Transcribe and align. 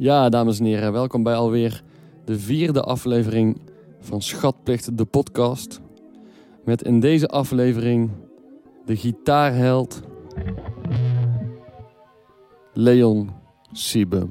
Ja, 0.00 0.28
dames 0.28 0.58
en 0.58 0.64
heren, 0.64 0.92
welkom 0.92 1.22
bij 1.22 1.34
alweer 1.34 1.82
de 2.24 2.38
vierde 2.38 2.82
aflevering 2.82 3.60
van 4.00 4.22
Schatplicht, 4.22 4.98
de 4.98 5.04
podcast. 5.04 5.80
Met 6.64 6.82
in 6.82 7.00
deze 7.00 7.28
aflevering 7.28 8.10
de 8.84 8.96
gitaarheld 8.96 10.00
Leon 12.72 13.30
Siebe. 13.72 14.26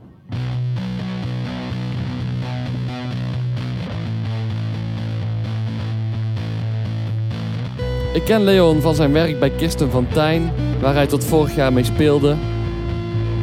Ik 8.13 8.23
ken 8.25 8.43
Leon 8.43 8.81
van 8.81 8.95
zijn 8.95 9.11
werk 9.11 9.39
bij 9.39 9.49
Kirsten 9.49 9.91
van 9.91 10.07
Tijn, 10.07 10.51
waar 10.81 10.93
hij 10.93 11.07
tot 11.07 11.23
vorig 11.23 11.55
jaar 11.55 11.73
mee 11.73 11.83
speelde. 11.83 12.35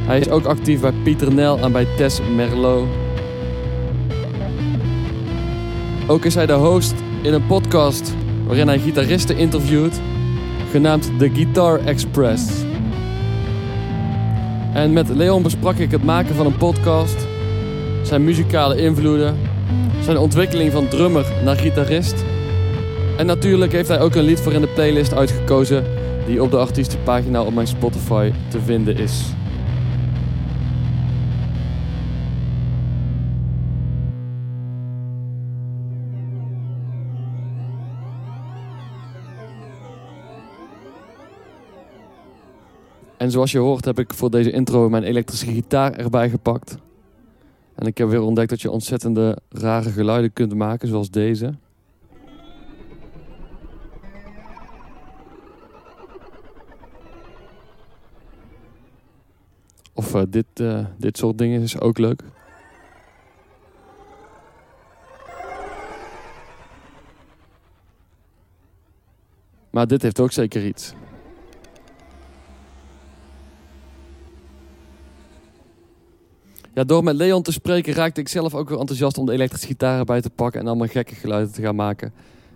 Hij 0.05 0.19
is 0.19 0.29
ook 0.29 0.45
actief 0.45 0.81
bij 0.81 0.93
Pieter 0.93 1.35
Nel 1.35 1.59
en 1.59 1.73
bij 1.73 1.87
Tess 1.97 2.21
Merlot. 2.37 2.87
Ook 6.07 6.25
is 6.25 6.35
hij 6.35 6.47
de 6.47 6.53
host 6.53 6.95
in 7.23 7.33
een 7.33 7.47
podcast 7.47 8.15
waarin 8.47 8.69
hij 8.69 8.79
gitaristen 8.79 9.37
interviewt, 9.37 10.01
genaamd 10.71 11.11
The 11.19 11.31
Guitar 11.35 11.81
Express. 11.85 12.45
En 14.73 14.93
met 14.93 15.09
Leon 15.09 15.43
besprak 15.43 15.77
ik 15.77 15.91
het 15.91 16.05
maken 16.05 16.35
van 16.35 16.47
een 16.47 16.57
podcast, 16.57 17.27
zijn 18.03 18.25
muzikale 18.25 18.81
invloeden, 18.81 19.37
zijn 20.01 20.19
ontwikkeling 20.19 20.73
van 20.73 20.89
drummer 20.89 21.27
naar 21.45 21.57
gitarist. 21.57 22.25
En 23.17 23.27
natuurlijk 23.27 23.73
heeft 23.73 23.89
hij 23.89 24.01
ook 24.01 24.15
een 24.15 24.25
lied 24.25 24.41
voor 24.41 24.53
in 24.53 24.61
de 24.61 24.73
playlist 24.75 25.15
uitgekozen, 25.15 25.85
die 26.27 26.43
op 26.43 26.51
de 26.51 26.57
artiestenpagina 26.57 27.43
op 27.43 27.55
mijn 27.55 27.67
Spotify 27.67 28.33
te 28.49 28.61
vinden 28.61 28.97
is. 28.97 29.35
En 43.25 43.31
zoals 43.31 43.53
je 43.53 43.59
hoort 43.59 43.85
heb 43.85 43.99
ik 43.99 44.15
voor 44.15 44.31
deze 44.31 44.51
intro 44.51 44.89
mijn 44.89 45.03
elektrische 45.03 45.47
gitaar 45.47 45.93
erbij 45.93 46.31
gepakt. 46.31 46.77
En 47.75 47.87
ik 47.87 47.99
heb 47.99 48.09
weer 48.09 48.21
ontdekt 48.21 48.51
dat 48.51 48.61
je 48.61 48.71
ontzettende 48.71 49.39
rare 49.49 49.91
geluiden 49.91 50.33
kunt 50.33 50.55
maken, 50.55 50.89
zoals 50.89 51.11
deze. 51.11 51.55
Of 59.93 60.15
uh, 60.15 60.23
dit, 60.29 60.47
uh, 60.61 60.87
dit 60.99 61.19
soort 61.19 61.39
dingen 61.39 61.63
is 61.63 61.81
ook 61.81 61.99
leuk. 61.99 62.23
Maar 69.71 69.87
dit 69.87 70.03
heeft 70.03 70.21
ook 70.21 70.33
zeker 70.33 70.67
iets. 70.67 70.95
Ja, 76.75 76.85
door 76.85 77.05
met 77.05 77.17
Leon 77.17 77.43
te 77.43 77.53
spreken 77.53 77.95
raakte 77.95 78.21
ik 78.21 78.29
zelf 78.29 78.55
ook 78.55 78.69
weer 78.69 78.79
enthousiast 78.79 79.19
om 79.19 79.27
de 79.27 79.33
elektrische 79.33 79.67
gitaar 79.67 79.99
erbij 79.99 80.21
te 80.21 80.31
pakken 80.31 80.61
en 80.61 80.67
allemaal 80.67 80.87
gekke 80.87 81.15
geluiden 81.15 81.53
te 81.53 81.63
gaan 81.63 81.75
maken. 81.75 82.13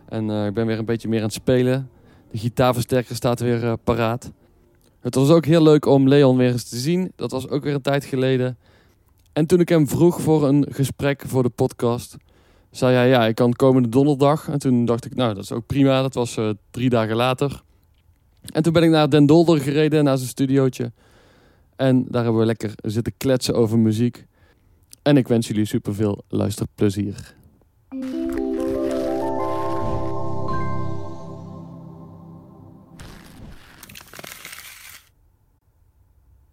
En 0.08 0.28
uh, 0.28 0.46
ik 0.46 0.54
ben 0.54 0.66
weer 0.66 0.78
een 0.78 0.84
beetje 0.84 1.08
meer 1.08 1.18
aan 1.18 1.24
het 1.24 1.34
spelen. 1.34 1.90
De 2.30 2.38
gitaarversterker 2.38 3.16
staat 3.16 3.40
weer 3.40 3.64
uh, 3.64 3.72
paraat. 3.84 4.32
Het 5.00 5.14
was 5.14 5.28
ook 5.28 5.44
heel 5.44 5.62
leuk 5.62 5.86
om 5.86 6.08
Leon 6.08 6.36
weer 6.36 6.50
eens 6.50 6.68
te 6.68 6.76
zien. 6.76 7.12
Dat 7.16 7.30
was 7.30 7.48
ook 7.48 7.62
weer 7.62 7.74
een 7.74 7.80
tijd 7.80 8.04
geleden. 8.04 8.58
En 9.32 9.46
toen 9.46 9.60
ik 9.60 9.68
hem 9.68 9.88
vroeg 9.88 10.20
voor 10.20 10.48
een 10.48 10.66
gesprek 10.70 11.22
voor 11.26 11.42
de 11.42 11.48
podcast, 11.48 12.16
zei 12.70 12.94
hij 12.94 13.08
ja, 13.08 13.26
ik 13.26 13.34
kan 13.34 13.52
komende 13.52 13.88
donderdag. 13.88 14.48
En 14.48 14.58
toen 14.58 14.84
dacht 14.84 15.04
ik, 15.04 15.14
nou, 15.14 15.34
dat 15.34 15.42
is 15.42 15.52
ook 15.52 15.66
prima. 15.66 16.02
Dat 16.02 16.14
was 16.14 16.36
uh, 16.36 16.50
drie 16.70 16.88
dagen 16.88 17.16
later. 17.16 17.62
En 18.52 18.62
toen 18.62 18.72
ben 18.72 18.82
ik 18.82 18.90
naar 18.90 19.10
Den 19.10 19.26
Dolder 19.26 19.60
gereden, 19.60 20.04
naar 20.04 20.16
zijn 20.16 20.28
studiootje. 20.28 20.92
En 21.78 22.04
daar 22.08 22.22
hebben 22.22 22.40
we 22.40 22.46
lekker 22.46 22.72
zitten 22.82 23.12
kletsen 23.16 23.54
over 23.54 23.78
muziek. 23.78 24.26
En 25.02 25.16
ik 25.16 25.28
wens 25.28 25.48
jullie 25.48 25.64
super 25.64 25.94
veel 25.94 26.24
luisterplezier. 26.28 27.34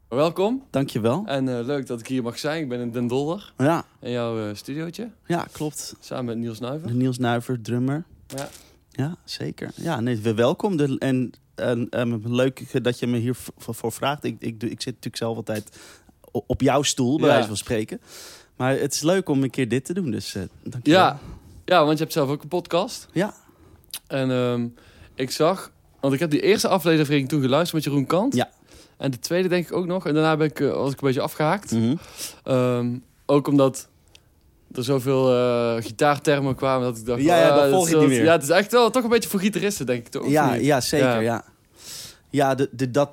Welkom. 0.07 0.63
Dankjewel. 0.69 1.23
En 1.25 1.47
uh, 1.47 1.59
leuk 1.63 1.87
dat 1.87 1.99
ik 1.99 2.07
hier 2.07 2.23
mag 2.23 2.39
zijn. 2.39 2.61
Ik 2.61 2.69
ben 2.69 2.79
in 2.79 2.91
Den 2.91 3.07
Dolder. 3.07 3.53
Ja. 3.57 3.85
In 3.99 4.11
jouw 4.11 4.47
uh, 4.47 4.55
studiootje. 4.55 5.11
Ja, 5.27 5.47
klopt. 5.51 5.95
Samen 5.99 6.25
met 6.25 6.37
Niels 6.37 6.59
Nuiver. 6.59 6.93
Niels 6.93 7.17
Nuiver, 7.17 7.61
drummer. 7.61 8.05
Ja. 8.27 8.49
Ja, 8.89 9.15
zeker. 9.23 9.71
Ja, 9.75 9.99
nee, 9.99 10.19
welkom. 10.19 10.77
De, 10.77 10.97
en 11.55 11.89
en 11.89 12.35
leuk 12.35 12.83
dat 12.83 12.99
je 12.99 13.07
me 13.07 13.17
hiervoor 13.17 13.91
vraagt. 13.91 14.23
Ik, 14.23 14.35
ik, 14.39 14.63
ik 14.63 14.81
zit 14.81 14.85
natuurlijk 14.85 15.17
zelf 15.17 15.37
altijd 15.37 15.77
op 16.31 16.61
jouw 16.61 16.81
stoel, 16.81 17.17
bij 17.17 17.27
ja. 17.27 17.33
wijze 17.33 17.47
van 17.47 17.57
spreken. 17.57 18.01
Maar 18.55 18.79
het 18.79 18.93
is 18.93 19.01
leuk 19.01 19.29
om 19.29 19.43
een 19.43 19.49
keer 19.49 19.69
dit 19.69 19.85
te 19.85 19.93
doen, 19.93 20.11
dus 20.11 20.35
uh, 20.35 20.43
dank 20.63 20.85
je 20.85 20.91
ja. 20.91 21.19
ja, 21.65 21.85
want 21.85 21.97
je 21.97 22.03
hebt 22.03 22.13
zelf 22.13 22.29
ook 22.29 22.41
een 22.41 22.47
podcast. 22.47 23.07
Ja. 23.11 23.33
En 24.07 24.29
um, 24.29 24.73
ik 25.15 25.31
zag, 25.31 25.71
want 25.99 26.13
ik 26.13 26.19
heb 26.19 26.29
die 26.29 26.41
eerste 26.41 26.67
aflevering 26.67 27.29
toen 27.29 27.41
geluisterd 27.41 27.73
met 27.73 27.83
Jeroen 27.83 28.07
Kant. 28.07 28.35
Ja. 28.35 28.49
En 28.97 29.11
de 29.11 29.19
tweede 29.19 29.47
denk 29.47 29.65
ik 29.65 29.73
ook 29.73 29.85
nog. 29.85 30.07
En 30.07 30.13
daarna 30.13 30.37
ben 30.37 30.47
ik, 30.47 30.59
uh, 30.59 30.73
was 30.73 30.91
ik 30.91 31.01
een 31.01 31.07
beetje 31.07 31.21
afgehaakt. 31.21 31.71
Mm 31.71 31.99
-hmm. 32.43 32.53
um, 32.53 33.03
ook 33.25 33.47
omdat 33.47 33.89
er 34.77 34.83
zoveel 34.83 35.33
uh, 35.33 35.75
gitaartermen 35.83 36.55
kwamen 36.55 36.87
dat 36.87 36.97
ik 36.97 37.05
dacht... 37.05 37.21
Ja, 37.21 37.37
ja 37.39 37.55
dat 37.55 37.69
volg 37.69 37.89
je 37.89 37.97
niet 37.97 38.07
meer. 38.07 38.23
Ja, 38.23 38.31
het 38.31 38.43
is 38.43 38.49
echt 38.49 38.71
wel 38.71 38.89
toch 38.89 39.03
een 39.03 39.09
beetje 39.09 39.29
voor 39.29 39.39
gitaristen, 39.39 39.85
denk 39.85 40.05
ik 40.05 40.11
toch? 40.11 40.29
Ja, 40.29 40.53
ja, 40.53 40.81
zeker, 40.81 41.21
ja. 41.21 41.43
ja. 42.29 42.55
De, 42.55 42.69
de, 42.71 42.91
dat, 42.91 43.09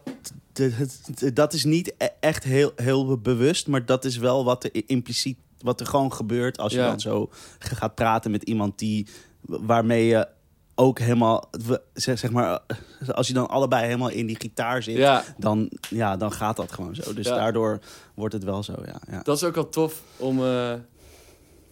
de, 0.53 0.87
de, 1.15 1.33
dat 1.33 1.53
is 1.53 1.65
niet 1.65 1.95
echt 2.21 2.45
heel, 2.45 2.73
heel 2.77 3.19
bewust, 3.19 3.67
maar 3.67 3.87
dat 3.87 4.05
is 4.05 4.17
wel 4.17 4.45
wat 4.45 4.65
er 4.65 4.71
impliciet, 4.87 5.39
wat 5.61 5.81
er 5.81 5.87
gewoon 5.87 6.13
gebeurt 6.13 6.59
als 6.59 6.73
je 6.73 6.79
dan 6.79 7.01
zo 7.01 7.31
gaat 7.59 7.95
praten 7.95 8.31
met 8.31 8.43
iemand 8.43 8.79
die, 8.79 9.07
waarmee 9.41 10.07
je 10.07 10.29
ook 10.75 10.99
helemaal, 10.99 11.51
zeg, 11.95 12.19
zeg 12.19 12.31
maar, 12.31 12.61
als 13.13 13.27
je 13.27 13.33
dan 13.33 13.49
allebei 13.49 13.85
helemaal 13.85 14.09
in 14.09 14.27
die 14.27 14.37
gitaar 14.41 14.83
zit, 14.83 14.97
Ja, 14.97 15.25
dan, 15.39 15.71
ja, 15.89 16.17
dan 16.17 16.33
gaat 16.33 16.57
dat 16.57 16.73
gewoon 16.73 16.95
zo. 16.95 17.15
Dus 17.15 17.27
Ja. 17.27 17.35
daardoor 17.35 17.81
wordt 18.15 18.35
het 18.35 18.45
wel 18.45 18.63
zo, 18.63 18.75
ja. 18.87 19.01
ja. 19.11 19.23
dat 19.23 19.37
is 19.37 19.45
ook 19.45 19.55
wel 19.55 19.69
tof 19.69 20.03
om, 20.17 20.45
eh, 20.45 20.73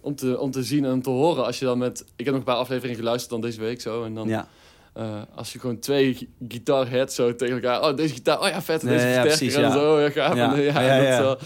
om, 0.00 0.14
te, 0.14 0.38
om 0.38 0.50
te 0.50 0.62
zien 0.62 0.84
en 0.84 1.02
te 1.02 1.10
horen. 1.10 1.44
Als 1.44 1.58
je 1.58 1.64
dan 1.64 1.78
met... 1.78 2.00
Ik 2.00 2.24
heb 2.24 2.26
nog 2.26 2.36
een 2.36 2.42
paar 2.42 2.56
afleveringen 2.56 2.98
geluisterd 2.98 3.30
dan 3.30 3.40
deze 3.40 3.60
week 3.60 3.80
zo. 3.80 4.04
En 4.04 4.14
dan 4.14 4.28
ja. 4.28 4.48
eh, 4.92 5.22
als 5.34 5.52
je 5.52 5.58
gewoon 5.58 5.78
twee 5.78 6.14
gi- 6.14 6.28
guitarheads 6.48 7.14
zo 7.14 7.36
tegen 7.36 7.54
elkaar... 7.54 7.82
Oh, 7.90 7.96
deze 7.96 8.14
gitaar, 8.14 8.40
oh 8.40 8.48
ja, 8.48 8.62
vet. 8.62 8.82
Nee, 8.82 8.94
Deze 8.96 9.08
ja, 9.08 9.22
precies, 9.22 9.54
en 9.54 9.60
ja. 9.60 9.72
zo. 9.72 10.00
Ja, 10.00 10.10
gaaf. 10.10 10.34
Ja, 10.34 10.56
ja, 10.56 11.20
dat, 11.20 11.40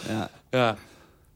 ja, 0.51 0.77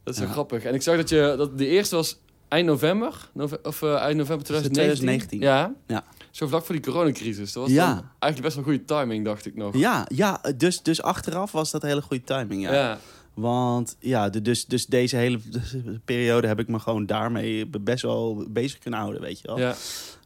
dat 0.05 0.15
is 0.15 0.21
wel 0.21 0.29
grappig. 0.29 0.65
En 0.65 0.75
ik 0.75 0.83
zag 0.83 0.97
dat 0.97 1.09
je... 1.09 1.35
Dat 1.37 1.59
de 1.59 1.67
eerste 1.67 1.95
was 1.97 2.19
eind 2.49 2.67
november. 2.67 3.29
Nove- 3.33 3.59
of 3.63 3.83
eh, 3.83 3.95
eind 3.95 4.17
november 4.17 4.45
2019. 4.47 4.73
2019. 4.73 5.41
Ja. 5.41 5.75
Ja. 5.87 6.05
Zo 6.31 6.47
vlak 6.47 6.65
voor 6.65 6.75
die 6.75 6.85
coronacrisis. 6.85 7.53
Dat 7.53 7.63
was 7.63 7.73
eigenlijk 8.19 8.43
best 8.43 8.55
wel 8.55 8.65
goede 8.65 8.85
timing, 8.85 9.25
dacht 9.25 9.47
ik 9.47 9.57
nog. 9.57 9.77
Ja, 9.77 10.07
ja 10.15 10.41
dus, 10.57 10.83
dus 10.83 11.03
achteraf 11.03 11.53
was 11.53 11.71
dat 11.71 11.83
hele 11.83 12.03
goede 12.03 12.25
timing, 12.25 12.63
ja. 12.63 12.99
Want 13.41 13.97
ja, 14.01 14.29
dus, 14.29 14.67
dus 14.67 14.87
deze 14.87 15.17
hele 15.17 15.39
periode 16.05 16.47
heb 16.47 16.59
ik 16.59 16.69
me 16.69 16.79
gewoon 16.79 17.07
daarmee 17.07 17.67
best 17.67 18.03
wel 18.03 18.47
bezig 18.51 18.79
kunnen 18.79 19.01
houden, 19.01 19.21
weet 19.21 19.41
je 19.41 19.47
wel. 19.47 19.59
ja. 19.59 19.75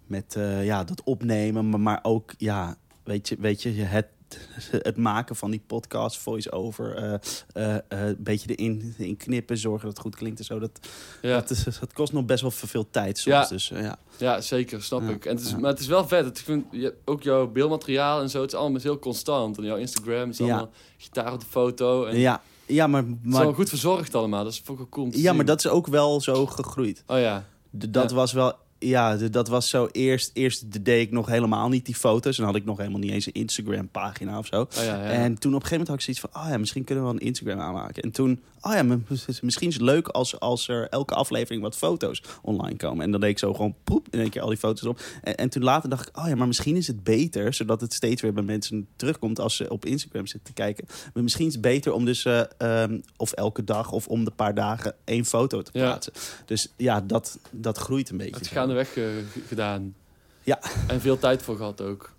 Met 0.06 0.36
eh, 0.36 0.64
ja, 0.64 0.84
dat 0.84 1.02
opnemen, 1.04 1.68
maar, 1.68 1.80
maar 1.80 1.98
ook, 2.02 2.34
ja, 2.38 2.76
weet 3.04 3.28
je, 3.28 3.36
weet 3.38 3.62
je 3.62 3.70
het, 3.70 4.06
het 4.88 4.96
maken 4.96 5.36
van 5.36 5.50
die 5.50 5.62
podcast, 5.66 6.18
voice-over, 6.18 6.94
eh, 6.96 7.74
eh, 7.74 7.78
een 7.88 8.16
beetje 8.18 8.54
erin, 8.54 8.94
erin 8.98 9.16
knippen, 9.16 9.58
zorgen 9.58 9.86
dat 9.86 9.96
het 9.96 10.06
goed 10.06 10.16
klinkt 10.16 10.38
en 10.38 10.44
zo. 10.44 10.58
Dat, 10.58 10.88
ja. 11.22 11.34
dat, 11.34 11.50
is, 11.50 11.64
dat 11.64 11.92
kost 11.92 12.12
nog 12.12 12.24
best 12.24 12.40
wel 12.42 12.50
veel 12.50 12.90
tijd 12.90 13.18
soms. 13.18 13.36
Ja. 13.36 13.46
Dus 13.48 13.68
ja. 13.68 13.98
Ja, 14.16 14.40
zeker, 14.40 14.82
snap 14.82 15.02
Ja, 15.02 15.08
ik. 15.08 15.24
En 15.24 15.36
het 15.36 15.44
is. 15.44 15.56
Maar 15.56 15.70
het 15.70 15.80
is 15.80 15.86
wel 15.86 16.08
vet. 16.08 16.24
Het, 16.24 16.38
ik 16.38 16.44
vind, 16.44 16.64
je, 16.70 16.94
ook 17.04 17.22
jouw 17.22 17.46
beeldmateriaal 17.46 18.20
en 18.20 18.30
zo, 18.30 18.40
het 18.40 18.52
is 18.52 18.58
allemaal 18.58 18.80
heel 18.80 18.98
constant. 18.98 19.58
En 19.58 19.64
jouw 19.64 19.76
Instagram 19.76 20.30
is 20.30 20.38
Ja. 20.38 20.44
allemaal 20.44 20.70
gitaar 20.96 21.32
op 21.32 21.40
de 21.40 21.46
foto. 21.46 22.04
En 22.04 22.18
ja, 22.18 22.42
ja, 22.72 22.86
maar, 22.86 23.02
Het 23.02 23.10
is 23.24 23.32
maar, 23.32 23.42
wel 23.44 23.52
goed 23.54 23.68
verzorgd 23.68 24.14
allemaal. 24.14 24.44
Dat 24.44 24.52
is 24.52 24.62
wel 24.66 24.86
cool 24.90 25.08
ja, 25.10 25.32
maar 25.32 25.44
dat 25.44 25.58
is 25.58 25.68
ook 25.68 25.86
wel 25.86 26.20
zo 26.20 26.46
gegroeid. 26.46 27.04
Oh 27.06 27.18
ja. 27.18 27.44
D- 27.78 27.92
dat 27.92 28.10
Ja. 28.10 28.16
was 28.16 28.32
wel 28.32 28.52
ja, 28.82 29.16
dat 29.16 29.48
was 29.48 29.68
zo. 29.68 29.88
Eerst, 29.92 30.30
eerst 30.32 30.84
deed 30.84 31.00
ik 31.06 31.10
nog 31.10 31.26
helemaal 31.26 31.68
niet 31.68 31.86
die 31.86 31.94
foto's. 31.94 32.38
En 32.38 32.44
had 32.44 32.54
ik 32.56 32.64
nog 32.64 32.76
helemaal 32.78 32.98
niet 33.00 33.10
eens 33.10 33.26
een 33.26 33.32
Instagram-pagina 33.32 34.38
of 34.38 34.46
zo. 34.46 34.60
Oh, 34.60 34.68
ja, 34.74 34.82
ja. 34.84 35.02
En 35.04 35.38
toen 35.38 35.54
op 35.54 35.62
een 35.62 35.66
gegeven 35.66 35.70
moment 35.70 35.88
had 35.88 35.96
ik 35.96 36.02
zoiets 36.02 36.20
van... 36.20 36.30
oh 36.42 36.48
ja, 36.50 36.58
misschien 36.58 36.84
kunnen 36.84 37.04
we 37.04 37.10
wel 37.10 37.20
een 37.20 37.26
Instagram 37.26 37.60
aanmaken. 37.60 38.02
En 38.02 38.10
toen, 38.10 38.40
oh 38.60 38.72
ja, 38.72 38.82
misschien 39.42 39.68
is 39.68 39.74
het 39.74 39.82
leuk 39.82 40.08
als, 40.08 40.40
als 40.40 40.68
er 40.68 40.88
elke 40.88 41.14
aflevering 41.14 41.62
wat 41.62 41.76
foto's 41.76 42.22
online 42.42 42.76
komen. 42.76 43.04
En 43.04 43.10
dan 43.10 43.20
deed 43.20 43.30
ik 43.30 43.38
zo 43.38 43.54
gewoon 43.54 43.74
poep 43.84 44.06
in 44.10 44.20
één 44.20 44.30
keer 44.30 44.42
al 44.42 44.48
die 44.48 44.58
foto's 44.58 44.88
op. 44.88 45.00
En, 45.22 45.36
en 45.36 45.48
toen 45.48 45.62
later 45.62 45.88
dacht 45.88 46.08
ik, 46.08 46.18
oh 46.18 46.28
ja, 46.28 46.34
maar 46.34 46.46
misschien 46.46 46.76
is 46.76 46.86
het 46.86 47.04
beter... 47.04 47.54
zodat 47.54 47.80
het 47.80 47.92
steeds 47.92 48.22
weer 48.22 48.32
bij 48.32 48.42
mensen 48.42 48.86
terugkomt 48.96 49.40
als 49.40 49.56
ze 49.56 49.68
op 49.70 49.84
Instagram 49.84 50.26
zitten 50.26 50.54
te 50.54 50.62
kijken. 50.62 50.84
Maar 51.14 51.22
misschien 51.22 51.46
is 51.46 51.52
het 51.52 51.62
beter 51.62 51.92
om 51.92 52.04
dus... 52.04 52.24
eh, 52.24 52.40
ehm, 52.58 52.98
of 53.16 53.32
elke 53.32 53.64
dag 53.64 53.92
of 53.92 54.06
om 54.08 54.24
de 54.24 54.30
paar 54.30 54.54
dagen 54.54 54.94
één 55.04 55.24
foto 55.24 55.62
te 55.62 55.70
Ja. 55.74 55.84
plaatsen. 55.84 56.12
Dus 56.46 56.72
ja, 56.76 57.00
dat, 57.00 57.38
dat 57.50 57.78
groeit 57.78 58.10
een 58.10 58.16
beetje. 58.16 58.36
Het 58.36 58.48
gaandeweg 58.76 58.96
eh, 58.96 59.46
gedaan. 59.48 59.94
Ja. 60.42 60.60
En 60.86 61.00
veel 61.00 61.18
tijd 61.18 61.42
voor 61.42 61.56
gehad 61.56 61.80
ook. 61.80 62.12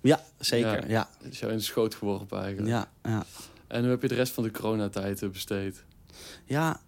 Ja, 0.00 0.20
zeker. 0.38 0.88
Ja. 0.88 1.08
Ja, 1.20 1.28
is 1.30 1.38
jou 1.38 1.52
in 1.52 1.58
de 1.58 1.64
schoot 1.64 1.94
geworpen 1.94 2.38
eigenlijk. 2.40 2.68
ja, 2.68 2.88
ja. 3.02 3.24
En 3.66 3.80
hoe 3.80 3.90
heb 3.90 4.02
je 4.02 4.08
de 4.08 4.14
rest 4.14 4.32
van 4.32 4.42
de 4.44 4.50
coronatijd 4.50 5.22
eh, 5.22 5.28
besteed? 5.28 5.84
Ja, 6.44 6.80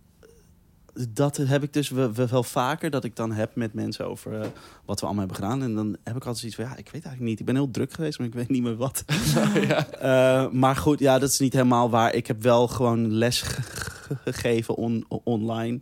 dat 1.08 1.36
heb 1.36 1.62
ik 1.62 1.72
dus 1.72 1.88
wel, 1.88 2.42
vaker 2.42 2.90
dat 2.90 3.04
ik 3.04 3.16
dan 3.16 3.32
heb 3.32 3.54
met 3.56 3.74
mensen 3.74 4.06
over 4.06 4.40
eh, 4.40 4.46
wat 4.84 5.00
we 5.00 5.06
allemaal 5.06 5.26
hebben 5.26 5.44
gedaan. 5.44 5.62
En 5.62 5.74
dan 5.74 5.96
heb 6.04 6.16
ik 6.16 6.24
altijd 6.26 6.36
zoiets 6.38 6.56
van, 6.56 6.64
ja, 6.64 6.70
ik 6.70 6.84
weet 6.90 6.92
eigenlijk 7.04 7.20
niet. 7.20 7.40
Ik 7.40 7.46
ben 7.46 7.54
heel 7.54 7.70
druk 7.70 7.92
geweest, 7.92 8.18
maar 8.18 8.26
ik 8.26 8.34
weet 8.34 8.48
niet 8.48 8.62
meer 8.62 8.76
wat. 8.76 9.04
ja. 10.00 10.48
Maar 10.52 10.76
goed, 10.76 10.98
ja, 10.98 11.18
dat 11.18 11.30
is 11.30 11.38
niet 11.38 11.52
helemaal 11.52 11.90
waar. 11.90 12.14
Ik 12.14 12.26
heb 12.26 12.42
wel 12.42 12.68
gewoon 12.68 13.12
les 13.12 13.40
ge- 13.42 13.62
ge- 13.62 14.16
gegeven 14.24 14.74
on- 14.76 15.04
online. 15.08 15.80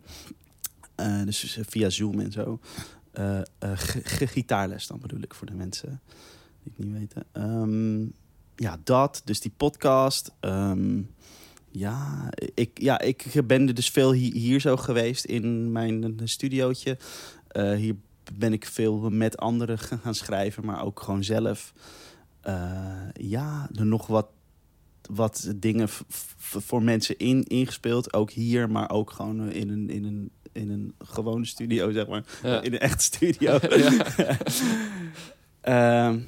Eh, 0.95 1.23
dus 1.25 1.59
via 1.67 1.89
Zoom 1.89 2.19
en 2.19 2.31
zo. 2.31 2.59
Eh, 3.19 3.39
eh, 3.39 3.71
ge- 3.73 4.27
gitaarles 4.27 4.87
dan 4.87 4.99
bedoel 4.99 5.21
ik 5.21 5.33
voor 5.33 5.47
de 5.47 5.53
mensen 5.53 6.01
die 6.63 6.73
het 6.75 6.85
niet 6.85 6.97
weten. 6.97 7.23
Ehm, 7.31 8.01
ja, 8.55 8.77
dat. 8.83 9.21
Dus 9.25 9.39
die 9.39 9.51
podcast. 9.57 10.31
Ehm, 10.39 11.01
ja, 11.71 12.29
ik, 12.53 12.81
ja, 12.81 12.99
ik 12.99 13.41
ben 13.47 13.67
er 13.67 13.73
dus 13.73 13.89
veel 13.89 14.11
hier, 14.13 14.59
zo 14.59 14.77
geweest 14.77 15.25
in 15.25 15.71
mijn 15.71 16.19
studiootje. 16.23 16.97
Eh, 17.47 17.73
hier 17.73 17.95
ben 18.33 18.53
ik 18.53 18.65
veel 18.65 19.09
met 19.09 19.37
anderen 19.37 19.79
gaan 20.03 20.15
schrijven, 20.15 20.65
maar 20.65 20.83
ook 20.83 20.99
gewoon 21.01 21.23
zelf. 21.23 21.73
Eh, 22.41 23.09
ja, 23.13 23.69
er 23.75 23.85
nog 23.85 24.07
wat, 24.07 24.27
wat 25.09 25.53
dingen 25.55 25.89
voor 26.37 26.83
mensen 26.83 27.17
in, 27.17 27.43
ingespeeld. 27.43 28.13
Ook 28.13 28.31
hier, 28.31 28.71
maar 28.71 28.89
ook 28.89 29.11
gewoon 29.11 29.51
in 29.51 29.69
een, 29.69 29.89
in 29.89 30.03
een, 30.03 30.31
in 30.51 30.69
een 30.69 30.93
gewone 30.99 31.45
studio, 31.45 31.91
zeg 31.91 32.07
maar. 32.07 32.23
Ja. 32.43 32.61
In 32.61 32.73
een 32.73 32.79
echt 32.79 33.01
studio. 33.01 33.59
Ja. 33.69 33.91
Ehm, 35.61 36.19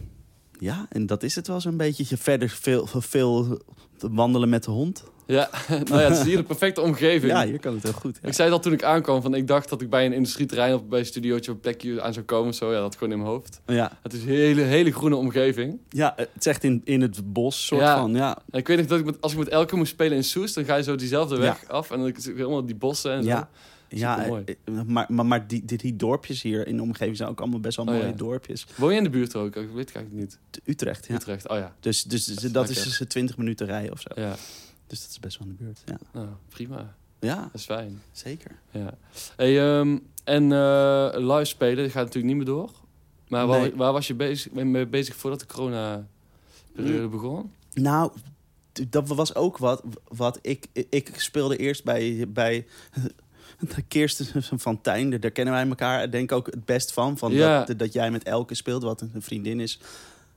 ja, 0.59 0.85
en 0.89 1.05
dat 1.05 1.23
is 1.23 1.35
het 1.35 1.47
wel 1.47 1.61
zo'n 1.61 1.77
beetje. 1.77 2.17
Verder 2.17 2.49
veel, 2.49 2.87
veel 2.91 3.61
wandelen 3.97 4.49
met 4.49 4.63
de 4.63 4.71
hond. 4.71 5.03
ja, 5.27 5.49
nou 5.69 6.01
ja, 6.01 6.09
het 6.09 6.17
is 6.17 6.23
hier 6.23 6.37
de 6.37 6.43
perfecte 6.43 6.81
omgeving. 6.81 7.31
Ja, 7.31 7.45
hier 7.45 7.59
kan 7.59 7.73
het 7.73 7.83
heel 7.83 7.91
goed. 7.93 8.19
Ja. 8.21 8.27
Ik 8.27 8.33
zei 8.33 8.49
dat 8.49 8.63
toen 8.63 8.73
ik 8.73 8.83
aankwam, 8.83 9.21
van 9.21 9.33
ik 9.35 9.47
dacht 9.47 9.69
dat 9.69 9.81
ik 9.81 9.89
bij 9.89 10.05
een 10.05 10.13
industrieterrein 10.13 10.73
of 10.73 10.85
bij 10.87 10.99
een 10.99 11.05
studiootje 11.05 11.51
op 11.51 11.55
een 11.57 11.61
plekje 11.61 12.01
aan 12.01 12.13
zou 12.13 12.25
komen. 12.25 12.53
Zo, 12.53 12.73
ja, 12.73 12.79
dat 12.79 12.93
gewoon 12.95 13.11
in 13.13 13.19
mijn 13.19 13.29
hoofd. 13.31 13.61
Ja. 13.65 13.91
Het 14.01 14.13
is 14.13 14.21
een 14.21 14.27
hele, 14.27 14.61
hele 14.61 14.91
groene 14.91 15.15
omgeving. 15.15 15.79
ja, 15.89 16.13
het 16.15 16.29
is 16.39 16.45
echt 16.45 16.63
in, 16.63 16.81
in 16.83 17.01
het 17.01 17.33
bos, 17.33 17.65
soort 17.65 17.81
Ja. 17.81 17.97
van. 17.99 18.13
Ja, 18.15 18.37
En 18.49 18.59
ik 18.59 18.67
weet 18.67 18.77
nog 18.77 18.85
dat 18.85 18.99
ik 18.99 19.05
met, 19.05 19.21
als 19.21 19.31
ik 19.31 19.37
met 19.37 19.47
Elke 19.47 19.75
moest 19.75 19.91
spelen 19.91 20.17
in 20.17 20.23
Soest, 20.23 20.55
dan 20.55 20.65
ga 20.65 20.75
je 20.75 20.83
zo 20.83 20.95
diezelfde 20.95 21.35
Ja. 21.35 21.41
weg 21.41 21.67
af. 21.67 21.91
En 21.91 21.97
dan 21.99 22.07
ik 22.07 22.17
helemaal 22.23 22.65
die 22.65 22.75
bossen 22.75 23.11
en 23.11 23.23
zo. 23.23 23.29
ja. 23.29 23.49
Ja, 23.93 24.15
Supermooi. 24.15 24.43
eh, 24.63 24.81
maar, 24.85 25.05
maar, 25.09 25.25
maar 25.25 25.47
die, 25.47 25.65
die, 25.65 25.77
die 25.77 25.95
dorpjes 25.95 26.41
hier 26.41 26.67
in 26.67 26.75
de 26.75 26.81
omgeving 26.81 27.17
zijn 27.17 27.29
ook 27.29 27.39
allemaal 27.39 27.59
best 27.59 27.77
wel 27.77 27.85
Oh, 27.85 27.91
mooie 27.91 28.05
ja. 28.05 28.11
dorpjes. 28.11 28.65
Woon 28.75 28.91
je 28.91 28.97
in 28.97 29.03
de 29.03 29.09
buurt 29.09 29.35
ook? 29.35 29.55
Ik 29.55 29.69
weet 29.73 29.89
ik 29.89 29.95
eigenlijk 29.95 30.11
niet. 30.25 30.39
Utrecht, 30.65 31.07
ja. 31.07 31.15
Utrecht, 31.15 31.47
oh 31.47 31.57
ja. 31.57 31.75
Dus, 31.79 32.03
dus, 32.03 32.25
Dat 32.25 32.53
dat, 32.53 32.69
is 32.69 32.83
dus 32.83 33.01
20 33.07 33.37
minuten 33.37 33.65
rijden 33.67 33.91
of 33.91 33.99
zo. 34.01 34.21
Ja, 34.21 34.35
Dus 34.87 35.01
dat 35.01 35.09
is 35.09 35.19
best 35.19 35.39
wel 35.39 35.47
in 35.47 35.55
de 35.57 35.63
buurt. 35.63 35.81
Ja, 35.85 35.97
nou, 36.13 36.27
prima. 36.49 36.95
ja 37.19 37.35
Dat 37.41 37.49
is 37.53 37.65
fijn. 37.65 38.01
zeker. 38.11 38.51
Ja. 38.71 38.97
Hey, 39.35 39.59
ehm, 39.79 39.97
en 40.23 40.51
eh, 40.51 41.09
live 41.15 41.45
spelen 41.45 41.85
gaat 41.89 42.05
natuurlijk 42.05 42.25
niet 42.25 42.35
meer 42.35 42.45
door. 42.55 42.71
Maar 43.27 43.47
waar, 43.47 43.59
Nee. 43.61 43.75
waar 43.75 43.91
was 43.93 44.07
je 44.07 44.13
bezig, 44.13 44.51
mee 44.51 44.87
bezig 44.87 45.15
voordat 45.15 45.39
de 45.39 45.45
corona-periode 45.45 47.03
Mm. 47.03 47.09
begon? 47.09 47.51
Nou, 47.73 48.11
dat 48.89 49.07
was 49.07 49.35
ook 49.35 49.57
wat. 49.57 49.83
wat 50.07 50.39
ik, 50.41 50.65
ik 50.89 51.11
speelde 51.17 51.57
eerst 51.57 51.83
bij, 51.83 52.25
bij 52.29 52.65
Kirsten 53.87 54.43
van 54.59 54.81
Tijn. 54.81 55.19
Daar 55.19 55.31
kennen 55.31 55.53
wij 55.53 55.67
elkaar 55.67 56.11
denk 56.11 56.31
ik 56.31 56.37
ook 56.37 56.45
het 56.45 56.65
best 56.65 56.91
van. 56.93 57.17
van 57.17 57.31
Ja. 57.31 57.63
dat, 57.63 57.79
dat 57.79 57.93
jij 57.93 58.11
met 58.11 58.23
Elke 58.23 58.55
speelt, 58.55 58.83
wat 58.83 59.01
een 59.01 59.21
vriendin 59.21 59.59
is 59.59 59.79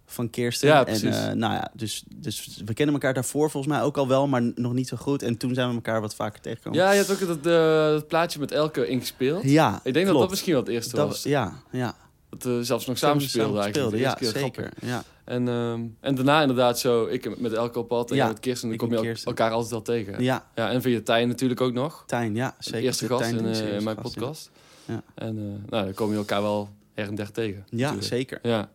van 0.07 0.31
Kirsten. 0.31 0.69
Ja, 0.69 0.87
en, 0.87 1.13
eh, 1.13 1.33
nou 1.33 1.53
ja, 1.53 1.71
dus, 1.75 2.05
dus 2.17 2.61
we 2.65 2.75
kennen 2.75 2.95
elkaar 2.95 3.15
daarvoor 3.15 3.51
volgens 3.51 3.73
mij 3.73 3.83
ook 3.83 3.97
al 3.97 4.09
wel, 4.09 4.27
maar 4.29 4.43
nog 4.55 4.73
niet 4.73 4.89
zo 4.89 4.97
goed. 4.97 5.23
En 5.23 5.37
toen 5.37 5.55
zijn 5.55 5.69
we 5.69 5.75
elkaar 5.75 6.01
wat 6.01 6.15
vaker 6.15 6.41
tegengekomen. 6.41 6.79
Ja, 6.79 6.91
je 6.93 7.05
hebt 7.05 7.11
ook 7.13 7.27
dat, 7.29 7.37
eh, 7.47 7.89
dat 7.93 8.09
plaatje 8.09 8.39
met 8.39 8.53
Elke 8.53 8.87
ingespeeld. 8.87 9.43
ja 9.43 9.81
Ik 9.83 9.83
denk 9.83 9.95
dat 9.95 10.05
klopt. 10.05 10.21
dat 10.21 10.31
misschien 10.31 10.53
wel 10.53 10.63
het 10.63 10.71
eerste 10.71 10.97
Dat- 10.97 11.09
was. 11.09 11.23
Ja, 11.23 11.53
ja. 11.71 11.95
Dat 12.31 12.43
we 12.43 12.65
zelfs 12.65 12.87
nog 12.87 12.99
samen 12.99 13.23
speelden 13.23 13.63
eigenlijk. 13.63 13.95
speelden, 13.95 14.23
ja, 14.31 14.33
zeker. 14.41 14.71
Ja. 14.81 15.05
En, 15.25 15.49
ehm, 15.49 15.87
en 16.01 16.15
daarna 16.15 16.41
inderdaad 16.41 16.79
zo, 16.79 17.07
ik 17.07 17.39
met 17.39 17.53
Elke 17.53 17.79
op 17.79 17.89
pad 17.89 18.11
en 18.11 18.17
Ja, 18.17 18.27
met 18.27 18.41
Kirsten. 18.41 18.69
Dan 18.69 18.79
kom 18.79 18.93
je 18.93 19.17
elkaar 19.25 19.51
altijd 19.51 19.71
wel 19.71 19.83
tegen. 19.83 20.23
Ja. 20.23 20.51
ja, 20.55 20.71
en 20.71 20.83
via 20.83 21.01
Tijn 21.01 21.29
natuurlijk 21.29 21.61
ook 21.61 21.73
nog. 21.73 22.05
Tijn, 22.07 22.35
ja, 22.35 22.55
De 22.59 22.65
zeker. 22.65 22.81
eerste 22.81 23.07
De 23.07 23.15
gast 23.15 23.31
in, 23.31 23.47
eh, 23.47 23.77
in 23.77 23.85
mijn 23.85 23.97
gast, 23.97 24.15
podcast. 24.15 24.51
Ja. 24.85 25.03
En 25.15 25.39
eh, 25.39 25.71
nou, 25.71 25.85
dan 25.85 25.95
kom 25.95 26.11
je 26.11 26.17
elkaar 26.17 26.43
wel 26.43 26.69
her 26.95 27.09
en 27.09 27.15
der 27.15 27.33
tegen. 27.33 27.67
Ja, 27.71 27.77
natuurlijk. 27.77 28.07
zeker. 28.07 28.39
Ja. 28.43 28.71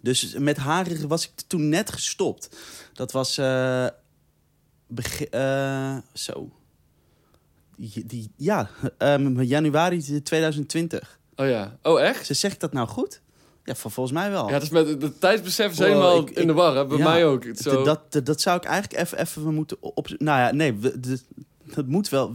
Dus 0.00 0.34
met 0.38 0.56
haar 0.56 0.86
was 1.06 1.24
ik 1.24 1.30
toen 1.46 1.68
net 1.68 1.92
gestopt. 1.92 2.56
Dat 2.92 3.12
was. 3.12 3.40
begin, 4.86 5.30
eh, 5.30 5.96
zo. 6.12 6.50
Die, 7.76 8.06
die, 8.06 8.30
ja, 8.36 8.70
ehm, 8.98 9.40
januari 9.40 10.22
2020. 10.22 11.18
Oh 11.36 11.48
ja. 11.48 11.78
Oh 11.82 12.00
echt? 12.00 12.26
Ze 12.26 12.34
zegt 12.34 12.60
dat 12.60 12.72
nou 12.72 12.88
goed? 12.88 13.20
Ja, 13.64 13.74
vol- 13.74 13.90
volgens 13.90 14.16
mij 14.18 14.30
wel. 14.30 14.48
Ja, 14.48 14.58
dus 14.58 14.68
met 14.68 15.00
de 15.00 15.18
tijdsbesef 15.18 15.70
is 15.72 15.78
helemaal 15.78 16.18
ik- 16.18 16.30
in 16.30 16.46
de 16.46 16.52
war. 16.52 16.76
Hè? 16.76 16.86
Bij 16.86 16.96
ja, 16.98 17.04
mij 17.08 17.26
ook. 17.26 17.44
Zo. 17.54 17.82
Dat, 17.82 18.12
dat, 18.12 18.26
dat 18.26 18.40
zou 18.40 18.56
ik 18.56 18.64
eigenlijk 18.64 19.02
even, 19.02 19.18
even 19.18 19.54
moeten 19.54 19.76
op. 19.80 20.08
Nou 20.18 20.38
ja, 20.40 20.52
nee, 20.52 20.74
we- 20.74 21.00
de- 21.00 21.20
dat 21.74 21.86
moet 21.86 22.08
wel, 22.08 22.32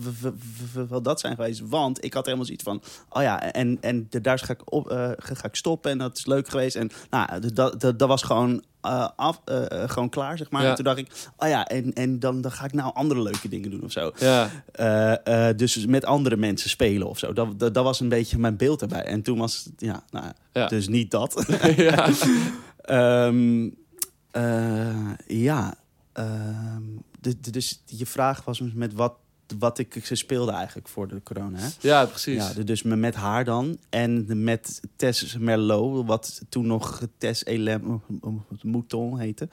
wel 0.89 1.01
dat 1.01 1.19
zijn 1.19 1.35
geweest. 1.35 1.61
Want 1.65 2.03
ik 2.03 2.13
had 2.13 2.25
helemaal 2.25 2.45
zoiets 2.45 2.63
van. 2.63 2.81
Oh 3.09 3.21
ja, 3.21 3.51
en, 3.51 3.77
en 3.81 4.07
de- 4.09 4.21
daar 4.21 4.39
ga 4.39 4.53
ik, 4.53 4.61
op, 4.73 4.89
eh, 4.89 5.11
ga 5.17 5.47
ik 5.47 5.55
stoppen. 5.55 5.91
En 5.91 5.97
dat 5.97 6.17
is 6.17 6.25
leuk 6.25 6.49
geweest. 6.49 6.75
En 6.75 6.89
nou, 7.09 7.39
dat, 7.53 7.79
dat, 7.81 7.99
dat 7.99 8.07
was 8.07 8.23
gewoon, 8.23 8.63
eh, 8.87 9.07
af, 9.15 9.41
eh, 9.45 9.71
eh, 9.83 9.89
gewoon 9.89 10.09
klaar, 10.09 10.37
zeg 10.37 10.49
maar. 10.51 10.63
Ja. 10.63 10.69
En 10.69 10.75
toen 10.75 10.83
dacht 10.83 10.97
ik. 10.97 11.07
Oh 11.37 11.47
ja, 11.47 11.65
en, 11.67 11.93
en 11.93 12.19
dan, 12.19 12.41
dan 12.41 12.51
ga 12.51 12.65
ik 12.65 12.73
nou 12.73 12.93
andere 12.93 13.21
leuke 13.21 13.49
dingen 13.49 13.69
doen 13.71 13.83
of 13.83 13.91
zo. 13.91 14.11
Ja. 14.19 15.53
Dus 15.53 15.85
met 15.85 16.05
andere 16.05 16.37
mensen 16.37 16.69
spelen 16.69 17.07
of 17.07 17.19
zo. 17.19 17.33
Dat, 17.33 17.59
dat, 17.59 17.73
dat 17.73 17.83
was 17.83 17.99
een 17.99 18.09
beetje 18.09 18.37
mijn 18.37 18.57
beeld 18.57 18.81
erbij. 18.81 19.03
En 19.03 19.21
toen 19.21 19.37
was 19.37 19.63
het, 19.63 19.73
ja, 19.77 20.03
nou, 20.09 20.25
ja, 20.53 20.67
dus 20.67 20.87
niet 20.87 21.11
dat. 21.11 21.45
ja. 21.75 22.09
Eh, 24.31 25.13
ja. 25.27 25.75
ehm, 26.13 26.81
de- 27.19 27.39
de- 27.39 27.51
dus 27.51 27.81
je 27.85 28.05
vraag 28.05 28.45
was 28.45 28.61
met 28.73 28.93
wat, 28.93 29.13
wat 29.59 29.77
ik 29.79 29.99
ze 30.05 30.15
speelde 30.15 30.51
eigenlijk 30.51 30.87
voor 30.87 31.07
de 31.07 31.21
corona. 31.23 31.57
Hè? 31.59 31.67
ja, 31.79 32.05
precies. 32.05 32.53
Ja, 32.55 32.63
dus 32.63 32.81
met 32.83 33.15
haar 33.15 33.45
dan. 33.45 33.77
En 33.89 34.43
met 34.43 34.81
Tess 34.95 35.37
Merlot, 35.37 36.05
wat 36.05 36.41
toen 36.49 36.67
nog 36.67 37.01
Tess 37.17 37.45
Elem 37.45 38.01
Mouton 38.61 39.19
heette. 39.19 39.49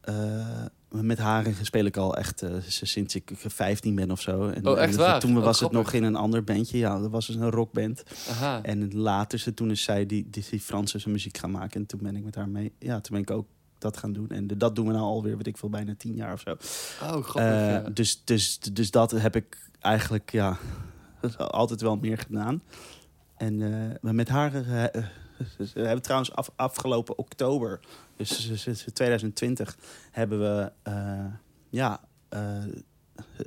Eh, 0.00 0.64
met 0.88 1.18
haar 1.18 1.46
speel 1.62 1.84
ik 1.84 1.96
al 1.96 2.16
echt 2.16 2.42
eh, 2.42 2.50
sinds 2.68 3.14
ik 3.14 3.30
15 3.36 3.94
ben 3.94 4.10
of 4.10 4.20
zo. 4.20 4.48
En, 4.48 4.66
Oh, 4.66 4.78
echt 4.78 4.92
en 4.92 4.98
waar? 4.98 5.20
Toen 5.20 5.36
Oh, 5.36 5.44
was 5.44 5.60
het 5.60 5.68
grappig. 5.70 5.92
nog 5.92 5.92
in 5.92 6.02
een 6.08 6.16
ander 6.16 6.44
bandje. 6.44 6.78
Ja, 6.78 6.98
dat 6.98 7.10
was 7.10 7.26
dus 7.26 7.36
een 7.36 7.50
rockband. 7.50 8.02
Aha. 8.30 8.62
En 8.62 8.94
later, 8.94 9.38
ze- 9.38 9.54
toen 9.54 9.70
is 9.70 9.82
zij 9.82 10.06
die, 10.06 10.26
die, 10.30 10.44
die 10.50 10.60
Franse 10.60 11.08
muziek 11.10 11.38
gaan 11.38 11.50
maken. 11.50 11.80
En 11.80 11.86
toen 11.86 12.00
ben 12.02 12.16
ik 12.16 12.24
met 12.24 12.34
haar 12.34 12.48
mee. 12.48 12.72
Ja, 12.78 13.00
toen 13.00 13.12
ben 13.12 13.20
ik 13.20 13.30
ook 13.30 13.46
dat 13.78 13.96
gaan 13.96 14.12
doen. 14.12 14.28
En 14.28 14.46
dat 14.46 14.74
doen 14.74 14.86
we 14.86 14.92
nou 14.92 15.04
alweer, 15.04 15.36
weet 15.36 15.46
ik 15.46 15.56
veel, 15.58 15.68
bijna 15.70 15.94
tien 15.98 16.14
jaar 16.14 16.32
of 16.32 16.40
zo. 16.40 16.50
Oh, 16.50 17.08
grappig. 17.08 17.32
Eh, 17.42 17.70
ja. 17.70 17.80
dus, 17.80 18.24
dus, 18.24 18.58
dus 18.58 18.90
dat 18.90 19.10
heb 19.10 19.36
ik 19.36 19.70
eigenlijk, 19.80 20.30
ja, 20.32 20.56
altijd 21.38 21.80
wel 21.80 21.96
meer 21.96 22.18
gedaan. 22.18 22.62
En 23.36 23.62
eh, 23.62 23.94
maar 24.00 24.14
met 24.14 24.28
haar 24.28 24.54
eh, 24.54 24.84
eh, 24.84 25.04
we 25.56 25.80
hebben 25.80 26.02
trouwens 26.02 26.32
af, 26.32 26.50
afgelopen 26.56 27.18
oktober, 27.18 27.80
dus 28.16 28.60
s- 28.62 28.68
s- 28.78 28.84
2020, 28.92 29.76
hebben 30.10 30.38
we 30.40 30.72
eh, 30.82 31.24
ja, 31.68 32.00
eh, 32.28 32.64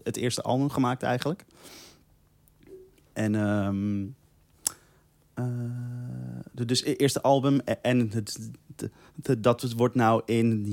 het 0.03 0.17
eerste 0.17 0.41
album 0.41 0.69
gemaakt 0.69 1.03
eigenlijk. 1.03 1.45
En 3.13 3.35
eh, 3.35 3.69
de- 5.33 6.28
dus 6.51 6.79
het 6.83 6.99
eerste 6.99 7.21
album 7.21 7.59
en- 7.59 7.83
en 7.83 8.11
het, 8.11 8.49
de- 9.15 9.39
dat 9.39 9.71
wordt 9.73 9.95
nou 9.95 10.21
in 10.25 10.65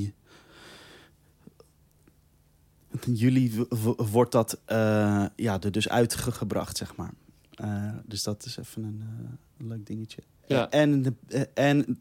in 3.06 3.14
juli 3.14 3.64
wordt 3.96 4.32
dat 4.32 4.60
eh, 4.64 5.26
ja, 5.36 5.60
er 5.60 5.72
dus 5.72 5.88
uitgebracht, 5.88 6.76
zeg 6.76 6.96
maar. 6.96 7.12
Eh, 7.54 7.92
dus 8.04 8.22
dat 8.22 8.44
is 8.44 8.56
even 8.56 8.84
een, 8.84 9.02
eh, 9.58 9.66
leuk 9.68 9.86
dingetje. 9.86 10.22
Ja. 10.46 10.70
En, 10.70 11.18
en 11.54 11.98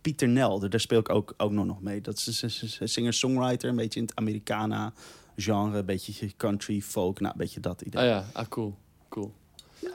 Pieter 0.00 0.28
Nel, 0.28 0.68
daar 0.68 0.80
speel 0.80 0.98
ik 0.98 1.08
ook, 1.08 1.34
ook 1.36 1.50
nog 1.52 1.82
mee. 1.82 2.00
Dat 2.00 2.16
is 2.26 2.42
een- 2.80 2.88
singer-songwriter, 2.88 3.68
een 3.68 3.76
beetje 3.76 4.00
in 4.00 4.06
het 4.06 4.16
Americana 4.16 4.92
genre, 5.36 5.78
een 5.78 5.84
beetje 5.86 6.36
country, 6.36 6.80
folk, 6.80 7.20
nou, 7.20 7.32
een 7.32 7.38
beetje 7.38 7.60
dat 7.60 7.82
idee. 7.82 8.00
Ah 8.02 8.06
ja, 8.08 8.24
ah, 8.32 8.46
cool. 8.48 8.76
cool. 9.08 9.34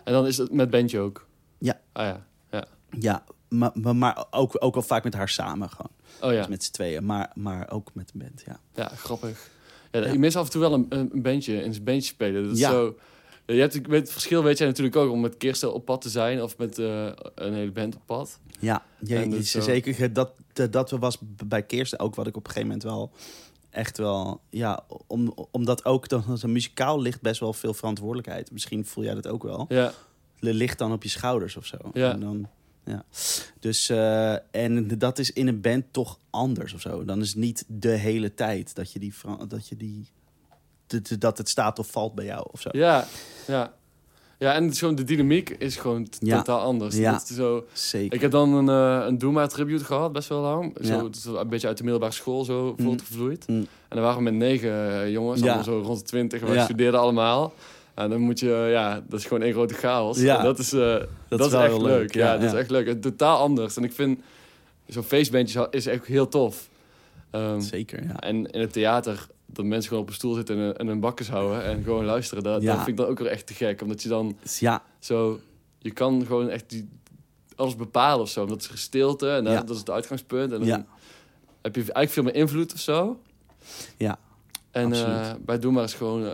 En 0.03 0.13
dan 0.13 0.27
is 0.27 0.37
het 0.37 0.51
met 0.51 0.69
bandje 0.69 0.99
ook? 0.99 1.27
Ja. 1.57 1.79
Ah 1.91 2.05
ja, 2.05 2.25
ja. 2.51 2.65
Ja, 2.99 3.23
maar, 3.49 3.71
maar, 3.73 3.95
maar 3.95 4.25
ook, 4.31 4.55
ook 4.59 4.73
wel 4.73 4.83
vaak 4.83 5.03
met 5.03 5.13
haar 5.13 5.29
samen 5.29 5.69
gewoon. 5.69 5.91
Oh 6.21 6.31
ja, 6.31 6.37
Dus 6.39 6.47
met 6.47 6.63
z'n 6.63 6.71
tweeën, 6.71 7.05
maar, 7.05 7.31
maar 7.35 7.71
ook 7.71 7.89
met 7.93 8.11
een 8.13 8.19
band, 8.19 8.43
ja. 8.45 8.59
ja 8.73 8.87
grappig. 8.87 9.49
Ja, 9.91 9.99
Ja. 9.99 10.05
Ik 10.05 10.19
mis 10.19 10.35
af 10.35 10.45
en 10.45 10.51
toe 10.51 10.61
wel 10.61 10.73
een, 10.73 10.85
een 10.89 11.21
bandje, 11.21 11.59
zijn 11.71 11.83
bandje 11.83 12.01
spelen. 12.09 12.43
Dat 12.43 12.53
is 12.53 12.59
Ja. 12.59 12.69
zo... 12.71 12.97
Je 13.45 13.53
hebt, 13.53 13.73
het 13.87 14.11
verschil 14.11 14.43
weet 14.43 14.57
jij 14.57 14.67
natuurlijk 14.67 14.95
ook 14.95 15.11
om 15.11 15.19
met 15.21 15.37
Kirsten 15.37 15.73
op 15.73 15.85
pad 15.85 16.01
te 16.01 16.09
zijn 16.09 16.41
of 16.43 16.57
met 16.57 16.79
eh, 16.79 17.07
een 17.35 17.53
hele 17.53 17.71
band 17.71 17.95
op 17.95 18.01
pad. 18.05 18.39
Ja, 18.59 18.85
ja 18.99 19.41
zo- 19.41 19.61
zeker. 19.61 20.13
Dat, 20.13 20.31
dat, 20.53 20.71
dat 20.71 20.89
was 20.91 21.17
bij 21.45 21.63
Kirsten 21.63 21.99
ook 21.99 22.15
wat 22.15 22.27
ik 22.27 22.35
op 22.37 22.45
een 22.45 22.51
gegeven 22.51 22.67
moment 22.67 22.87
wel 22.87 23.11
echt 23.75 23.97
wel... 23.97 24.41
Ja, 24.49 24.83
om, 25.07 25.33
omdat 25.51 25.85
ook 25.85 26.09
dan, 26.09 26.23
een 26.41 26.51
muzikaal 26.51 27.01
ligt 27.01 27.21
best 27.21 27.39
wel 27.39 27.53
veel 27.53 27.73
verantwoordelijkheid. 27.73 28.51
Misschien 28.51 28.85
voel 28.85 29.03
jij 29.03 29.13
dat 29.13 29.27
ook 29.27 29.43
wel. 29.43 29.65
Ja, 29.69 29.93
ligt 30.39 30.77
dan 30.77 30.91
op 30.91 31.03
je 31.03 31.09
schouders 31.09 31.57
of 31.57 31.65
zo. 31.65 31.77
Ja. 31.93 32.11
En 32.11 32.19
dan, 32.19 32.49
ja. 32.85 33.05
Dus, 33.59 33.89
eh, 33.89 34.33
en 34.55 34.97
dat 34.97 35.19
is 35.19 35.31
in 35.31 35.47
een 35.47 35.61
band 35.61 35.85
toch 35.91 36.19
anders 36.29 36.73
of 36.73 36.81
zo. 36.81 37.05
Dan 37.05 37.21
is 37.21 37.29
het 37.29 37.37
niet 37.37 37.65
de 37.67 37.89
hele 37.89 38.33
tijd 38.33 38.75
dat 38.75 38.91
je 38.91 38.99
die... 38.99 39.13
Dat, 39.47 39.67
je 39.67 39.75
die 39.75 40.07
dat 41.19 41.37
het 41.37 41.49
staat 41.49 41.79
of 41.79 41.91
valt 41.91 42.15
bij 42.15 42.25
jou 42.25 42.47
of 42.51 42.61
zo. 42.61 42.69
ja, 42.71 43.07
ja. 43.47 43.73
Ja, 44.39 44.53
en 44.53 44.73
gewoon 44.73 44.95
de 44.95 45.03
dynamiek 45.03 45.49
is 45.49 45.75
gewoon 45.75 46.07
Ja. 46.19 46.37
totaal 46.37 46.59
anders. 46.59 46.95
Ja. 46.95 47.11
Dat 47.11 47.21
is 47.29 47.35
zo, 47.35 47.65
Zeker. 47.73 48.13
ik 48.15 48.21
heb 48.21 48.31
dan 48.31 48.53
een, 48.53 48.69
eh 48.69 49.05
een 49.07 49.17
Doema 49.17 49.47
tribute 49.47 49.83
gehad, 49.85 50.11
best 50.11 50.29
wel 50.29 50.41
lang. 50.41 50.75
Zo, 50.83 51.09
Ja. 51.33 51.39
een 51.39 51.47
beetje 51.47 51.67
uit 51.67 51.77
de 51.77 51.83
middelbare 51.83 52.11
school 52.13 52.43
zo 52.43 52.73
Mm. 52.77 52.85
voortgevloeid. 52.85 53.47
Mm. 53.47 53.55
En 53.57 53.67
dan 53.89 54.01
waren 54.01 54.17
we 54.17 54.23
met 54.23 54.33
negen 54.33 55.01
eh, 55.01 55.11
jongens, 55.11 55.41
allemaal 55.41 55.63
zo 55.63 55.79
rond 55.85 55.99
de 55.99 56.05
twintig. 56.05 56.41
En 56.41 56.53
Ja. 56.53 56.63
studeerden 56.63 56.99
allemaal. 56.99 57.53
En 57.93 58.09
dan 58.09 58.21
moet 58.21 58.39
je, 58.39 58.67
ja, 58.71 59.01
dat 59.07 59.19
is 59.19 59.25
gewoon 59.25 59.43
één 59.43 59.53
grote 59.53 59.73
chaos. 59.73 60.19
Ja. 60.19 60.37
En 60.37 60.43
dat 60.43 60.59
is, 60.59 60.73
eh, 60.73 60.95
dat 61.27 61.39
is 61.45 61.53
echt 61.53 61.71
leuk. 61.71 61.81
leuk. 61.81 62.13
Ja, 62.13 62.37
dat 62.37 62.53
is 62.53 62.59
echt 62.59 62.69
leuk. 62.69 62.87
Het 62.87 63.01
totaal 63.01 63.37
anders. 63.37 63.77
En 63.77 63.83
ik 63.83 63.91
vind, 63.93 64.19
zo'n 64.87 65.03
feestbandje 65.03 65.67
is 65.71 65.85
echt 65.85 66.05
heel 66.05 66.27
tof. 66.27 66.69
Ehm, 67.31 67.59
Zeker, 67.59 68.03
ja. 68.03 68.19
en 68.19 68.51
in 68.51 68.59
het 68.61 68.73
theater, 68.73 69.27
dat 69.55 69.65
mensen 69.65 69.87
gewoon 69.89 70.03
op 70.03 70.09
een 70.09 70.15
stoel 70.15 70.33
zitten 70.33 70.57
en, 70.59 70.77
en 70.77 70.87
hun 70.87 70.99
bakkes 70.99 71.29
houden 71.29 71.63
en 71.63 71.83
gewoon 71.83 72.05
luisteren. 72.05 72.43
Dat, 72.43 72.61
Ja. 72.61 72.67
dat 72.67 72.75
vind 72.83 72.87
ik 72.87 72.97
dan 72.97 73.07
ook 73.07 73.19
weer 73.19 73.27
echt 73.27 73.47
te 73.47 73.53
gek. 73.53 73.81
Omdat 73.81 74.03
je 74.03 74.09
dan 74.09 74.37
ja, 74.59 74.83
zo, 74.99 75.39
je 75.79 75.91
kan 75.91 76.25
gewoon 76.25 76.49
echt 76.49 76.69
die, 76.69 76.89
alles 77.55 77.75
bepalen 77.75 78.21
of 78.21 78.29
zo. 78.29 78.41
Omdat 78.43 78.63
het 78.63 78.73
is 78.73 78.81
stilte 78.81 79.29
en 79.29 79.43
dat, 79.43 79.53
Ja. 79.53 79.59
dat 79.59 79.69
is 79.69 79.77
het 79.79 79.89
uitgangspunt. 79.89 80.51
En 80.51 80.59
dan 80.59 80.67
Ja. 80.67 80.85
heb 81.61 81.75
je 81.75 81.81
eigenlijk 81.81 82.11
veel 82.11 82.23
meer 82.23 82.35
invloed 82.35 82.73
of 82.73 82.79
zo. 82.79 83.19
ja. 83.97 84.17
En 84.71 84.93
eh, 84.93 85.31
bij 85.45 85.59
Doe 85.59 85.71
maar 85.71 85.83
is 85.83 85.93
gewoon, 85.93 86.25
eh 86.27 86.31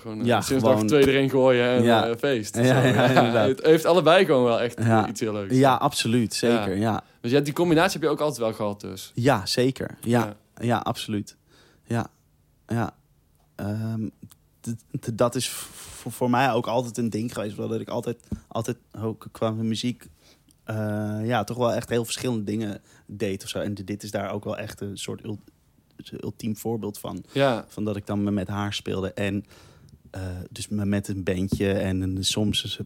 gewoon 0.00 0.18
Ja, 0.18 0.24
ja, 0.24 0.40
sinds 0.40 0.62
gewoon- 0.64 0.78
dag 0.78 0.86
twee 0.86 1.08
erin 1.08 1.30
gooien 1.30 1.68
en 1.68 1.82
Ja. 1.82 2.06
eh, 2.08 2.16
feest. 2.16 2.56
Ja, 2.56 2.62
het 3.48 3.62
heeft 3.66 3.84
allebei 3.84 4.24
gewoon 4.24 4.44
wel 4.44 4.60
echt 4.60 4.78
iets 5.08 5.20
heel 5.20 5.32
leuks. 5.32 5.54
Ja, 5.54 5.74
absoluut. 5.74 6.34
Zeker, 6.34 6.76
ja. 6.76 7.02
Dus 7.20 7.30
ja, 7.30 7.40
die 7.40 7.52
combinatie 7.52 7.92
heb 7.92 8.02
je 8.02 8.08
ook 8.08 8.20
altijd 8.20 8.38
wel 8.38 8.52
gehad 8.52 8.80
dus. 8.80 9.10
Ja, 9.14 9.46
zeker. 9.46 9.96
Ja, 10.00 10.34
Ja. 10.56 10.64
ja. 10.66 10.78
absoluut. 10.78 11.36
Ja, 11.84 12.06
ja. 12.66 12.96
Ehm, 13.54 14.08
dat 15.14 15.34
is 15.34 15.48
voor 15.48 16.30
mij 16.30 16.52
ook 16.52 16.66
altijd 16.66 16.98
een 16.98 17.10
ding 17.10 17.32
geweest. 17.32 17.56
Dat 17.56 17.80
ik 17.80 17.88
altijd, 17.88 18.26
altijd 18.48 18.76
ook 18.98 19.26
qua 19.32 19.50
muziek... 19.50 20.06
eh, 20.64 21.20
ja, 21.22 21.44
toch 21.44 21.56
wel 21.56 21.72
echt 21.72 21.88
heel 21.88 22.04
verschillende 22.04 22.44
dingen 22.44 22.80
deed 23.06 23.42
of 23.42 23.48
zo. 23.48 23.58
En 23.58 23.74
dit 23.74 24.02
is 24.02 24.10
daar 24.10 24.30
ook 24.30 24.44
wel 24.44 24.56
echt 24.58 24.80
een 24.80 24.98
soort 24.98 25.24
ult- 25.24 25.50
ultiem 26.20 26.56
voorbeeld 26.56 26.98
van. 26.98 27.24
Ja, 27.32 27.64
Van 27.68 27.84
dat 27.84 27.96
ik 27.96 28.06
dan 28.06 28.34
met 28.34 28.48
haar 28.48 28.72
speelde. 28.74 29.12
En 29.12 29.44
eh, 30.14 30.20
dus 30.50 30.68
me- 30.68 30.84
met 30.86 31.08
een 31.08 31.22
bandje. 31.22 31.72
En 31.72 32.00
een- 32.00 32.24
soms, 32.24 32.78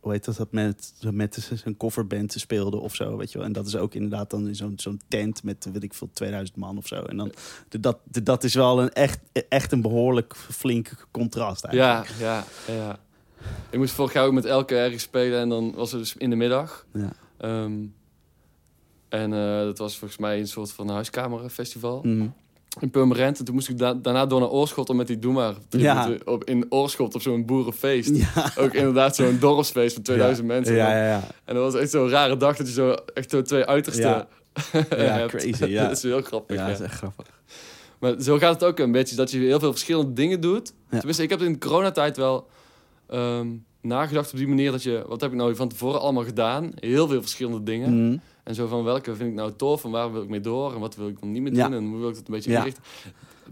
hoe 0.00 0.12
heet 0.12 0.24
dat, 0.24 0.36
dat 0.36 0.52
met, 0.52 0.92
met 1.10 1.50
een 1.64 1.76
coverband 1.76 2.32
speelde 2.32 2.76
of 2.76 2.94
zo. 2.94 3.16
Weet 3.16 3.32
je 3.32 3.38
wel. 3.38 3.46
En 3.46 3.52
dat 3.52 3.66
is 3.66 3.76
ook 3.76 3.94
inderdaad 3.94 4.30
dan 4.30 4.46
in 4.48 4.56
zo'n 4.56 4.72
zo'n 4.76 5.00
tent 5.08 5.42
met, 5.42 5.68
weet 5.72 5.82
ik 5.82 5.94
veel, 5.94 6.10
2000 6.12 6.58
man 6.58 6.76
of 6.78 6.86
zo. 6.86 6.94
En 7.02 7.16
dan, 7.16 7.32
de- 7.68 7.80
dat, 7.80 7.98
de- 8.04 8.22
dat 8.22 8.44
is 8.44 8.54
wel 8.54 8.82
een 8.82 8.92
echt, 8.92 9.18
echt 9.48 9.72
een 9.72 9.80
behoorlijk 9.82 10.36
flink 10.36 11.06
contrast 11.10 11.64
eigenlijk. 11.64 12.08
ja, 12.18 12.44
ja, 12.66 12.74
ja. 12.74 12.98
Ik 13.70 13.78
moest 13.78 13.94
vorig 13.94 14.12
jaar 14.12 14.24
ook 14.26 14.32
met 14.32 14.44
Elke 14.44 14.76
ergens 14.76 15.02
spelen 15.02 15.40
en 15.40 15.48
dan 15.48 15.72
was 15.74 15.90
het 15.92 16.00
dus 16.00 16.16
in 16.16 16.30
de 16.30 16.36
middag. 16.36 16.86
Ja. 16.92 17.12
Ehm, 17.38 17.84
en 19.08 19.32
eh, 19.32 19.58
dat 19.60 19.78
was 19.78 19.98
volgens 19.98 20.20
mij 20.20 20.38
een 20.38 20.48
soort 20.48 20.72
van 20.72 20.88
huiskamerfestival 20.88 22.00
Mhm. 22.02 22.26
In 22.80 22.90
Purmerend. 22.90 23.38
En 23.38 23.44
toen 23.44 23.54
moest 23.54 23.68
ik 23.68 23.78
da- 23.78 23.94
daarna 23.94 24.26
door 24.26 24.40
naar 24.40 24.48
Oorschot 24.50 24.88
om 24.88 24.96
met 24.96 25.06
die 25.06 25.18
Doe 25.18 25.54
Ja. 25.68 26.10
op, 26.24 26.44
in 26.44 26.66
Oorschot 26.68 27.14
op 27.14 27.22
zo'n 27.22 27.44
boerenfeest. 27.46 28.16
Ja. 28.16 28.50
Ook 28.58 28.74
inderdaad 28.74 29.16
zo'n 29.16 29.36
dorpsfeest 29.40 29.94
van 29.94 30.02
2000 30.02 30.46
mensen. 30.46 30.74
Ja, 30.74 30.96
ja, 30.96 31.06
ja. 31.08 31.22
En 31.44 31.54
dat 31.54 31.72
was 31.72 31.80
echt 31.80 31.90
zo'n 31.90 32.08
rare 32.08 32.36
dag 32.36 32.56
dat 32.56 32.66
je 32.66 32.72
zo 32.72 32.90
echt 33.14 33.30
zo 33.30 33.42
twee 33.42 33.64
uitersten 33.64 34.04
Ja. 34.04 35.26
Crazy, 35.26 35.64
ja. 35.66 35.82
dat 35.88 35.96
is 35.96 36.02
heel 36.02 36.22
grappig. 36.22 36.56
Ja, 36.56 36.66
dat 36.68 36.80
is 36.80 36.84
echt 36.86 36.94
grappig. 36.94 37.26
Maar 37.98 38.14
zo 38.20 38.38
gaat 38.38 38.54
het 38.60 38.64
ook 38.64 38.78
een 38.78 38.92
beetje, 38.92 39.16
dat 39.16 39.30
je 39.30 39.38
heel 39.38 39.58
veel 39.58 39.70
verschillende 39.70 40.12
dingen 40.12 40.40
doet. 40.40 40.72
Tenminste, 40.90 41.22
ik 41.22 41.30
heb 41.30 41.40
in 41.42 41.52
de 41.52 41.58
coronatijd 41.58 42.16
wel 42.16 42.48
ehm, 43.08 43.46
nagedacht 43.80 44.32
op 44.32 44.38
die 44.38 44.48
manier 44.48 44.70
dat 44.70 44.82
je... 44.82 45.04
Wat 45.08 45.20
heb 45.20 45.30
ik 45.30 45.36
nou 45.36 45.56
van 45.56 45.68
tevoren 45.68 46.00
allemaal 46.00 46.24
gedaan? 46.24 46.70
Heel 46.74 47.08
veel 47.08 47.20
verschillende 47.20 47.62
dingen. 47.62 48.06
Mhm. 48.06 48.16
En 48.46 48.54
zo 48.54 48.66
van 48.66 48.84
welke 48.84 49.14
vind 49.16 49.28
ik 49.30 49.34
nou 49.34 49.52
tof 49.56 49.84
en 49.84 49.90
waar 49.90 50.12
wil 50.12 50.22
ik 50.22 50.28
mee 50.28 50.40
door 50.40 50.74
en 50.74 50.80
wat 50.80 50.96
wil 50.96 51.08
ik 51.08 51.20
dan 51.20 51.30
niet 51.30 51.42
meer 51.42 51.52
doen 51.54 51.72
en 51.74 51.84
hoe 51.88 51.98
wil 51.98 52.08
ik 52.08 52.14
dat 52.14 52.26
een 52.26 52.34
beetje 52.34 52.52
inrichten. 52.52 52.82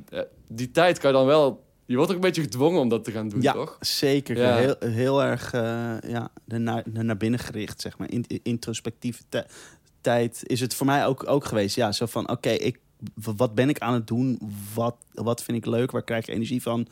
Eh, 0.09 0.21
Die 0.49 0.71
tijd 0.71 0.99
kan 0.99 1.11
je 1.11 1.17
dan 1.17 1.27
wel... 1.27 1.63
Je 1.87 1.97
wordt 1.97 2.11
ook 2.11 2.17
een 2.17 2.23
beetje 2.23 2.43
gedwongen 2.43 2.81
om 2.81 2.89
dat 2.89 3.05
te 3.05 3.11
gaan 3.11 3.29
doen, 3.29 3.43
Ja, 3.43 3.53
toch? 3.53 3.77
zeker. 3.81 4.37
Ja. 4.37 4.57
Heel, 4.57 4.75
heel 4.79 5.23
erg 5.23 5.53
eh, 5.53 5.61
ja, 6.07 6.31
naar, 6.47 6.83
naar 6.93 7.17
binnen 7.17 7.41
gericht, 7.41 7.81
zeg 7.81 7.99
maar. 7.99 8.11
In, 8.11 8.25
introspectieve 8.43 9.23
ti- 9.29 9.43
tijd 10.01 10.41
is 10.47 10.61
het 10.61 10.75
voor 10.75 10.87
mij 10.87 11.07
ook, 11.07 11.29
ook 11.29 11.45
geweest. 11.45 11.77
Ja, 11.77 11.93
zo 11.93 12.07
van, 12.07 12.29
oké, 12.31 12.51
ik 12.51 12.79
wat 13.37 13.55
ben 13.55 13.69
ik 13.69 13.79
aan 13.79 13.95
het 13.95 14.07
doen? 14.07 14.39
Wat, 14.75 14.97
wat 15.13 15.43
vind 15.43 15.59
ik 15.59 15.67
leuk? 15.67 15.91
Waar 15.91 16.05
krijg 16.05 16.29
ik 16.29 16.35
energie 16.35 16.63
van? 16.63 16.87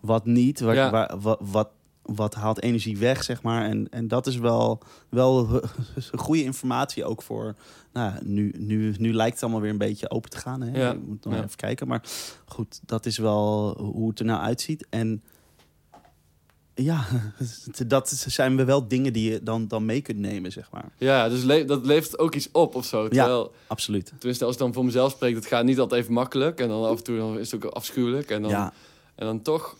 Wat 0.00 0.24
niet? 0.26 0.60
Waar, 0.60 0.74
Ja. 0.74 0.90
waar, 0.90 1.18
wat, 1.20 1.38
wat, 1.42 1.68
wat 2.14 2.34
haalt 2.34 2.62
energie 2.62 2.98
weg, 2.98 3.22
zeg 3.22 3.42
maar? 3.42 3.64
En, 3.64 3.88
en 3.90 4.08
dat 4.08 4.26
is 4.26 4.36
wel, 4.36 4.82
wel 5.08 5.60
goede 6.16 6.42
informatie 6.42 7.04
ook 7.04 7.22
voor... 7.22 7.54
Nou, 7.92 8.12
ja, 8.14 8.20
nu, 8.24 8.52
nu, 8.58 8.94
nu 8.98 9.12
lijkt 9.14 9.34
het 9.34 9.42
allemaal 9.42 9.60
weer 9.60 9.70
een 9.70 9.78
beetje 9.78 10.10
open 10.10 10.30
te 10.30 10.36
gaan. 10.38 10.60
Hè? 10.62 10.80
Ja. 10.80 10.92
Ik 10.92 11.06
moet 11.06 11.24
nog 11.24 11.34
Ja. 11.34 11.42
even 11.44 11.56
kijken. 11.56 11.88
Maar 11.88 12.02
goed, 12.46 12.80
dat 12.84 13.06
is 13.06 13.18
wel 13.18 13.76
hoe 13.80 14.08
het 14.08 14.18
er 14.18 14.24
nou 14.24 14.40
uitziet. 14.40 14.86
En 14.90 15.22
ja, 16.74 17.04
dat 17.86 18.08
zijn 18.08 18.56
we 18.56 18.64
wel 18.64 18.88
dingen 18.88 19.12
die 19.12 19.30
je 19.30 19.42
dan, 19.42 19.68
dan 19.68 19.84
mee 19.84 20.00
kunt 20.02 20.18
nemen, 20.18 20.52
zeg 20.52 20.70
maar. 20.70 20.92
Ja, 20.98 21.28
dus 21.28 21.42
le- 21.42 21.64
dat 21.64 21.86
levert 21.86 22.18
ook 22.18 22.34
iets 22.34 22.48
op 22.52 22.74
of 22.74 22.84
zo. 22.84 23.08
Terwijl, 23.08 23.52
Absoluut. 23.66 24.12
tenminste, 24.18 24.44
als 24.44 24.54
ik 24.54 24.60
dan 24.60 24.72
voor 24.72 24.84
mezelf 24.84 25.12
spreek, 25.12 25.34
dat 25.34 25.46
gaat 25.46 25.64
niet 25.64 25.78
altijd 25.78 26.00
even 26.02 26.12
makkelijk. 26.14 26.60
En 26.60 26.68
dan 26.68 26.84
af 26.84 26.96
en 26.98 27.04
toe 27.04 27.16
dan 27.18 27.38
is 27.38 27.50
het 27.50 27.64
ook 27.64 27.72
afschuwelijk. 27.72 28.30
En 28.30 28.42
dan, 28.42 28.50
Ja, 28.50 28.72
en 29.14 29.26
dan 29.26 29.42
toch 29.42 29.76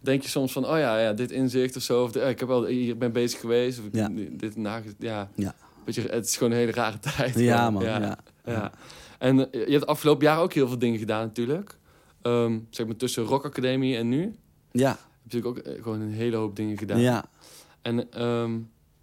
denk 0.00 0.22
je 0.22 0.28
soms 0.28 0.52
van, 0.52 0.64
oh 0.66 0.78
ja, 0.78 0.98
ja 0.98 1.12
dit 1.12 1.30
inzicht 1.30 1.76
of 1.76 1.82
zo. 1.82 2.02
Of 2.02 2.14
eh, 2.16 2.28
ik 2.28 2.38
heb 2.38 2.48
wel 2.48 2.64
hier 2.66 2.96
ben 2.98 3.12
bezig 3.12 3.40
geweest. 3.40 3.78
Of 3.78 3.84
ik- 3.84 3.94
Ja. 3.94 4.08
dit 4.30 4.56
na, 4.56 4.82
ja. 4.98 5.30
Ja. 5.34 5.54
Beetje, 5.84 6.02
het 6.02 6.26
is 6.26 6.36
gewoon 6.36 6.52
een 6.52 6.58
hele 6.58 6.72
rare 6.72 6.98
tijd. 7.16 7.34
ja 7.38 7.70
man. 7.70 7.82
Ja. 7.82 8.18
Ja. 8.44 8.72
En 9.18 9.52
eh, 9.52 9.66
je 9.66 9.72
hebt 9.72 9.86
afgelopen 9.86 10.24
jaar 10.26 10.40
ook 10.40 10.52
heel 10.52 10.68
veel 10.68 10.78
dingen 10.78 10.98
gedaan 10.98 11.26
natuurlijk. 11.26 11.78
Ehm, 12.22 12.58
zeg 12.70 12.86
maar 12.86 12.96
tussen 12.96 13.22
Rock 13.24 13.44
Academie 13.44 13.96
en 13.96 14.08
nu. 14.08 14.34
Ja, 14.72 14.88
Heb 14.88 14.98
je 14.98 15.38
natuurlijk 15.40 15.58
ook 15.58 15.64
eh, 15.74 15.82
gewoon 15.82 16.00
een 16.00 16.12
hele 16.12 16.36
hoop 16.36 16.56
dingen 16.56 16.78
gedaan. 16.78 17.00
ja. 17.00 17.24
En 17.82 18.10
ehm, 18.12 18.52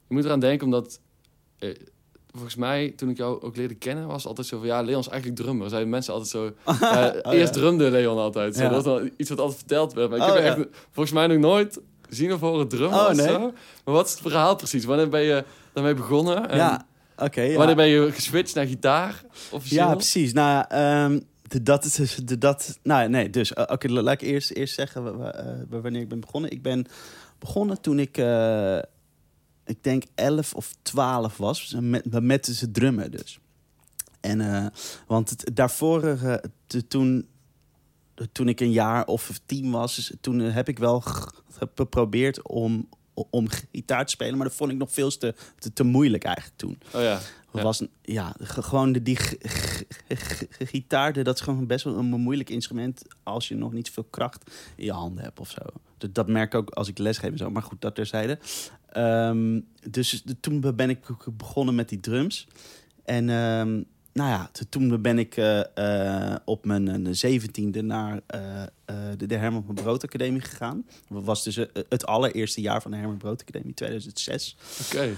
je 0.08 0.14
moet 0.14 0.26
eraan 0.26 0.40
denken, 0.40 0.66
omdat... 0.66 1.00
eh, 1.60 1.76
volgens 2.38 2.56
mij, 2.56 2.94
toen 2.96 3.10
ik 3.10 3.18
jou 3.18 3.42
ook 3.42 3.56
leerde 3.56 3.76
kennen, 3.76 4.08
was 4.08 4.26
altijd 4.26 4.48
zo 4.48 4.58
van... 4.58 4.68
Ja, 4.68 4.82
Leon 4.82 5.00
is 5.00 5.08
eigenlijk 5.08 5.42
drummer. 5.42 5.70
Zeiden 5.70 5.90
mensen 5.90 6.14
altijd 6.14 6.32
zo... 6.32 6.52
Oh, 7.24 7.34
eerst 7.34 7.54
drumde 7.54 7.92
Leon 7.92 8.18
altijd. 8.18 8.56
Zo. 8.56 8.70
Dat 8.70 8.86
was 8.86 9.02
iets 9.18 9.30
wat 9.30 9.40
altijd 9.40 9.58
verteld 9.58 9.94
werd. 9.94 10.10
Maar 10.10 10.18
ik 10.20 10.24
Oh, 10.26 10.34
heb 10.34 10.46
echt 10.46 10.68
volgens 10.92 11.16
mij 11.16 11.28
nog 11.28 11.38
nooit 11.38 11.80
zien 12.10 12.34
of 12.34 12.40
horen 12.40 12.68
drummen 12.68 13.00
Oh, 13.00 13.08
of 13.10 13.16
nee. 13.16 13.28
zo. 13.28 13.40
Maar 13.86 13.94
wat 13.94 14.06
is 14.06 14.12
het 14.12 14.22
verhaal 14.22 14.56
precies? 14.56 14.86
Wanneer 14.86 15.10
ben 15.10 15.22
je 15.22 15.44
daarmee 15.74 15.94
begonnen? 15.94 16.50
En 16.50 16.58
Ja, 16.58 16.86
oké. 17.18 17.42
ja. 17.42 17.58
Wanneer 17.58 17.76
ben 17.76 17.88
je 17.88 18.12
geswitcht 18.12 18.56
naar 18.56 18.66
gitaar? 18.66 19.22
Officieel? 19.52 19.88
Ja, 19.88 19.94
precies. 19.96 20.34
Nou, 20.34 20.66
ehm, 20.70 21.20
de- 21.48 21.64
dat 21.64 21.86
is 21.86 21.94
dus- 21.94 22.16
de, 22.16 22.38
dat. 22.38 22.80
Nou, 22.84 23.10
nee, 23.10 23.30
dus 23.30 23.54
eh, 23.54 23.64
oké, 23.68 23.90
laat 23.92 24.14
ik 24.14 24.22
eerst, 24.22 24.52
eerst 24.52 24.74
zeggen 24.74 25.06
eh, 25.34 25.52
wanneer 25.70 26.02
ik 26.02 26.10
ben 26.10 26.20
begonnen. 26.20 26.52
Ik 26.52 26.62
ben 26.62 26.86
begonnen 27.40 27.82
toen 27.82 28.00
ik, 28.00 28.18
eh, 28.18 28.78
ik 29.68 29.84
denk 29.84 30.04
11 30.16 30.54
of 30.54 30.74
12 30.82 31.38
was, 31.38 31.76
met, 31.80 32.22
met 32.22 32.46
ze 32.46 32.72
drummen 32.72 33.12
dus. 33.12 33.40
En, 34.20 34.42
eh, 34.42 34.66
want 35.08 35.30
het, 35.30 35.50
daarvoor, 35.54 36.04
eh, 36.04 36.36
te- 36.68 36.88
toen, 36.88 37.28
toen 38.32 38.48
ik 38.48 38.60
een 38.60 38.72
jaar 38.72 39.06
of 39.06 39.40
tien 39.46 39.72
was, 39.72 39.96
dus 39.96 40.12
toen 40.22 40.40
heb 40.40 40.68
ik 40.68 40.80
wel 40.80 41.04
geprobeerd 41.50 42.48
om 42.48 42.90
om 43.30 43.48
gitaar 43.72 44.06
te 44.06 44.12
spelen. 44.12 44.38
Maar 44.38 44.48
dat 44.48 44.56
vond 44.56 44.72
ik 44.72 44.78
nog 44.78 44.92
veel 44.92 45.10
te, 45.18 45.36
te, 45.60 45.74
te 45.74 45.84
moeilijk 45.84 46.24
eigenlijk 46.24 46.58
toen. 46.58 46.78
Oh 46.94 47.02
ja. 47.02 47.20
Ja. 47.54 47.64
Was 47.64 47.80
een, 47.80 47.90
ja, 48.02 48.36
ge- 48.40 48.62
gewoon 48.62 48.92
de, 48.92 49.04
die 49.04 49.18
gitaar, 50.72 51.24
dat 51.24 51.36
is 51.36 51.42
gewoon 51.42 51.68
best 51.68 51.84
wel 51.84 51.98
een 51.98 52.06
moeilijk 52.06 52.50
instrument 52.50 53.02
als 53.24 53.48
je 53.48 53.56
nog 53.56 53.74
niet 53.74 53.88
zoveel 53.88 54.04
kracht 54.10 54.52
in 54.76 54.86
je 54.86 54.92
handen 54.92 55.24
hebt 55.24 55.40
of 55.40 55.50
zo. 55.50 55.62
Dat, 55.98 56.16
dat 56.16 56.28
merk 56.28 56.54
ik 56.54 56.60
ook 56.60 56.70
als 56.70 56.88
ik 56.88 56.98
lesgeef 56.98 57.32
en 57.32 57.38
zo. 57.38 57.50
Maar 57.50 57.62
goed, 57.62 57.82
dat 57.82 57.96
terzijde. 57.96 58.40
Ehm, 58.90 59.60
dus 59.90 60.22
de- 60.24 60.40
toen 60.40 60.76
ben 60.76 60.90
ik 60.90 61.00
begonnen 61.38 61.76
met 61.76 61.90
die 61.90 62.00
drums. 62.00 62.48
En 63.06 63.30
ehm, 63.30 63.82
nou 64.18 64.30
ja, 64.30 64.50
toen 64.70 65.02
ben 65.02 65.20
ik 65.20 65.38
eh, 65.38 66.30
eh, 66.32 66.36
op 66.46 66.66
mijn 66.66 67.16
zeventiende 67.16 67.82
naar 67.82 68.20
eh, 68.28 68.62
eh, 68.64 68.68
de, 69.18 69.26
de 69.26 69.36
Herman 69.36 69.64
van 69.66 69.76
Brood 69.76 70.04
Academie 70.04 70.42
gegaan. 70.42 70.86
Dat 71.10 71.24
was 71.24 71.44
dus 71.44 71.58
eh, 71.58 71.66
het 71.90 72.06
allereerste 72.06 72.62
jaar 72.62 72.82
van 72.82 72.92
de 72.92 72.98
Herman 72.98 73.18
Brood 73.18 73.42
Academie, 73.42 73.74
2006. 73.74 74.58
Oké. 74.86 75.14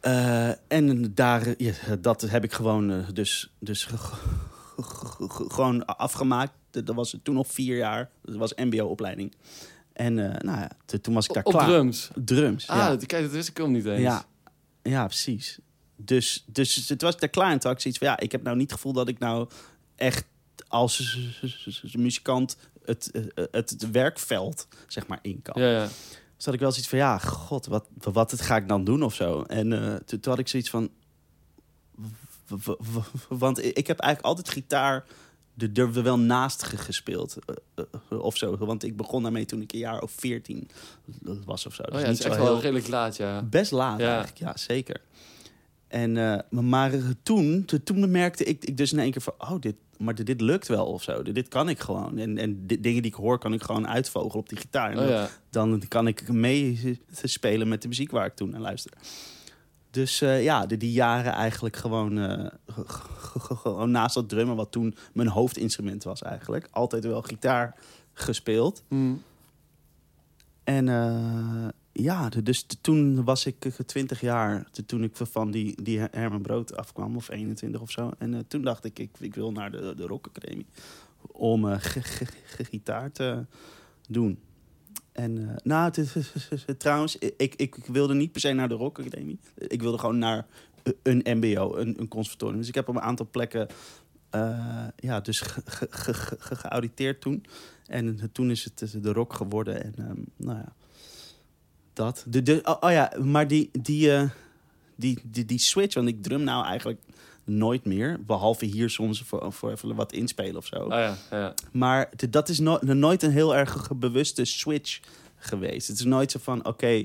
Eh, 0.00 0.48
en 0.68 1.14
daar, 1.14 1.46
eh, 1.46 1.54
ja, 1.56 1.96
dat 1.96 2.20
heb 2.20 2.44
ik 2.44 2.52
gewoon 2.52 2.90
eh, 2.90 3.08
dus, 3.12 3.52
dus 3.58 3.84
ge- 3.84 3.96
ge- 3.96 4.82
ge- 4.82 5.28
ge- 5.30 5.50
gewoon 5.50 5.86
afgemaakt. 5.86 6.52
Dat 6.70 6.94
was 6.94 7.16
toen 7.22 7.34
nog 7.34 7.46
vier 7.52 7.76
jaar. 7.76 8.10
Dat 8.22 8.36
was 8.36 8.54
mbo-opleiding. 8.54 9.34
En 9.92 10.18
eh, 10.18 10.38
nou 10.40 10.58
ja, 10.58 10.70
toen 11.00 11.14
was 11.14 11.26
ik 11.26 11.34
daar 11.34 11.44
Op 11.44 11.52
klaar. 11.52 11.66
drums. 11.66 12.10
Drums, 12.24 12.68
Ah, 12.68 12.76
ja. 12.76 12.96
kijk, 13.06 13.22
dat 13.22 13.30
wist 13.32 13.48
ik 13.48 13.60
ook 13.60 13.68
niet 13.68 13.84
eens. 13.86 14.00
Ja, 14.00 14.24
ja 14.82 15.06
precies. 15.06 15.58
Dus, 16.04 16.44
dus 16.46 16.88
het 16.88 17.02
was 17.02 17.16
daar 17.16 17.28
klaar 17.28 17.50
en 17.52 17.58
toen 17.58 17.62
had 17.70 17.72
ik 17.72 17.80
zoiets 17.80 17.98
van... 18.00 18.08
ja, 18.08 18.18
ik 18.18 18.32
heb 18.32 18.42
nou 18.42 18.56
niet 18.56 18.70
het 18.70 18.80
gevoel 18.80 18.92
dat 18.92 19.08
ik 19.08 19.18
nou 19.18 19.48
echt 19.96 20.24
als 20.68 21.18
muzikant 21.92 22.56
het, 22.84 23.10
eh, 23.10 23.44
het, 23.50 23.70
het 23.70 23.90
werkveld 23.90 24.66
zeg 24.86 25.06
maar 25.06 25.18
in 25.22 25.42
kan. 25.42 25.62
Ja, 25.62 25.70
ja. 25.70 25.88
Dus 26.36 26.44
had 26.44 26.54
ik 26.54 26.60
wel 26.60 26.70
zoiets 26.70 26.88
van, 26.88 26.98
ja, 26.98 27.18
god, 27.18 27.66
wat, 27.66 27.86
wat 28.12 28.30
het 28.30 28.40
ga 28.40 28.56
ik 28.56 28.68
dan 28.68 28.84
doen 28.84 29.02
of 29.02 29.14
zo. 29.14 29.42
En 29.42 29.72
eh, 29.72 29.94
toen, 29.94 30.20
toen 30.20 30.32
had 30.32 30.38
ik 30.38 30.48
zoiets 30.48 30.70
van... 30.70 30.90
Want 33.28 33.64
ik 33.64 33.86
heb 33.86 33.98
eigenlijk 33.98 34.20
altijd 34.24 34.48
gitaar 34.48 35.04
er, 35.74 36.02
wel 36.02 36.18
naast 36.18 36.62
ge- 36.62 36.76
gespeeld. 36.76 37.36
eh, 37.74 37.84
eh, 38.10 38.18
of 38.18 38.36
zo. 38.36 38.56
Want 38.56 38.84
ik 38.84 38.96
begon 38.96 39.22
daarmee 39.22 39.44
toen 39.44 39.60
ik 39.62 39.72
een 39.72 39.78
jaar 39.78 40.02
of 40.02 40.12
veertien 40.16 40.68
was 41.44 41.66
of 41.66 41.74
zo. 41.74 41.82
Oh 41.82 41.90
Dus 41.92 42.00
ja, 42.00 42.06
het 42.06 42.18
is 42.18 42.24
echt 42.24 42.34
heel- 42.36 42.44
wel 42.44 42.60
redelijk 42.60 42.88
laat, 42.88 43.16
ja. 43.16 43.42
Best 43.42 43.70
laat 43.70 43.98
Ja. 44.00 44.06
eigenlijk, 44.06 44.38
ja, 44.38 44.56
zeker. 44.56 45.00
En, 45.92 46.16
eh, 46.16 46.60
maar, 46.60 46.92
toen, 47.22 47.68
toen, 47.84 48.10
merkte 48.10 48.44
ik, 48.44 48.64
ik 48.64 48.76
dus 48.76 48.92
in 48.92 48.98
één 48.98 49.10
keer 49.10 49.20
van... 49.20 49.34
oh, 49.38 49.60
dit, 49.60 49.74
maar 49.98 50.14
dit, 50.14 50.26
dit 50.26 50.40
lukt 50.40 50.68
wel 50.68 50.86
of 50.86 51.02
zo. 51.02 51.22
Dit, 51.22 51.34
dit 51.34 51.48
kan 51.48 51.68
ik 51.68 51.80
gewoon. 51.80 52.18
En, 52.18 52.38
en 52.38 52.66
di- 52.66 52.80
dingen 52.80 53.02
die 53.02 53.10
ik 53.10 53.16
hoor, 53.16 53.38
kan 53.38 53.52
ik 53.52 53.62
gewoon 53.62 53.88
uitvogelen 53.88 54.36
op 54.36 54.48
die 54.48 54.58
gitaar. 54.58 54.90
En 54.90 54.98
Oh 54.98 55.08
ja. 55.08 55.28
dan 55.50 55.82
kan 55.88 56.06
ik 56.06 56.32
mee 56.32 56.98
spelen 57.22 57.68
met 57.68 57.82
de 57.82 57.88
muziek 57.88 58.10
waar 58.10 58.26
ik 58.26 58.34
toen 58.34 58.50
naar 58.50 58.60
luisterde. 58.60 58.96
Dus 59.90 60.20
eh, 60.20 60.42
ja, 60.42 60.66
de, 60.66 60.76
die 60.76 60.92
jaren 60.92 61.32
eigenlijk 61.32 61.76
gewoon, 61.76 62.18
eh, 62.18 62.46
gewoon 63.62 63.90
naast 63.90 64.14
dat 64.14 64.28
drummen... 64.28 64.56
wat 64.56 64.72
toen 64.72 64.94
mijn 65.12 65.28
hoofdinstrument 65.28 66.04
was 66.04 66.22
eigenlijk... 66.22 66.68
altijd 66.70 67.04
wel 67.04 67.22
gitaar 67.22 67.74
gespeeld. 68.12 68.82
Hm. 68.88 69.14
En 70.64 70.88
ja, 71.92 72.28
dus 72.28 72.66
toen 72.80 73.24
was 73.24 73.46
ik 73.46 73.64
eh, 73.64 73.72
20 73.72 74.20
jaar, 74.20 74.66
t- 74.70 74.88
toen 74.88 75.02
ik 75.02 75.16
van 75.16 75.50
die, 75.50 75.82
die 75.82 75.98
Herman 75.98 76.42
Brood 76.42 76.76
afkwam, 76.76 77.16
of 77.16 77.30
21 77.30 77.80
of 77.80 77.90
zo. 77.90 78.10
En 78.18 78.34
eh, 78.34 78.40
toen 78.48 78.62
dacht 78.62 78.84
ik, 78.84 78.98
ik, 78.98 79.10
ik 79.18 79.34
wil 79.34 79.52
naar 79.52 79.70
de, 79.70 79.94
de 79.96 80.06
Rock 80.06 80.26
Academie 80.26 80.66
om 81.20 81.68
eh, 81.68 81.78
g- 81.78 82.22
gitaar 82.70 83.12
te 83.12 83.44
doen. 84.08 84.38
En 85.12 85.48
eh, 85.48 85.56
nou, 85.62 85.92
trouwens, 86.78 87.18
ik, 87.18 87.54
ik 87.54 87.74
wilde 87.86 88.14
niet 88.14 88.32
per 88.32 88.40
se 88.40 88.52
naar 88.52 88.68
de 88.68 88.74
Rock 88.74 88.98
Academie. 88.98 89.38
Ik 89.54 89.82
wilde 89.82 89.98
gewoon 89.98 90.18
naar 90.18 90.46
een 91.02 91.22
MBO, 91.24 91.76
een, 91.76 92.00
een 92.00 92.08
conservatorium. 92.08 92.58
Dus 92.58 92.68
ik 92.68 92.74
heb 92.74 92.88
op 92.88 92.94
een 92.94 93.00
aantal 93.02 93.28
plekken 93.30 93.66
eh, 94.30 94.86
ja, 94.96 95.20
dus 95.20 95.40
ge- 95.40 95.62
ge- 95.64 95.86
ge- 95.90 96.36
ge- 96.38 96.56
geauditeerd 96.56 97.20
toen. 97.20 97.44
En 97.86 98.30
toen 98.32 98.50
is 98.50 98.64
het 98.64 98.96
de 99.02 99.12
rock 99.12 99.32
geworden. 99.32 99.84
En 99.84 99.94
ehm, 99.96 100.20
nou 100.36 100.58
ja, 100.58 100.72
dat. 101.92 102.24
De, 102.28 102.42
de, 102.42 102.60
oh, 102.64 102.76
oh 102.80 102.90
ja, 102.90 103.12
maar 103.22 103.48
die, 103.48 103.70
die, 103.82 104.12
eh, 104.12 104.28
die, 104.96 105.18
die, 105.24 105.44
die 105.44 105.58
switch, 105.58 105.94
want 105.94 106.08
ik 106.08 106.22
drum 106.22 106.42
nou 106.42 106.64
eigenlijk 106.66 107.00
nooit 107.44 107.84
meer. 107.84 108.20
Behalve 108.26 108.64
hier 108.64 108.90
soms 108.90 109.22
voor, 109.22 109.52
voor 109.52 109.70
even 109.70 109.94
wat 109.94 110.12
inspelen 110.12 110.56
of 110.56 110.66
zo. 110.66 110.76
Ah 110.76 110.88
ja, 110.98 111.16
ja. 111.38 111.54
Maar 111.72 112.10
de- 112.16 112.30
dat 112.30 112.48
is 112.48 112.58
no- 112.58 112.78
nooit 112.82 113.22
een 113.22 113.30
heel 113.30 113.56
erg 113.56 113.90
bewuste 113.96 114.44
switch 114.44 115.00
geweest. 115.36 115.88
Het 115.88 115.98
is 115.98 116.04
nooit 116.04 116.30
zo 116.30 116.38
van, 116.42 116.66
oké, 116.66 117.04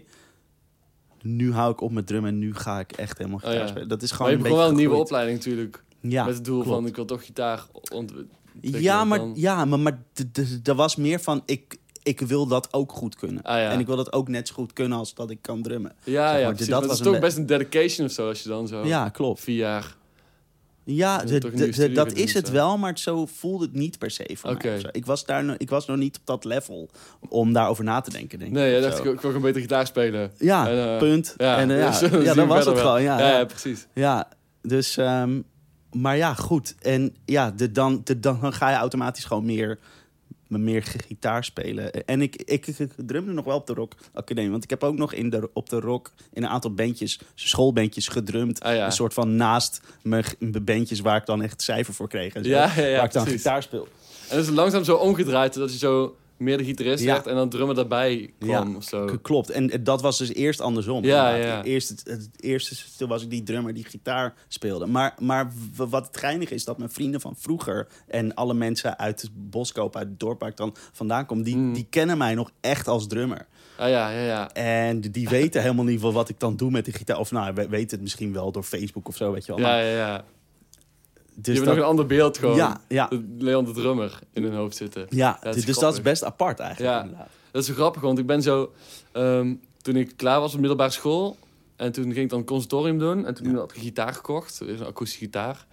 nu 1.21 1.54
hou 1.54 1.71
ik 1.71 1.82
op 1.82 1.91
met 1.91 2.08
drum 2.08 2.26
en 2.26 2.38
nu 2.39 2.56
ga 2.56 2.80
ik 2.80 2.91
echt 2.91 3.17
helemaal 3.17 3.39
gitaar 3.39 3.54
Oh 3.54 3.60
ja. 3.62 3.67
spelen. 3.67 3.88
Dat 3.88 4.02
is 4.02 4.10
Maar 4.10 4.17
gewoon 4.17 4.32
je 4.38 4.43
begon 4.43 4.58
wel 4.58 4.69
een 4.69 4.76
nieuwe 4.76 4.95
opleiding 4.95 5.38
natuurlijk. 5.38 5.84
Ja, 6.02 6.26
met 6.26 6.36
het 6.36 6.45
doel 6.45 6.62
klopt. 6.62 6.76
van, 6.78 6.88
ik 6.88 6.95
wil 6.95 7.06
toch 7.06 7.26
gitaar 7.26 7.65
ont 7.91 8.13
Ja, 8.62 9.04
maar, 9.04 9.17
dan. 9.17 9.32
ja, 9.36 9.65
maar, 9.65 9.80
maar 9.80 10.04
er 10.63 10.76
was 10.76 10.95
meer 10.95 11.19
van, 11.19 11.41
ik, 11.45 11.78
ik 12.08 12.20
wil 12.20 12.48
dat 12.48 12.74
ook 12.74 12.91
goed 12.91 13.15
kunnen. 13.15 13.43
Ah, 13.43 13.58
ja. 13.58 13.72
En 13.72 13.80
ik 13.80 13.86
wil 13.86 13.96
dat 13.96 14.13
ook 14.13 14.28
net 14.28 14.48
zo 14.48 14.54
goed 14.54 14.74
kunnen 14.74 14.98
als 14.98 15.13
dat 15.13 15.30
ik 15.30 15.38
kan 15.41 15.62
drummen. 15.62 15.91
Ja, 16.04 16.28
Zeg 16.30 16.38
ja, 16.39 16.46
maar, 16.46 16.50
precies. 16.56 16.67
dat 16.72 16.80
Dat, 16.80 16.89
was 16.89 17.00
is 17.00 17.06
een 17.06 17.12
toch 17.12 17.22
be- 17.22 17.26
best 17.26 17.38
een 17.38 17.46
dedication 17.46 18.06
of 18.08 18.12
zo, 18.13 18.28
als 18.28 18.43
je 18.43 18.50
dan 18.50 18.67
zo 18.67 18.86
Ja, 18.86 19.10
klopt. 19.10 19.39
vier 19.39 19.56
jaar... 19.58 19.96
Ja, 20.84 21.20
Ja, 21.22 21.26
de- 21.26 21.46
een 21.46 21.56
de- 21.56 21.70
de- 21.70 21.91
dat 21.91 22.12
is 22.13 22.34
het 22.34 22.48
zo. 22.48 22.54
wel, 22.54 22.78
maar 22.78 22.98
zo 23.00 23.26
voelde 23.26 23.65
het 23.65 23.74
niet 23.74 23.98
per 23.98 24.12
se 24.12 24.30
voor 24.38 24.50
Oké. 24.50 24.67
mij. 24.67 24.86
Ik 24.91 25.06
was, 25.06 25.26
daar, 25.26 25.43
nog- 25.43 25.58
ik 25.58 25.70
was 25.70 25.86
nog 25.86 25.98
niet 25.98 26.17
op 26.17 26.26
dat 26.26 26.43
level 26.46 26.89
om 27.30 27.54
daarover 27.54 27.84
na 27.84 28.02
te 28.02 28.10
denken, 28.12 28.39
denk 28.39 28.52
ik. 28.52 28.58
Nee, 28.58 28.76
of 28.78 28.82
dacht 28.84 28.98
ik, 29.00 29.06
ik 29.06 29.12
wil 29.12 29.17
gewoon 29.20 29.41
beter 29.41 29.62
gitaar 29.62 29.88
spelen. 29.88 30.32
Ja, 30.38 30.70
En, 30.70 30.91
eh, 30.93 30.98
punt. 30.98 31.34
Ja, 31.38 31.58
en, 31.58 31.72
eh, 31.72 31.78
ja, 31.80 32.00
dan 32.00 32.10
ja, 32.24 32.26
dat 32.26 32.36
je 32.36 32.46
was 32.46 32.65
het 32.65 32.74
wel. 32.74 32.84
gewoon. 32.84 33.02
Ja, 33.02 33.20
ja, 33.20 33.28
ja. 33.30 33.38
ja, 33.38 33.46
precies. 33.46 33.88
Ja, 33.93 34.28
dus... 34.62 34.98
ehm, 34.98 35.41
maar 35.91 36.17
ja, 36.17 36.34
goed. 36.34 36.76
En 36.82 37.15
ja, 37.26 37.52
de, 37.52 37.72
dan, 37.72 38.02
de, 38.04 38.20
dan 38.20 38.54
ga 38.54 38.70
je 38.70 38.76
automatisch 38.76 39.26
gewoon 39.26 39.46
meer, 39.46 39.80
meer 40.48 40.84
gitaar 40.84 41.44
spelen. 41.44 41.92
En 42.06 42.22
ik, 42.22 42.36
ik, 42.36 42.68
ik 42.68 42.90
drumde 42.96 43.32
nog 43.32 43.46
wel 43.46 43.56
op 43.56 43.68
de 43.68 43.74
Rock 43.74 43.94
Academie. 44.14 44.52
Want 44.52 44.64
ik 44.64 44.70
heb 44.70 44.84
ook 44.84 44.98
nog 44.98 45.14
in 45.14 45.30
de, 45.30 45.50
op 45.54 45.70
de 45.70 45.80
Rock 45.80 46.12
in 46.34 46.44
een 46.44 46.50
aantal 46.50 46.74
bandjes, 46.74 47.20
schoolbandjes 47.36 48.08
gedrumd. 48.08 48.62
Ah, 48.62 48.76
ja. 48.76 48.86
Een 48.86 48.92
soort 48.92 49.14
van 49.14 49.36
naast 49.36 49.82
mijn 50.02 50.26
bandjes 50.62 51.00
waar 51.00 51.18
ik 51.18 51.26
dan 51.26 51.42
echt 51.42 51.62
cijfer 51.62 51.94
voor 51.94 52.08
kreeg. 52.08 52.34
En 52.34 52.44
zo, 52.44 52.50
Ja, 52.50 52.72
ja, 52.76 52.84
ja, 52.86 52.96
waar 52.96 53.06
ik 53.06 53.12
dan 53.12 53.24
precies. 53.24 53.42
gitaar 53.42 53.64
speel. 53.64 53.88
En 54.30 54.36
dan 54.36 54.40
is 54.46 54.50
langzaam 54.50 54.84
zo 54.84 54.96
omgedraaid, 54.96 55.54
dat 55.54 55.72
je 55.72 55.78
zo 55.78 56.16
meer 56.38 56.58
de 56.58 56.63
gitarist 56.63 57.04
Ja. 57.04 57.13
werd 57.13 57.28
en 57.28 57.36
dan 57.36 57.50
drummer 57.50 57.76
daarbij 57.76 58.34
kwam 58.39 58.73
Ja, 58.73 58.82
zo. 58.82 59.17
Klopt. 59.21 59.50
En 59.50 59.69
eh, 59.69 59.80
dat 59.84 60.02
was 60.02 60.17
dus 60.17 60.34
eerst 60.34 60.62
andersom. 60.62 61.04
Ja, 61.04 61.36
ja. 61.36 61.63
Eerst, 61.63 61.89
het, 61.89 62.04
het 62.06 62.30
eerste 62.39 63.08
was 63.08 63.23
ik 63.23 63.30
die 63.30 63.43
drummer 63.43 63.73
die 63.73 63.86
gitaar 63.86 64.34
speelde. 64.47 64.86
Maar, 64.86 65.15
maar 65.19 65.52
wat 65.76 66.08
het 66.08 66.17
geinige 66.17 66.54
is, 66.54 66.65
dat 66.65 66.78
mijn 66.78 66.89
vrienden 66.89 67.21
van 67.21 67.36
vroeger... 67.38 67.88
en 68.08 68.34
alle 68.34 68.54
mensen 68.54 69.00
uit 69.00 69.21
het 69.21 69.32
Boskoop, 69.50 69.95
uit 69.95 70.08
het 70.08 70.19
dorp 70.19 70.39
waar 70.39 70.50
ik 70.50 70.58
dan 70.58 70.76
vandaan 70.91 71.26
kom... 71.26 71.43
die, 71.43 71.56
Mm. 71.56 71.73
die 71.73 71.88
kennen 71.89 72.17
mij 72.17 72.36
nog 72.36 72.52
echt 72.62 72.88
als 72.88 73.08
drummer. 73.08 73.47
Ah 73.78 73.89
ja, 73.89 74.10
ja, 74.10 74.23
ja. 74.26 74.52
En 74.54 75.02
die- 75.02 75.30
weten 75.30 75.62
helemaal 75.62 75.86
niet 75.86 76.02
wat 76.02 76.30
ik 76.30 76.39
dan 76.39 76.56
doe 76.56 76.71
met 76.71 76.86
de 76.86 76.91
gitaar. 76.91 77.19
Of 77.19 77.32
nou, 77.32 77.54
we 77.54 77.67
weten 77.67 77.89
het 77.89 78.02
misschien 78.02 78.34
wel 78.34 78.52
door 78.52 78.63
Facebook 78.63 79.08
of 79.08 79.15
zo, 79.15 79.32
weet 79.32 79.45
je 79.45 79.56
wel. 79.56 79.62
Ja, 79.65 79.80
ja, 79.80 79.95
ja. 79.95 80.23
Dus 81.39 81.45
je 81.45 81.52
hebt 81.52 81.65
dat- 81.65 81.76
nog 81.76 81.84
een 81.84 81.89
ander 81.89 82.06
beeld 82.06 82.38
gewoon. 82.38 82.56
Ja, 82.56 82.82
ja. 82.88 83.10
Leon 83.38 83.65
de 83.65 83.71
drummer 83.71 84.19
in 84.34 84.43
hun 84.43 84.54
hoofd 84.54 84.76
zitten. 84.76 85.06
ja, 85.10 85.38
dat 85.41 85.54
dus 85.54 85.80
dat 85.80 85.93
is 85.93 86.02
best 86.02 86.23
apart 86.23 86.60
eigenlijk. 86.60 87.12
Ja. 87.12 87.28
Dat 87.52 87.62
is 87.62 87.67
zo 87.67 87.73
grappig, 87.73 88.02
want 88.02 88.19
ik 88.19 88.26
ben 88.26 88.41
zo... 88.41 88.71
ehm, 89.12 89.54
toen 89.82 89.95
ik 89.95 90.13
klaar 90.15 90.39
was 90.39 90.54
op 90.54 90.60
middelbare 90.60 90.91
school... 90.91 91.38
en 91.76 91.91
toen 91.91 92.04
ging 92.04 92.17
ik 92.17 92.30
dan 92.30 92.39
een 92.39 92.45
conservatorium 92.45 93.00
doen... 93.00 93.26
en 93.26 93.34
toen 93.34 93.56
had 93.56 93.71
ik 93.71 93.78
een 93.78 93.84
gitaar 93.84 94.13
gekocht. 94.13 94.60
Een 94.60 94.86
akoestische 94.86 95.23
gitaar. 95.23 95.65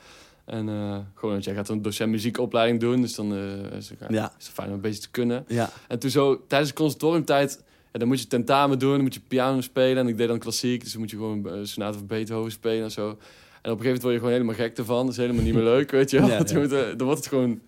En 0.44 0.68
eh, 0.68 0.74
gewoon, 1.14 1.32
want 1.32 1.44
jij 1.44 1.54
gaat 1.54 1.68
een 1.68 1.82
docent 1.82 2.10
muziekopleiding 2.10 2.80
doen... 2.80 3.00
dus 3.00 3.14
dan 3.14 3.32
eh, 3.34 3.76
is, 3.76 3.88
het, 3.88 3.98
Ja. 4.08 4.32
is 4.38 4.44
het 4.46 4.54
fijn 4.54 4.68
om 4.68 4.74
een 4.74 4.80
beetje 4.80 5.00
te 5.00 5.10
kunnen. 5.10 5.44
Ja, 5.48 5.70
En 5.88 5.98
toen 5.98 6.10
zo, 6.10 6.42
tijdens 6.46 6.70
de 6.70 6.76
conservatoriumtijd... 6.76 7.62
Ja, 7.92 7.98
dan 8.00 8.08
moet 8.08 8.20
je 8.20 8.26
tentamen 8.26 8.78
doen, 8.78 8.92
dan 8.92 9.00
moet 9.02 9.14
je 9.14 9.20
piano 9.28 9.60
spelen. 9.60 9.96
En 9.96 10.08
ik 10.08 10.16
deed 10.16 10.28
dan 10.28 10.38
klassiek, 10.38 10.82
dus 10.82 10.92
dan 10.92 11.00
moet 11.00 11.10
je 11.10 11.16
gewoon 11.16 11.46
uh, 11.46 11.52
sonate 11.62 11.98
van 11.98 12.06
Beethoven 12.06 12.52
spelen 12.52 12.84
en 12.84 12.90
zo. 12.90 13.18
En 13.64 13.70
op 13.70 13.78
een 13.78 13.84
gegeven 13.84 13.84
moment 13.84 14.02
word 14.02 14.12
je 14.12 14.18
gewoon 14.18 14.32
helemaal 14.32 14.54
gek 14.54 14.78
ervan. 14.78 15.02
Dat 15.04 15.14
is 15.14 15.20
helemaal 15.20 15.42
niet 15.44 15.54
meer 15.54 15.62
leuk, 15.62 15.90
weet 15.90 16.10
je 16.10 16.18
wel. 16.18 16.28
Ja, 16.28 16.36
ja. 16.46 16.60
eh, 16.62 16.96
dan 16.96 17.06
wordt 17.06 17.18
het 17.18 17.28
gewoon 17.28 17.60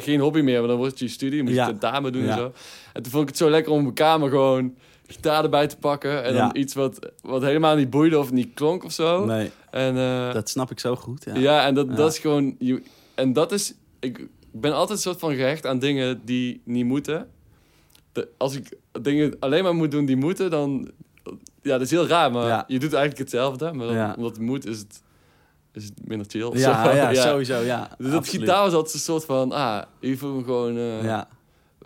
geen 0.00 0.20
hobby 0.20 0.40
meer, 0.40 0.58
maar 0.58 0.68
dan 0.68 0.76
wordt 0.76 0.90
het 0.92 1.00
je 1.00 1.08
studie. 1.08 1.40
Moet 1.42 1.50
je 1.50 1.56
Ja. 1.56 1.66
tentamen 1.66 2.12
doen 2.12 2.22
en 2.28 2.36
zo. 2.38 2.52
En 2.92 3.02
toen 3.02 3.12
vond 3.12 3.22
ik 3.22 3.28
het 3.28 3.38
zo 3.38 3.50
lekker 3.50 3.72
om 3.72 3.82
mijn 3.82 3.94
kamer 3.94 4.28
gewoon 4.28 4.74
gitaar 5.06 5.44
erbij 5.44 5.66
te 5.66 5.76
pakken. 5.76 6.24
En 6.24 6.34
dan 6.34 6.50
iets 6.56 6.74
wat, 6.74 7.10
wat 7.22 7.42
helemaal 7.42 7.76
niet 7.76 7.90
boeide 7.90 8.18
of 8.18 8.32
niet 8.32 8.54
klonk 8.54 8.84
of 8.84 8.92
zo. 8.92 9.24
nee, 9.24 9.50
En, 9.70 9.96
eh, 9.96 10.32
dat 10.32 10.48
snap 10.48 10.70
ik 10.70 10.80
zo 10.80 10.96
goed. 10.96 11.24
Ja, 11.24 11.34
ja. 11.36 11.66
en 11.66 11.74
dat, 11.74 11.96
dat 11.96 12.12
is 12.12 12.18
gewoon... 12.18 12.56
je- 12.58 12.82
En 13.14 13.32
dat 13.32 13.52
is... 13.52 13.74
Ik 14.00 14.26
ben 14.52 14.72
altijd 14.72 14.90
een 14.98 15.04
soort 15.04 15.18
van 15.18 15.34
gehecht 15.34 15.66
aan 15.66 15.78
dingen 15.78 16.20
die 16.24 16.60
niet 16.64 16.84
moeten. 16.84 17.28
De, 18.12 18.28
als 18.36 18.56
ik 18.56 18.72
dingen 19.02 19.36
alleen 19.40 19.62
maar 19.62 19.74
moet 19.74 19.90
doen 19.90 20.04
die 20.04 20.16
moeten, 20.16 20.50
dan... 20.50 20.90
Ja, 21.64 21.72
dat 21.72 21.80
is 21.80 21.90
heel 21.90 22.06
raar, 22.06 22.30
maar 22.32 22.46
Ja. 22.46 22.64
je 22.66 22.78
doet 22.78 22.92
eigenlijk 22.92 23.18
hetzelfde. 23.18 23.72
Maar 23.72 23.86
dan, 23.86 23.96
Ja. 23.96 24.14
omdat 24.16 24.30
het 24.32 24.40
moet, 24.40 24.66
is 24.66 24.78
het, 24.78 25.02
is 25.72 25.84
het 25.84 26.08
minder 26.08 26.26
chill. 26.30 26.50
ja, 26.58 26.92
ja, 27.12 27.14
sowieso, 27.14 27.58
ja. 27.60 27.90
Dus 27.98 28.10
dat 28.10 28.28
gitaar 28.28 28.62
was 28.62 28.72
altijd 28.72 28.94
een 28.94 29.00
soort 29.00 29.24
van... 29.24 29.52
Ah, 29.52 29.82
hier 30.00 30.18
voel 30.18 30.30
ik 30.30 30.36
me 30.36 30.44
gewoon... 30.44 30.76
eh, 30.78 31.20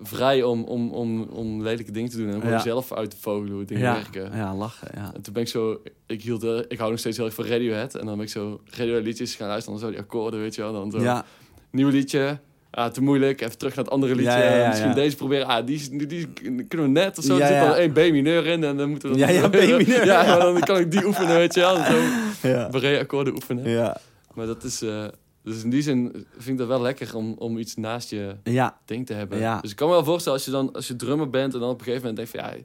vrij 0.03 0.43
om, 0.43 0.65
om, 0.65 0.91
om, 0.93 1.23
om 1.23 1.63
lelijke 1.63 1.91
dingen 1.93 2.11
te 2.11 2.17
doen. 2.17 2.29
En 2.31 2.41
gewoon 2.41 2.61
zelf 2.61 2.93
uit 2.93 3.11
te 3.11 3.17
vogelen 3.21 3.53
hoe 3.55 3.65
dingen 3.65 3.83
werken. 3.93 4.37
ja, 4.37 4.55
lachen. 4.55 4.89
Ja. 4.95 5.11
En 5.15 5.23
toen 5.23 5.33
ben 5.33 5.43
ik 5.43 5.49
zo... 5.49 5.83
Ik, 6.07 6.23
hield, 6.23 6.43
eh, 6.43 6.59
ik 6.69 6.79
hou 6.79 6.91
nog 6.91 6.99
steeds 6.99 7.17
heel 7.17 7.27
erg 7.27 7.35
van 7.35 7.45
Radiohead. 7.45 7.95
En 7.95 8.07
dan 8.07 8.15
ben 8.17 8.25
ik 8.25 8.31
zo 8.33 8.61
Radiohead 8.65 9.05
liedjes 9.05 9.35
gaan 9.35 9.49
luisteren. 9.49 9.79
Dan 9.79 9.89
zo 9.89 9.95
die 9.95 10.03
akkoorden, 10.05 10.41
weet 10.41 10.55
je 10.55 10.63
wel. 10.63 10.73
Dan 10.73 10.91
zo 10.91 11.23
nieuw 11.71 11.89
liedje. 11.89 12.39
Ah, 12.71 12.91
te 12.91 13.03
moeilijk. 13.03 13.41
Even 13.41 13.59
terug 13.59 13.75
naar 13.75 13.85
het 13.85 13.95
andere 13.95 14.15
liedje. 14.15 14.31
Ja, 14.31 14.43
ja, 14.43 14.57
ja, 14.57 14.69
Misschien 14.69 14.95
deze 14.95 15.17
proberen. 15.17 15.47
Ah, 15.47 15.67
die, 15.67 15.89
die, 15.91 16.07
die 16.07 16.29
kunnen 16.69 16.87
we 16.87 16.93
net 16.93 17.19
of 17.19 17.25
zo. 17.25 17.39
Er 17.39 17.47
zit 17.47 17.61
dan 17.61 17.75
één 17.75 17.93
B-mineur 17.93 18.47
in. 18.47 18.65
En 18.65 18.77
dan 18.77 18.91
moeten 18.91 19.11
we. 19.13 19.17
Ja, 19.19 19.29
ja, 19.29 19.49
B-mineur, 19.49 20.05
ja, 20.13 20.23
maar 20.27 20.39
dan 20.41 20.61
kan 20.61 20.77
ik 20.79 20.91
die 20.91 21.07
oefenen, 21.07 21.37
weet 21.37 21.55
je 21.55 21.61
wel. 21.61 21.77
Zo 21.77 22.49
ja. 22.49 22.69
Barré-akkoorden 22.69 23.35
oefenen. 23.35 23.71
Ja, 23.71 23.97
Maar 24.35 24.47
dat 24.47 24.65
is... 24.65 24.83
eh, 24.83 25.05
dus 25.43 25.63
in 25.63 25.71
die 25.71 25.83
zin 25.83 26.27
vind 26.33 26.49
ik 26.49 26.59
dat 26.59 26.67
wel 26.67 26.81
lekker 26.81 27.17
om, 27.17 27.35
om 27.39 27.59
iets 27.59 27.77
naast 27.77 28.11
je 28.11 28.35
ja, 28.45 28.79
ding 28.85 29.07
te 29.07 29.13
hebben. 29.13 29.39
Ja. 29.39 29.61
Dus 29.61 29.71
ik 29.71 29.77
kan 29.77 29.89
me 29.89 29.95
wel 29.95 30.05
voorstellen 30.05 30.39
als 30.39 30.47
je 30.47 30.53
dan 30.53 30.73
als 30.73 30.89
je 30.89 30.97
drummer 30.97 31.31
bent 31.31 31.55
en 31.55 31.61
dan 31.61 31.69
op 31.71 31.79
een 31.79 31.85
gegeven 31.85 32.07
moment 32.09 32.31
denkt 32.31 32.31
van 32.47 32.59
ja, 32.59 32.65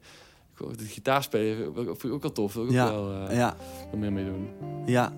ik 0.54 0.58
wil 0.58 0.78
de 0.78 0.84
gitaar 0.86 1.24
spelen, 1.24 1.74
vind 1.76 2.04
ik 2.04 2.12
ook 2.13 2.22
wel 2.22 2.32
tof. 2.32 2.54
Wil 2.54 2.66
ik 2.66 2.72
Ja. 2.72 2.89
ook 2.89 2.92
wel 2.92 3.28
eh, 3.30 3.52
meer 4.00 4.13
mee 4.13 4.26
doen. 4.26 4.48
ja. 4.86 5.13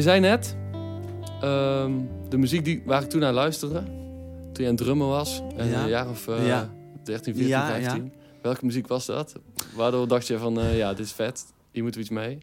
Je 0.00 0.06
zei 0.06 0.20
net, 0.20 0.56
ehm, 1.40 1.92
de 2.28 2.36
muziek 2.36 2.64
die, 2.64 2.82
waar 2.84 3.02
ik 3.02 3.08
toen 3.08 3.20
naar 3.20 3.32
luisterde, 3.32 3.82
toen 4.52 4.52
je 4.52 4.62
aan 4.62 4.66
het 4.68 4.76
drummen 4.76 5.06
was, 5.08 5.42
en 5.56 5.68
Ja. 5.68 5.82
een 5.82 5.88
jaar 5.88 6.08
of 6.08 6.28
eh 6.28 6.46
Ja. 6.46 6.70
13, 7.04 7.34
14, 7.34 7.48
Ja, 7.48 7.66
15. 7.66 8.12
Welke 8.42 8.64
muziek 8.64 8.86
was 8.86 9.06
dat? 9.06 9.32
Waardoor 9.74 10.08
dacht 10.08 10.26
je 10.26 10.38
van, 10.38 10.60
eh, 10.60 10.76
ja, 10.76 10.94
dit 10.94 11.06
is 11.06 11.12
vet, 11.12 11.44
hier 11.70 11.82
moeten 11.82 12.00
we 12.00 12.06
iets 12.06 12.16
mee. 12.16 12.38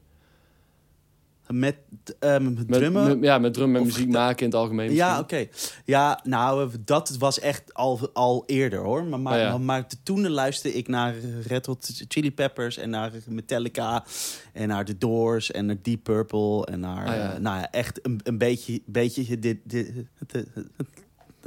Met, 1.47 1.75
met 2.19 2.41
Met, 2.41 2.67
drummen? 2.67 3.07
met- 3.07 3.23
ja, 3.23 3.38
met 3.38 3.53
drum 3.53 3.75
en 3.75 3.81
Of 3.81 3.88
muziek 3.88 4.10
maken 4.10 4.39
in 4.39 4.45
het 4.45 4.55
algemeen 4.55 4.93
Ja, 4.93 5.19
oké. 5.19 5.47
Ja, 5.86 6.19
nou, 6.23 6.69
dat 6.86 7.15
was 7.19 7.39
echt 7.39 7.73
al, 7.73 8.10
al 8.13 8.43
eerder 8.45 8.79
hoor. 8.79 9.03
Maar, 9.03 9.19
maar, 9.19 9.33
Oh, 9.33 9.39
ja. 9.39 9.57
maar 9.57 9.88
toen 10.03 10.29
luisterde 10.29 10.77
ik 10.77 10.88
naar 10.88 11.15
Red 11.47 11.65
Hot 11.65 12.03
Chili 12.07 12.31
Peppers 12.31 12.77
en 12.77 12.89
naar 12.89 13.12
Metallica 13.27 14.03
en 14.53 14.67
naar 14.67 14.86
The 14.86 14.97
Doors 14.97 15.51
en 15.51 15.65
naar 15.65 15.77
Deep 15.81 16.03
Purple 16.03 16.65
en 16.65 16.79
naar, 16.79 17.15
ja. 17.15 17.33
eh, 17.33 17.39
nou 17.39 17.57
ja, 17.57 17.71
echt 17.71 17.99
een, 18.05 18.19
een 18.23 18.38
beetje, 18.38 18.81
beetje 18.86 19.39
dit, 19.39 19.57
dit, 19.63 19.91
dit- 20.27 20.45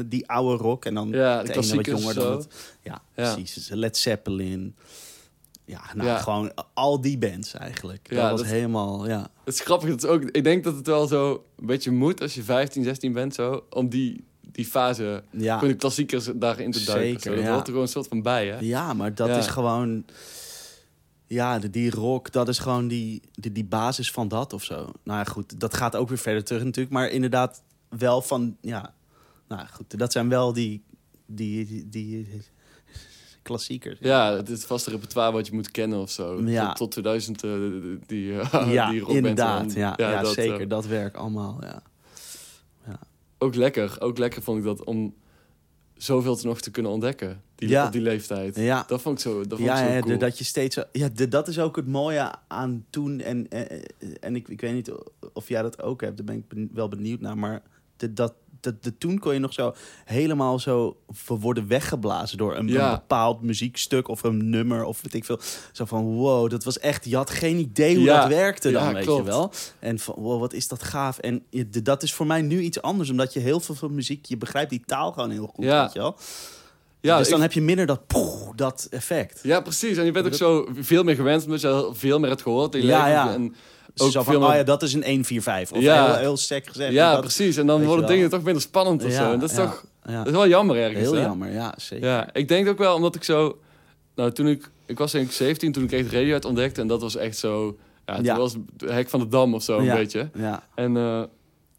die 0.06 0.28
oude 0.30 0.62
rock 0.62 0.84
en 0.84 0.94
dan 0.94 1.08
Ja, 1.08 1.38
het 1.38 1.48
ene 1.48 1.74
wat 1.76 1.86
jonger 1.86 2.14
dan 2.14 2.32
het, 2.36 2.46
ja, 2.82 3.02
Ja. 3.16 3.34
precies. 3.34 3.68
Led 3.72 3.96
Zeppelin. 3.96 4.74
Ja, 5.70 5.80
nou, 5.94 6.08
Ja. 6.08 6.18
gewoon 6.18 6.52
al 6.74 7.00
die 7.00 7.18
bands 7.18 7.54
eigenlijk. 7.54 8.10
Ja, 8.10 8.20
dat 8.20 8.30
was 8.30 8.40
dat- 8.40 8.50
helemaal, 8.50 9.08
ja. 9.08 9.30
Het 9.44 9.54
is 9.54 9.60
grappig, 9.60 9.88
dat 9.88 10.02
is 10.04 10.08
ook, 10.08 10.22
ik 10.22 10.44
denk 10.44 10.64
dat 10.64 10.74
het 10.74 10.86
wel 10.86 11.06
zo 11.06 11.44
een 11.56 11.66
beetje 11.66 11.90
moet 11.90 12.20
als 12.20 12.34
je 12.34 12.42
15, 12.42 12.84
16 12.84 13.12
bent 13.12 13.34
zo, 13.34 13.64
om 13.70 13.88
die, 13.88 14.24
die 14.40 14.64
fase, 14.64 15.22
Ja. 15.30 15.58
de 15.58 15.74
klassiekers 15.74 16.24
daarin 16.34 16.70
te 16.70 16.84
duiken. 16.84 17.06
Zeker, 17.08 17.20
zo. 17.22 17.34
Dat 17.34 17.44
ja. 17.44 17.50
hoort 17.50 17.60
er 17.60 17.66
gewoon 17.66 17.82
een 17.82 17.88
soort 17.88 18.08
van 18.08 18.22
bij, 18.22 18.46
hè? 18.48 18.58
Ja, 18.58 18.92
maar 18.92 19.14
dat 19.14 19.28
is 19.36 19.46
gewoon... 19.46 20.04
Ja, 21.26 21.58
de, 21.58 21.70
die 21.70 21.90
rock, 21.90 22.32
dat 22.32 22.48
is 22.48 22.58
gewoon 22.58 22.88
die, 22.88 23.22
die, 23.32 23.52
die 23.52 23.64
basis 23.64 24.10
van 24.10 24.28
dat 24.28 24.52
of 24.52 24.64
zo. 24.64 24.74
Nou 25.04 25.18
ja, 25.18 25.24
goed, 25.24 25.60
dat 25.60 25.74
gaat 25.74 25.96
ook 25.96 26.08
weer 26.08 26.18
verder 26.18 26.44
terug 26.44 26.64
natuurlijk. 26.64 26.94
Maar 26.94 27.08
inderdaad 27.08 27.62
wel 27.88 28.22
van... 28.22 28.56
Ja, 28.60 28.94
nou 29.48 29.66
goed, 29.72 29.98
dat 29.98 30.12
zijn 30.12 30.28
wel 30.28 30.52
die, 30.52 30.82
die, 31.26 31.64
die, 31.66 31.88
die 31.88 32.42
klassiekers. 33.54 33.98
Ja, 34.00 34.36
het 34.36 34.48
is 34.48 34.64
vast 34.64 34.86
een 34.86 34.92
repertoire 34.92 35.32
wat 35.32 35.46
je 35.46 35.52
moet 35.52 35.70
kennen 35.70 35.98
of 36.00 36.10
zo. 36.10 36.40
Ja. 36.44 36.66
Tot, 36.68 36.76
tot 36.76 36.90
2000 36.90 37.44
eh, 37.44 37.50
die, 38.06 38.38
eh, 38.40 38.72
Ja, 38.72 38.90
die 38.90 39.06
inderdaad. 39.08 39.68
dan- 39.68 39.78
Ja, 39.80 39.94
ja, 39.96 40.22
dat, 40.22 40.32
zeker. 40.34 40.60
eh, 40.60 40.68
dat 40.68 40.86
werk 40.86 41.16
allemaal, 41.16 41.58
ja. 41.62 41.82
ook 43.38 43.54
lekker, 43.54 43.96
ook 44.00 44.18
lekker 44.18 44.42
vond 44.42 44.58
ik 44.58 44.64
dat 44.64 44.84
om 44.84 45.14
zoveel 45.94 46.36
te 46.36 46.46
nog 46.46 46.60
te 46.60 46.70
kunnen 46.70 46.92
ontdekken. 46.92 47.42
Die, 47.54 47.68
Ja. 47.68 47.86
Op 47.86 47.92
die 47.92 48.00
leeftijd. 48.00 48.56
Ja. 48.56 48.84
Dat 48.86 49.00
vond 49.02 49.18
ik 49.18 49.24
zo, 49.24 49.38
dat 49.40 49.58
vond 49.58 49.70
Ja, 49.70 49.78
ik 49.80 49.94
zo 49.94 49.98
cool. 50.00 50.12
de- 50.12 50.16
dat 50.24 50.38
je 50.38 50.44
steeds... 50.44 50.74
zo- 50.74 50.84
Ja, 50.92 51.08
de- 51.14 51.28
dat 51.28 51.48
is 51.48 51.58
ook 51.58 51.76
het 51.76 51.86
mooie 51.86 52.32
aan 52.48 52.84
toen. 52.90 53.20
En, 53.20 53.48
en, 53.48 53.68
en 54.20 54.36
ik, 54.36 54.48
ik 54.48 54.60
weet 54.60 54.72
niet 54.74 54.92
of 55.32 55.48
jij 55.48 55.62
dat 55.62 55.82
ook 55.82 56.00
hebt. 56.00 56.16
Daar 56.16 56.26
ben 56.26 56.34
ik 56.36 56.48
ben- 56.48 56.70
wel 56.72 56.88
benieuwd 56.88 57.20
naar. 57.20 57.38
Maar 57.38 57.62
de, 57.96 58.12
dat, 58.12 58.34
de, 58.60 58.76
de, 58.80 58.98
toen 58.98 59.18
kon 59.18 59.32
je 59.32 59.38
nog 59.38 59.52
zo 59.52 59.74
helemaal 60.04 60.58
zo 60.58 60.96
worden 61.26 61.66
weggeblazen... 61.68 62.38
door 62.38 62.56
een, 62.56 62.68
Ja. 62.68 62.84
een 62.92 62.98
bepaald 62.98 63.42
muziekstuk 63.42 64.08
of 64.08 64.22
een 64.22 64.50
nummer 64.50 64.84
of 64.84 65.00
weet 65.02 65.14
ik 65.14 65.24
veel. 65.24 65.38
Zo 65.72 65.84
van, 65.84 66.04
wow, 66.04 66.50
dat 66.50 66.64
was 66.64 66.78
echt... 66.78 67.04
Je 67.04 67.16
had 67.16 67.30
geen 67.30 67.58
idee 67.58 67.94
hoe 67.96 68.04
Ja. 68.04 68.20
dat 68.20 68.28
werkte 68.28 68.70
dan, 68.70 68.82
Ja, 68.84 68.92
weet 68.92 69.04
klopt. 69.04 69.24
je 69.24 69.30
wel. 69.30 69.52
En 69.78 69.98
van, 69.98 70.14
wow, 70.18 70.40
wat 70.40 70.52
is 70.52 70.68
dat 70.68 70.82
gaaf. 70.82 71.18
En 71.18 71.42
je- 71.50 71.68
de- 71.70 71.82
dat 71.82 72.02
is 72.02 72.14
voor 72.14 72.26
mij 72.26 72.42
nu 72.42 72.60
iets 72.60 72.82
anders. 72.82 73.10
Omdat 73.10 73.32
je 73.32 73.40
heel 73.40 73.60
veel 73.60 73.74
van 73.74 73.94
muziek... 73.94 74.24
Je 74.26 74.36
begrijpt 74.36 74.70
die 74.70 74.82
taal 74.86 75.12
gewoon 75.12 75.30
heel 75.30 75.46
goed, 75.46 75.64
Ja. 75.64 75.82
weet 75.82 75.92
je 75.92 75.98
wel. 75.98 76.16
ja, 77.00 77.18
dus 77.18 77.26
dan 77.28 77.36
ik- 77.36 77.42
heb 77.42 77.52
je 77.52 77.60
minder 77.60 77.86
dat, 77.86 78.06
poeh, 78.06 78.50
dat 78.56 78.86
effect. 78.90 79.40
ja, 79.42 79.60
precies. 79.60 79.96
En 79.96 80.04
je 80.04 80.12
bent 80.12 80.26
ook 80.26 80.34
zo 80.34 80.68
veel 80.74 81.02
meer 81.02 81.14
gewend, 81.14 81.44
omdat 81.44 81.60
je 81.60 81.90
veel 81.92 82.18
meer 82.18 82.28
hebt 82.28 82.42
gehoord 82.42 82.74
in 82.74 82.80
je 82.80 82.86
Ja, 82.86 82.98
leven. 83.04 83.12
ja. 83.12 83.34
En 83.34 83.54
Ook 84.00 84.10
zo 84.10 84.22
van, 84.22 84.32
veel 84.32 84.42
meer- 84.48 84.56
ja, 84.56 84.62
dat 84.62 84.82
is 84.82 84.92
een 84.92 85.04
145. 85.04 85.76
Of 85.76 85.82
Ja. 85.82 86.06
heel, 86.06 86.14
heel 86.16 86.36
sec 86.36 86.66
gezegd. 86.66 86.92
Ja, 86.92 87.10
dat, 87.12 87.20
precies. 87.20 87.56
En 87.56 87.66
dan 87.66 87.84
worden 87.84 88.06
dingen 88.06 88.30
toch 88.30 88.42
minder 88.42 88.62
spannend 88.62 89.04
of 89.04 89.10
Ja, 89.10 89.16
zo. 89.16 89.32
En 89.32 89.38
dat 89.38 89.50
is 89.50 89.56
ja, 89.56 89.64
toch 89.64 89.84
ja. 90.04 90.16
dat 90.18 90.26
is 90.26 90.32
wel 90.32 90.48
jammer 90.48 90.76
ergens. 90.76 91.00
heel 91.00 91.14
hè? 91.14 91.20
jammer, 91.20 91.52
ja, 91.52 91.74
zeker. 91.76 92.08
Ja, 92.08 92.28
ik 92.32 92.48
denk 92.48 92.68
ook 92.68 92.78
wel 92.78 92.94
omdat 92.94 93.14
ik 93.14 93.24
zo... 93.24 93.58
Nou, 94.14 94.32
toen 94.32 94.46
ik... 94.48 94.70
Ik 94.86 94.98
was 94.98 95.12
denk 95.12 95.26
ik 95.26 95.32
17 95.32 95.72
toen 95.72 95.84
ik 95.84 95.92
echt 95.92 96.12
Radiohead 96.12 96.44
ontdekte. 96.44 96.80
En 96.80 96.86
dat 96.86 97.00
was 97.00 97.16
echt 97.16 97.36
zo... 97.38 97.76
Ja, 98.06 98.16
het 98.16 98.36
was 98.36 98.52
het 98.78 98.90
hek 98.90 99.08
van 99.08 99.20
de 99.20 99.28
dam 99.28 99.54
of 99.54 99.62
zo, 99.62 99.78
een 99.78 99.94
beetje. 99.94 100.30
Ja, 100.34 100.62
En 100.74 100.96
eh, 100.96 101.22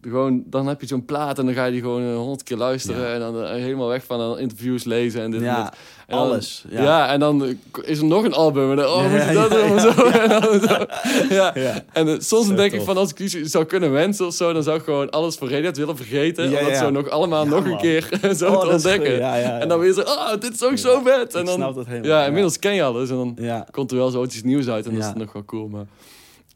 gewoon, 0.02 0.44
dan 0.46 0.68
heb 0.68 0.82
je 0.82 0.88
zo'n 0.88 1.06
plaat 1.06 1.40
en 1.40 1.46
dan 1.46 1.54
ga 1.54 1.66
je 1.66 1.72
die 1.72 1.82
gewoon 1.82 2.14
honderd 2.16 2.44
keer 2.44 2.58
luisteren. 2.58 3.02
Ja. 3.08 3.14
En 3.14 3.20
dan 3.20 3.44
eh, 3.44 3.50
helemaal 3.52 3.88
weg 3.88 4.04
van 4.04 4.18
dan 4.18 4.40
interviews 4.40 4.84
lezen 4.84 5.22
en 5.22 5.32
dit 5.32 5.40
en 5.40 5.46
ja, 5.46 5.64
dat. 5.64 5.76
En 6.08 6.18
dan- 6.18 6.26
alles. 6.28 6.66
Ja. 6.70 6.84
Ja. 6.84 7.12
en 7.12 7.20
dan 7.20 7.44
eh, 7.46 7.56
is 7.84 7.98
er 7.98 8.06
nog 8.06 8.24
een 8.24 8.34
album. 8.34 8.70
En 8.70 8.76
dan, 8.76 8.86
oh, 8.86 9.12
moet 9.12 9.22
je 9.22 9.34
dat 9.34 9.50
doen? 9.52 9.80
Zo, 9.80 9.90
en 10.24 10.30
dan 10.30 10.60
zo. 10.60 10.86
Ja. 11.30 11.54
En 11.94 12.08
eh, 12.08 12.16
soms 12.20 12.48
denk 12.56 12.74
ik 12.74 12.82
van, 12.82 12.98
als 12.98 13.10
ik 13.12 13.20
iets 13.20 13.36
zou 13.52 13.66
kunnen 13.66 13.92
wensen 13.92 14.26
of 14.26 14.34
zo, 14.34 14.54
dan 14.54 14.64
zou 14.64 14.78
ik 14.78 14.84
gewoon 14.84 15.10
alles 15.10 15.36
voor 15.36 15.50
Radiohead 15.50 15.78
willen 15.78 15.98
vergeten. 15.98 16.46
Om 16.46 16.66
dat 16.66 16.78
zo 16.78 16.90
nog 16.90 17.10
allemaal 17.10 17.46
nog 17.46 17.66
een 17.66 17.78
keer 17.78 18.08
zo 18.38 18.52
Oh, 18.52 18.60
te 18.60 18.68
dat 18.68 18.68
is 18.68 18.74
ontdekken. 18.74 19.22
En 19.62 19.68
dan 19.68 19.80
weer 19.80 19.94
zo, 19.94 20.02
oh, 20.02 20.32
dit 20.40 20.54
is 20.54 20.64
ook 20.64 20.78
zo 20.78 21.02
vet. 21.04 21.36
En 21.36 21.46
dan, 21.46 21.60
dat 21.60 21.86
Ja, 22.02 22.26
inmiddels 22.26 22.60
ken 22.60 22.74
je 22.74 22.84
alles. 22.84 23.10
En 23.10 23.16
dan 23.16 23.66
komt 23.72 23.92
er 23.92 23.98
wel 23.98 24.10
zo 24.10 24.24
iets 24.24 24.44
nieuws 24.44 24.68
uit 24.68 24.86
en 24.86 24.96
dat 24.96 25.04
is 25.04 25.14
nog 25.14 25.34
wel 25.34 25.46
cool. 25.46 25.68
Maar 25.68 25.86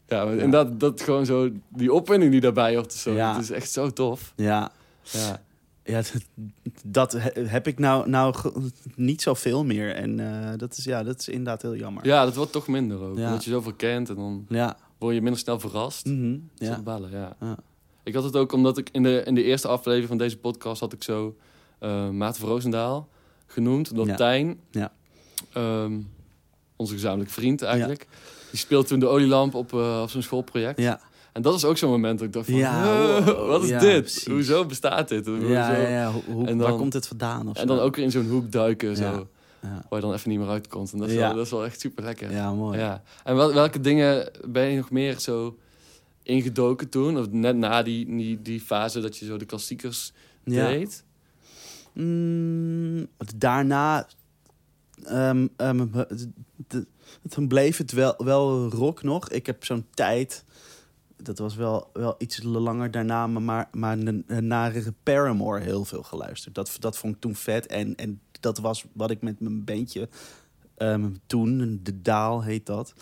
ja, 0.07 0.25
maar 0.25 0.33
inderdaad, 0.33 0.79
dat 0.79 1.01
gewoon 1.01 1.25
zo, 1.25 1.49
die 1.69 1.93
opwinding 1.93 2.31
die 2.31 2.41
daarbij 2.41 2.75
hoort. 2.75 2.93
Zo, 2.93 3.11
Ja. 3.13 3.33
Het 3.33 3.43
is 3.43 3.49
echt 3.51 3.71
zo 3.71 3.89
tof. 3.89 4.33
ja. 4.35 4.71
Ja. 5.01 5.43
Ja, 5.87 5.95
dat, 6.01 6.13
dat 6.85 7.11
he- 7.11 7.41
heb 7.45 7.67
ik 7.67 7.79
nou, 7.79 8.09
nou 8.09 8.35
niet 8.95 9.21
zoveel 9.21 9.65
meer. 9.65 9.95
En 9.95 10.19
eh, 10.19 10.57
dat, 10.57 10.77
is, 10.77 10.83
ja, 10.83 11.03
dat 11.03 11.19
is 11.19 11.27
inderdaad 11.29 11.61
heel 11.61 11.75
jammer. 11.75 12.05
ja, 12.05 12.23
dat 12.25 12.35
wordt 12.35 12.51
toch 12.51 12.67
minder 12.67 12.99
ook. 13.01 13.17
Ja. 13.17 13.25
Omdat 13.27 13.43
je 13.43 13.49
zoveel 13.49 13.73
kent 13.73 14.09
en 14.09 14.15
dan 14.15 14.45
Ja. 14.49 14.77
word 14.97 15.13
je 15.15 15.21
minder 15.21 15.39
snel 15.39 15.59
verrast. 15.59 16.05
Mhm, 16.05 16.37
Ja. 16.55 16.81
ja. 16.85 16.99
Ja. 17.11 17.35
Ja. 17.39 17.57
Ik 18.03 18.13
had 18.13 18.23
het 18.23 18.35
ook 18.35 18.51
omdat 18.51 18.77
ik 18.77 18.89
in 18.91 19.03
de, 19.03 19.21
in 19.25 19.35
de 19.35 19.43
eerste 19.43 19.67
aflevering 19.67 20.07
van 20.07 20.17
deze 20.17 20.37
podcast 20.37 20.79
had 20.79 20.93
ik 20.93 21.03
zo 21.03 21.35
eh 21.79 22.09
Maarten 22.09 22.39
van 22.41 22.49
Roosendaal 22.49 23.09
genoemd. 23.45 23.91
Ja. 23.95 24.15
Tijn, 24.15 24.59
Ja. 24.71 24.91
ehm, 25.53 25.99
onze 26.75 26.93
gezamenlijke 26.93 27.33
vriend 27.33 27.61
eigenlijk, 27.61 28.07
die 28.49 28.59
speelde 28.59 28.87
toen 28.87 28.99
de 28.99 29.07
olielamp 29.07 29.53
op, 29.53 29.73
eh, 29.73 29.99
op 30.03 30.09
zo'n 30.09 30.21
schoolproject. 30.21 30.79
Ja. 30.79 30.99
En 31.31 31.41
dat 31.41 31.51
was 31.51 31.65
ook 31.65 31.77
zo'n 31.77 31.89
moment 31.89 32.17
dat 32.19 32.27
ik 32.27 32.33
dacht 32.33 32.45
van, 32.45 32.55
Ja, 32.55 32.83
"Huh, 32.83 33.25
wow, 33.27 33.47
wat 33.47 33.63
is 33.63 33.69
ja, 33.69 33.79
dit? 33.79 34.01
precies. 34.01 34.25
Hoezo 34.25 34.65
bestaat 34.65 35.07
dit? 35.09 35.25
Hoezo? 35.25 35.47
Ja. 35.47 36.11
Hoe, 36.11 36.47
En 36.47 36.57
waar 36.57 36.67
dan- 36.69 36.77
komt 36.77 36.93
het 36.93 37.07
vandaan? 37.07 37.49
Of 37.49 37.57
En 37.57 37.67
dan 37.67 37.79
ook 37.79 37.95
weer 37.95 38.05
in 38.05 38.11
zo'n 38.11 38.27
hoek 38.29 38.51
duiken, 38.51 38.95
zo, 38.95 39.27
waar 39.61 39.83
je 39.89 39.99
dan 39.99 40.13
even 40.13 40.29
niet 40.29 40.39
meer 40.39 40.49
uitkomt. 40.49 40.91
En 40.93 40.99
dat 40.99 41.09
is, 41.09 41.15
wel, 41.15 41.35
dat 41.35 41.45
is 41.45 41.51
wel 41.51 41.65
echt 41.65 41.79
super 41.79 42.03
lekker. 42.03 42.31
Ja, 42.31 42.53
mooi. 42.53 42.77
Ja. 42.79 43.03
En 43.23 43.35
wel, 43.35 43.53
welke 43.53 43.79
dingen 43.79 44.29
ben 44.47 44.65
je 44.69 44.77
nog 44.77 44.91
meer 44.91 45.19
zo 45.19 45.57
ingedoken 46.23 46.89
toen? 46.89 47.17
Of 47.17 47.29
net 47.31 47.55
na 47.55 47.83
die, 47.83 48.05
die, 48.15 48.41
die 48.41 48.61
fase 48.61 48.99
dat 49.01 49.17
je 49.17 49.25
zo 49.25 49.37
de 49.37 49.45
klassiekers 49.45 50.13
deed? 50.43 51.03
Mm, 51.93 53.07
daarna 53.35 54.07
de- 55.03 55.49
de- 56.67 56.85
toen 57.29 57.47
bleef 57.47 57.77
het 57.77 57.91
wel, 57.91 58.15
wel 58.17 58.69
rock 58.69 59.03
nog. 59.03 59.29
Ik 59.29 59.45
heb 59.45 59.65
zo'n 59.65 59.85
tijd, 59.93 60.45
dat 61.17 61.37
was 61.37 61.55
wel, 61.55 61.89
wel 61.93 62.15
iets 62.17 62.43
langer 62.43 62.91
daarna, 62.91 63.27
maar, 63.27 63.67
maar, 63.71 63.97
naar 64.43 64.73
Paramore 65.03 65.59
heel 65.61 65.85
veel 65.85 66.03
geluisterd. 66.03 66.55
Dat, 66.55 66.75
dat 66.79 66.97
vond 66.97 67.15
ik 67.15 67.21
toen 67.21 67.35
vet 67.35 67.65
en, 67.67 67.95
en 67.95 68.21
dat 68.39 68.57
was 68.57 68.85
wat 68.93 69.11
ik 69.11 69.21
met 69.21 69.39
mijn 69.39 69.63
bandje 69.63 70.09
ehm, 70.75 71.11
toen, 71.25 71.79
de 71.83 72.01
Daal 72.01 72.43
heet 72.43 72.65
dat. 72.65 72.93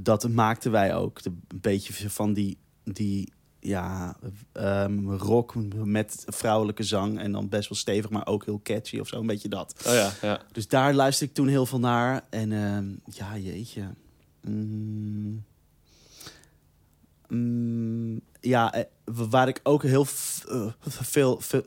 Dat 0.00 0.28
maakten 0.28 0.70
wij 0.70 0.94
ook. 0.94 1.20
Een 1.24 1.60
beetje 1.60 2.10
van 2.10 2.32
die, 2.32 2.58
die 2.84 3.32
ja, 3.60 4.16
ehm, 4.52 5.08
rock 5.08 5.54
met 5.84 6.24
vrouwelijke 6.26 6.82
zang. 6.82 7.18
En 7.18 7.32
dan 7.32 7.48
best 7.48 7.68
wel 7.68 7.78
stevig, 7.78 8.10
maar 8.10 8.26
ook 8.26 8.44
heel 8.44 8.60
catchy 8.62 8.98
of 8.98 9.08
zo. 9.08 9.20
Een 9.20 9.26
beetje 9.26 9.48
dat. 9.48 9.82
Oh 9.86 9.92
ja, 9.92 10.12
ja. 10.22 10.40
Dus 10.52 10.68
daar 10.68 10.94
luister 10.94 11.26
ik 11.26 11.34
toen 11.34 11.48
heel 11.48 11.66
veel 11.66 11.80
naar. 11.80 12.26
En 12.30 12.52
ehm, 12.52 12.88
ja, 13.04 13.38
jeetje. 13.38 13.88
Mm. 14.40 15.44
Mm, 17.28 18.20
ja, 18.40 18.72
eh, 18.72 18.84
waar 19.04 19.48
ik 19.48 19.60
ook 19.62 19.82
heel 19.82 20.06
eh, 20.48 20.66
veel, 20.86 21.40
veel 21.40 21.64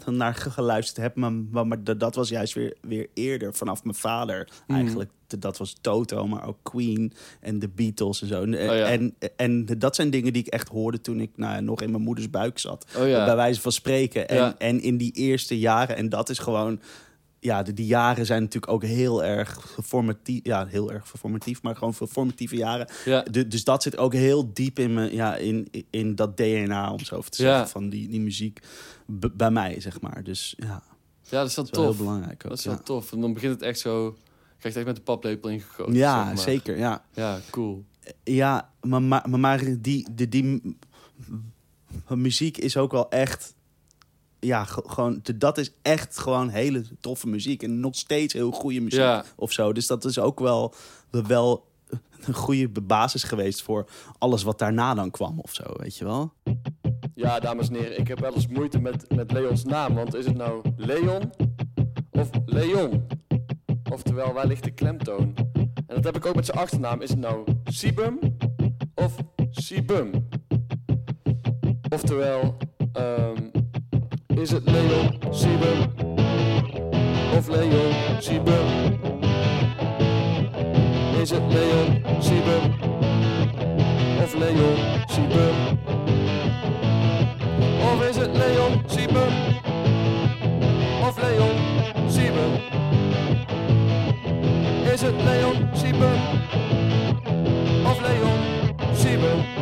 naar 0.10 0.34
geluisterd 0.34 0.96
heb. 0.96 1.16
Maar, 1.16 1.32
maar, 1.32 1.66
maar 1.66 1.84
dat- 1.84 2.14
was 2.14 2.28
juist 2.28 2.54
weer, 2.54 2.76
weer 2.80 3.06
eerder, 3.14 3.54
vanaf 3.54 3.84
mijn 3.84 3.96
vader. 3.96 4.48
Mm. 4.66 4.76
Eigenlijk, 4.76 5.10
dat 5.38 5.58
was 5.58 5.76
Toto, 5.80 6.26
maar 6.26 6.46
ook 6.46 6.58
Queen 6.62 7.12
en 7.40 7.58
de 7.58 7.68
Beatles 7.68 8.22
en 8.22 8.28
zo. 8.28 8.42
En, 8.42 8.54
Oh 8.54 8.76
ja. 8.76 8.84
en, 8.86 9.14
en 9.36 9.66
dat 9.78 9.94
zijn 9.96 10.10
dingen 10.10 10.32
die 10.32 10.42
ik 10.42 10.48
echt 10.52 10.68
hoorde 10.68 11.00
toen 11.00 11.20
ik 11.20 11.30
nou, 11.36 11.62
nog 11.62 11.82
in 11.82 11.90
mijn 11.90 12.02
moeders 12.02 12.30
buik 12.30 12.58
zat 12.58 12.86
Oh 12.98 13.08
ja. 13.08 13.24
bij 13.24 13.36
wijze 13.36 13.60
van 13.60 13.72
spreken. 13.72 14.28
En, 14.28 14.36
Ja. 14.36 14.54
en 14.58 14.80
in 14.80 14.96
die 14.96 15.12
eerste 15.12 15.58
jaren, 15.58 15.96
en 15.96 16.08
dat 16.08 16.28
is 16.28 16.38
gewoon. 16.38 16.80
Ja, 17.44 17.62
de, 17.62 17.74
die 17.74 17.86
jaren 17.86 18.26
zijn 18.26 18.42
natuurlijk 18.42 18.72
ook 18.72 18.82
heel 18.84 19.24
erg 19.24 19.76
formatief. 19.84 20.40
Ja, 20.42 20.66
heel 20.66 20.92
erg 20.92 21.08
formatief, 21.08 21.62
maar 21.62 21.76
gewoon 21.76 21.94
formatieve 21.94 22.56
jaren. 22.56 22.88
ja. 23.04 23.22
Du- 23.22 23.48
dus 23.48 23.64
dat 23.64 23.82
zit 23.82 23.96
ook 23.96 24.12
heel 24.12 24.52
diep 24.52 24.78
in, 24.78 24.94
me, 24.94 25.12
ja, 25.14 25.36
in, 25.36 25.68
in 25.90 26.14
dat 26.14 26.36
DNA, 26.36 26.92
om 26.92 26.98
zo 27.00 27.20
te 27.20 27.42
Ja. 27.42 27.48
zeggen, 27.48 27.68
van 27.68 27.88
die, 27.88 28.08
die 28.08 28.20
muziek 28.20 28.60
b- 29.18 29.30
bij 29.34 29.50
mij, 29.50 29.80
zeg 29.80 30.00
maar. 30.00 30.22
Dus 30.24 30.54
ja, 30.56 30.82
ja, 31.22 31.38
dat 31.40 31.48
is 31.48 31.54
wel 31.56 31.64
dat 31.64 31.72
is 31.74 31.76
wel 31.78 31.86
tof. 31.86 31.96
heel 31.96 32.04
belangrijk 32.04 32.42
ook. 32.44 32.48
Dat 32.50 32.58
is 32.58 32.64
ja. 32.64 32.70
wel 32.70 32.82
tof. 32.82 33.12
En 33.12 33.20
dan 33.20 33.32
begint 33.32 33.52
het 33.52 33.62
echt 33.62 33.78
zo... 33.78 34.16
Krijg 34.58 34.74
je 34.74 34.80
echt 34.80 34.88
met 34.88 34.96
de 34.96 35.02
paplepel 35.02 35.50
ingegoten. 35.50 35.94
ja, 35.94 36.16
zeg 36.26 36.34
maar. 36.34 36.38
zeker, 36.44 36.78
ja. 36.78 37.04
Ja, 37.14 37.40
cool. 37.50 37.84
Ja, 38.24 38.70
maar, 38.80 39.02
maar, 39.02 39.30
maar, 39.30 39.58
die, 39.80 40.08
die, 40.14 40.28
die 40.28 40.76
muziek 42.08 42.58
is 42.58 42.76
ook 42.76 42.92
wel 42.92 43.10
echt. 43.10 43.54
Ja, 44.44 44.64
ge- 44.64 44.82
gewoon, 44.86 45.20
dat 45.36 45.58
is 45.58 45.72
echt 45.82 46.18
gewoon 46.18 46.48
hele 46.48 46.82
toffe 47.00 47.28
muziek. 47.28 47.62
En 47.62 47.80
nog 47.80 47.94
steeds 47.94 48.32
heel 48.34 48.50
goede 48.50 48.80
muziek 48.80 49.00
Ja. 49.00 49.24
of 49.36 49.52
zo. 49.52 49.72
Dus 49.72 49.86
dat 49.86 50.04
is 50.04 50.18
ook 50.18 50.40
wel, 50.40 50.74
wel 51.10 51.66
een 52.26 52.34
goede 52.34 52.68
basis 52.82 53.22
geweest 53.22 53.62
voor 53.62 53.88
alles 54.18 54.42
wat 54.42 54.58
daarna 54.58 54.94
dan 54.94 55.10
kwam 55.10 55.38
of 55.40 55.54
zo, 55.54 55.62
weet 55.76 55.96
je 55.96 56.04
wel? 56.04 56.32
Ja, 57.14 57.40
dames 57.40 57.68
en 57.68 57.74
heren, 57.74 57.98
ik 57.98 58.08
heb 58.08 58.18
wel 58.20 58.34
eens 58.34 58.46
moeite 58.46 58.78
met, 58.80 59.14
met 59.14 59.32
Leons 59.32 59.64
naam. 59.64 59.94
Want 59.94 60.14
is 60.14 60.26
het 60.26 60.36
nou 60.36 60.62
Leon 60.76 61.32
of 62.10 62.30
Leon? 62.46 63.06
Oftewel, 63.92 64.32
waar 64.32 64.46
ligt 64.46 64.64
de 64.64 64.70
klemtoon? 64.70 65.34
En 65.86 65.94
dat 65.94 66.04
heb 66.04 66.16
ik 66.16 66.26
ook 66.26 66.34
met 66.34 66.46
zijn 66.46 66.58
achternaam. 66.58 67.00
Is 67.02 67.10
het 67.10 67.18
nou 67.18 67.44
Sibum 67.64 68.18
of 68.94 69.16
Sibum? 69.50 70.28
Oftewel, 71.90 72.56
ehm, 72.92 73.36
is 74.36 74.50
het 74.50 74.70
Leon 74.70 75.18
Sibum 75.30 75.92
of 77.36 77.48
Leon 77.48 77.92
Sibum? 78.18 78.66
Is 81.20 81.30
het 81.30 81.42
Leon 81.48 82.02
Sibum 82.20 82.74
of 84.22 84.34
Leon 84.34 84.76
Sibum? 85.06 85.80
Of 87.92 88.08
is 88.08 88.16
het 88.16 88.36
Leon 88.36 88.82
Sieben? 88.86 89.28
Of 91.02 91.16
Leon 91.22 91.56
Sieben? 92.08 92.60
Is 94.92 95.00
het 95.00 95.22
Leon 95.24 95.68
Sieben? 95.72 96.14
Of 97.84 98.00
Leon 98.00 98.38
Sieben? 98.94 99.61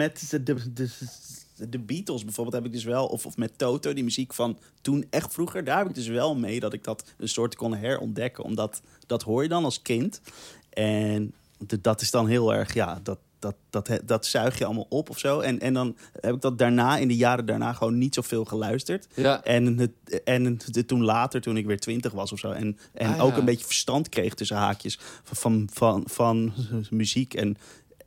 Met 0.00 0.30
de, 0.30 0.42
de, 0.42 0.72
de, 0.72 0.88
de 1.68 1.78
Beatles 1.78 2.24
bijvoorbeeld 2.24 2.56
heb 2.56 2.64
ik 2.66 2.72
dus 2.72 2.84
wel, 2.84 3.06
of, 3.06 3.26
of 3.26 3.36
met 3.36 3.58
Toto, 3.58 3.92
die 3.92 4.04
muziek 4.04 4.34
van 4.34 4.58
toen 4.80 5.06
echt 5.10 5.32
vroeger, 5.32 5.64
daar 5.64 5.78
heb 5.78 5.88
ik 5.88 5.94
dus 5.94 6.06
wel 6.06 6.34
mee 6.36 6.60
dat 6.60 6.72
ik 6.72 6.84
dat 6.84 7.04
een 7.18 7.28
soort 7.28 7.54
kon 7.56 7.74
herontdekken. 7.74 8.44
Omdat 8.44 8.82
dat 9.06 9.22
hoor 9.22 9.42
je 9.42 9.48
dan 9.48 9.64
als 9.64 9.82
kind. 9.82 10.20
En 10.70 11.34
de- 11.58 11.80
dat 11.80 12.00
is 12.00 12.10
dan 12.10 12.26
heel 12.26 12.54
erg, 12.54 12.74
ja, 12.74 13.00
dat, 13.02 13.18
dat, 13.38 13.54
dat, 13.70 13.86
dat, 13.86 14.00
dat 14.04 14.26
zuig 14.26 14.58
je 14.58 14.64
allemaal 14.64 14.86
op 14.88 15.10
of 15.10 15.18
zo. 15.18 15.40
En, 15.40 15.60
en 15.60 15.74
dan 15.74 15.96
heb 16.20 16.34
ik 16.34 16.40
dat 16.40 16.58
daarna, 16.58 16.96
in 16.96 17.08
de 17.08 17.16
jaren 17.16 17.46
daarna, 17.46 17.72
gewoon 17.72 17.98
niet 17.98 18.14
zoveel 18.14 18.44
geluisterd. 18.44 19.06
Ja, 19.14 19.44
En, 19.44 19.78
het, 19.78 20.22
en 20.24 20.44
het, 20.44 20.88
toen 20.88 21.02
later, 21.04 21.40
toen 21.40 21.56
ik 21.56 21.66
weer 21.66 21.80
twintig 21.80 22.12
was 22.12 22.32
of 22.32 22.38
zo. 22.38 22.50
En, 22.50 22.78
en 22.92 23.08
Ah, 23.10 23.16
ja. 23.16 23.22
ook 23.22 23.36
een 23.36 23.44
beetje 23.44 23.64
verstand 23.66 24.08
kreeg 24.08 24.34
tussen 24.34 24.56
haakjes 24.56 24.98
van, 25.22 25.36
van, 25.36 25.68
van, 25.72 26.02
van 26.06 26.52
muziek 26.90 27.34
en, 27.34 27.56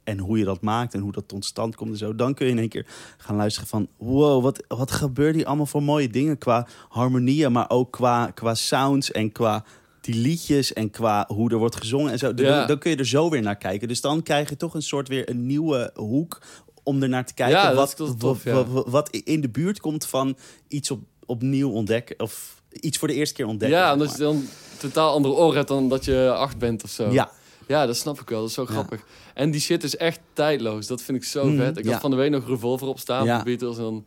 en 0.03 0.19
hoe 0.19 0.37
je 0.37 0.45
dat 0.45 0.61
maakt 0.61 0.93
en 0.93 0.99
hoe 0.99 1.11
dat 1.11 1.27
tot 1.27 1.45
stand 1.45 1.75
komt 1.75 1.91
en 1.91 1.97
zo. 1.97 2.15
Dan 2.15 2.33
kun 2.33 2.45
je 2.45 2.51
in 2.51 2.59
één 2.59 2.69
keer 2.69 2.85
gaan 3.17 3.35
luisteren 3.35 3.69
van... 3.69 3.87
wow, 3.97 4.43
wat, 4.43 4.63
wat 4.67 4.91
gebeurt 4.91 5.35
hier 5.35 5.45
allemaal 5.45 5.65
voor 5.65 5.83
mooie 5.83 6.09
dingen 6.09 6.37
qua 6.37 6.67
harmonieën... 6.89 7.51
maar 7.51 7.69
ook 7.69 7.91
qua, 7.91 8.31
qua 8.33 8.53
sounds 8.53 9.11
en 9.11 9.31
qua 9.31 9.63
die 10.01 10.15
liedjes 10.15 10.73
en 10.73 10.89
qua 10.89 11.25
hoe 11.27 11.49
er 11.51 11.57
wordt 11.57 11.75
gezongen 11.75 12.11
en 12.11 12.17
zo. 12.17 12.33
Dan, 12.33 12.45
Ja. 12.45 12.65
dan 12.65 12.77
kun 12.77 12.91
je 12.91 12.97
er 12.97 13.07
zo 13.07 13.29
weer 13.29 13.41
naar 13.41 13.57
kijken. 13.57 13.87
Dus 13.87 14.01
dan 14.01 14.23
krijg 14.23 14.49
je 14.49 14.57
toch 14.57 14.73
een 14.73 14.81
soort 14.81 15.07
weer 15.07 15.29
een 15.29 15.45
nieuwe 15.45 15.91
hoek 15.95 16.41
om 16.83 17.03
er 17.03 17.09
naar 17.09 17.25
te 17.25 17.33
kijken. 17.33 17.59
Ja, 17.59 17.73
wat, 17.73 17.95
tof, 17.95 18.13
wat, 18.17 18.41
ja. 18.43 18.65
wat, 18.65 18.87
wat 18.87 19.09
in 19.09 19.41
de 19.41 19.49
buurt 19.49 19.79
komt 19.79 20.05
van 20.05 20.37
iets 20.67 20.91
op, 20.91 20.99
opnieuw 21.25 21.69
ontdekken. 21.69 22.19
Of 22.19 22.61
iets 22.69 22.97
voor 22.97 23.07
de 23.07 23.13
eerste 23.13 23.35
keer 23.35 23.45
ontdekken. 23.45 23.79
ja 23.79 23.93
omdat 23.93 24.11
je 24.11 24.17
dan 24.17 24.43
totaal 24.77 25.13
andere 25.13 25.33
oren 25.33 25.55
hebt 25.55 25.67
dan 25.67 25.89
dat 25.89 26.05
je 26.05 26.31
acht 26.31 26.57
bent 26.57 26.83
of 26.83 26.89
zo. 26.89 27.11
Ja, 27.11 27.31
Ja, 27.67 27.85
dat 27.85 27.97
snap 27.97 28.19
ik 28.19 28.29
wel. 28.29 28.39
Dat 28.39 28.47
is 28.49 28.55
zo 28.55 28.65
grappig. 28.65 29.01
En 29.33 29.51
die 29.51 29.61
shit 29.61 29.83
is 29.83 29.95
echt 29.97 30.19
tijdloos. 30.33 30.87
Dat 30.87 31.01
vind 31.01 31.17
ik 31.17 31.23
zo 31.23 31.45
Mhm, 31.45 31.57
vet. 31.57 31.77
Ik 31.77 31.85
ja. 31.85 31.91
had 31.91 32.01
van 32.01 32.09
de 32.11 32.15
week 32.17 32.31
nog 32.31 32.47
Revolver 32.47 32.87
op 32.87 32.99
staan 32.99 33.25
Ja. 33.25 33.43
Beatles. 33.43 33.77
En 33.77 33.83
dan... 33.83 34.05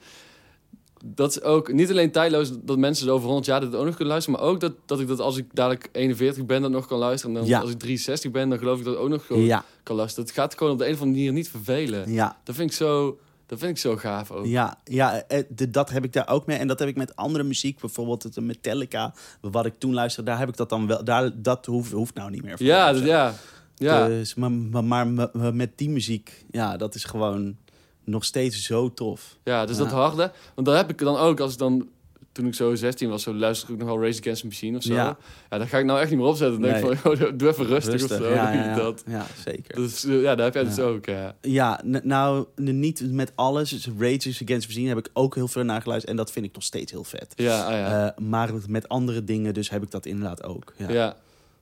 Dat 1.05 1.31
is 1.31 1.43
ook 1.43 1.73
niet 1.73 1.91
alleen 1.91 2.11
tijdloos 2.11 2.51
dat 2.63 2.79
mensen 2.79 3.09
over 3.09 3.25
100 3.27 3.47
jaar 3.47 3.61
dit 3.61 3.75
ook 3.75 3.85
nog 3.85 3.95
kunnen 3.95 4.07
luisteren. 4.13 4.41
Maar 4.41 4.49
ook 4.49 4.61
dat, 4.61 4.73
dat 4.87 5.01
ik 5.01 5.09
dat 5.09 5.21
als 5.21 5.37
ik 5.37 5.45
dadelijk 5.53 5.89
41 5.93 6.47
ben, 6.47 6.63
dat 6.63 6.71
nog 6.71 6.87
kan 6.87 6.99
luisteren. 6.99 7.37
En 7.37 7.47
dan 7.47 7.61
als 7.61 7.71
ik 7.71 7.79
63 7.79 8.31
ben, 8.31 8.49
dan 8.49 8.59
geloof 8.59 8.79
ik 8.79 8.85
dat 8.85 8.97
ook 8.97 9.09
nog 9.09 9.27
gewoon 9.27 9.63
kan 9.83 9.97
luisteren. 9.97 10.25
Het 10.29 10.35
gaat 10.35 10.55
gewoon 10.57 10.73
op 10.73 10.79
de 10.79 10.87
een 10.87 10.93
of 10.95 11.01
andere 11.01 11.17
manier 11.19 11.33
niet 11.33 11.49
vervelen. 11.49 12.13
ja. 12.13 12.37
Dat 12.45 12.55
vind 12.55 12.71
ik 12.71 12.77
zo, 12.77 13.19
dat 13.47 13.59
vind 13.59 13.71
ik 13.71 13.79
zo 13.79 13.97
gaaf 13.97 14.31
ook. 14.31 14.47
Ja, 14.47 14.79
ja 14.85 15.23
eh, 15.23 15.43
de- 15.49 15.71
dat 15.71 15.91
heb 15.91 16.05
ik 16.05 16.13
daar 16.13 16.29
ook 16.29 16.47
mee. 16.47 16.57
En 16.59 16.67
dat 16.69 16.79
heb 16.79 16.89
ik 16.89 16.97
met 16.97 17.17
andere 17.17 17.45
muziek. 17.45 17.81
Bijvoorbeeld 17.81 18.23
het 18.23 18.41
Metallica, 18.41 19.15
wat 19.41 19.67
ik 19.67 19.75
toen 19.79 19.95
luisterde. 19.95 20.31
Daar 20.31 20.39
heb 20.39 20.49
ik 20.49 20.57
dat 20.57 20.69
dan 20.69 20.87
wel. 20.87 21.05
Daar, 21.05 21.31
dat 21.43 21.67
hoeft, 21.67 21.93
hoeft 21.93 22.15
nou 22.15 22.31
niet 22.31 22.43
meer. 22.43 22.57
voor 22.57 22.67
Ja, 22.67 22.93
dat- 22.93 23.03
ja. 23.05 23.35
ja. 23.75 24.07
Dus, 24.07 24.35
maar, 24.35 24.53
maar, 24.53 24.85
maar 24.85 25.07
me- 25.07 25.53
met 25.53 25.79
die 25.79 25.91
muziek, 25.91 26.45
ja, 26.51 26.77
dat 26.77 26.95
is 26.95 27.05
gewoon 27.05 27.57
nog 28.05 28.25
steeds 28.25 28.65
zo 28.65 28.93
tof. 28.93 29.37
Ja, 29.45 29.67
dus 29.67 29.77
Ja. 29.77 29.83
dat 29.83 29.93
harde. 29.93 30.33
Want 30.55 30.67
dat 30.67 30.77
heb 30.77 30.91
ik 30.91 30.99
dan 30.99 31.17
ook 31.17 31.41
als 31.41 31.53
ik 31.53 31.59
dan... 31.59 31.89
Toen 32.37 32.47
ik 32.47 32.55
zo 32.55 32.75
16 32.75 33.09
was, 33.09 33.23
zo 33.23 33.35
luisterde 33.35 33.73
ik 33.73 33.79
nog 33.79 33.89
wel 33.89 34.03
Race 34.03 34.21
Against 34.21 34.41
the 34.41 34.47
Machine 34.47 34.77
of 34.77 34.83
zo. 34.83 34.95
Ja. 34.95 35.17
Ja, 35.51 35.59
dat 35.59 35.69
ga 35.69 35.79
ik 35.79 35.85
nou 35.85 36.01
echt 36.01 36.11
niet 36.11 36.19
meer 36.19 36.29
opzetten. 36.29 36.61
Dan 36.61 36.71
denk 36.71 36.85
ik 36.85 36.91
Nee. 36.91 36.97
van, 36.97 37.13
oh, 37.27 37.39
doe 37.39 37.49
even 37.49 37.67
rustig, 37.67 38.03
of 38.03 38.09
zo. 38.09 38.29
ja, 38.29 38.53
ja, 38.53 38.63
je 38.63 38.69
ja. 38.69 38.75
dat. 38.75 39.03
ja, 39.07 39.27
zeker. 39.45 39.75
Dus 39.75 40.05
eh, 40.05 40.23
ja, 40.23 40.35
daar 40.35 40.45
heb 40.45 40.55
jij 40.55 40.65
dus 40.65 40.79
ook, 40.79 41.07
ja. 41.43 41.81
Nou, 42.03 42.47
niet 42.55 43.13
met 43.13 43.33
alles. 43.35 43.71
Dus 43.71 43.87
Rage 43.99 44.15
Against 44.15 44.45
the 44.47 44.53
Machine 44.53 44.89
heb 44.89 44.99
ik 44.99 45.09
ook 45.13 45.35
heel 45.35 45.49
veel 45.49 45.65
naar 45.65 45.83
geluisterd. 45.83 46.11
En 46.11 46.17
dat 46.17 46.33
vind 46.33 46.47
ik 46.47 46.55
nog 46.55 46.63
steeds 46.63 46.93
heel 46.93 47.05
vet. 47.05 47.33
Ja, 47.37 47.65
ah, 47.65 47.73
ja. 47.73 48.07
Eh, 48.07 48.25
maar 48.25 48.51
met 48.69 48.89
andere 48.89 49.25
dingen, 49.25 49.55
dus 49.55 49.71
heb 49.71 49.83
ik 49.83 49.91
dat 49.91 50.07
inderdaad 50.07 50.45
ook. 50.45 50.73
Ja, 50.77 50.91
ja. 50.91 51.17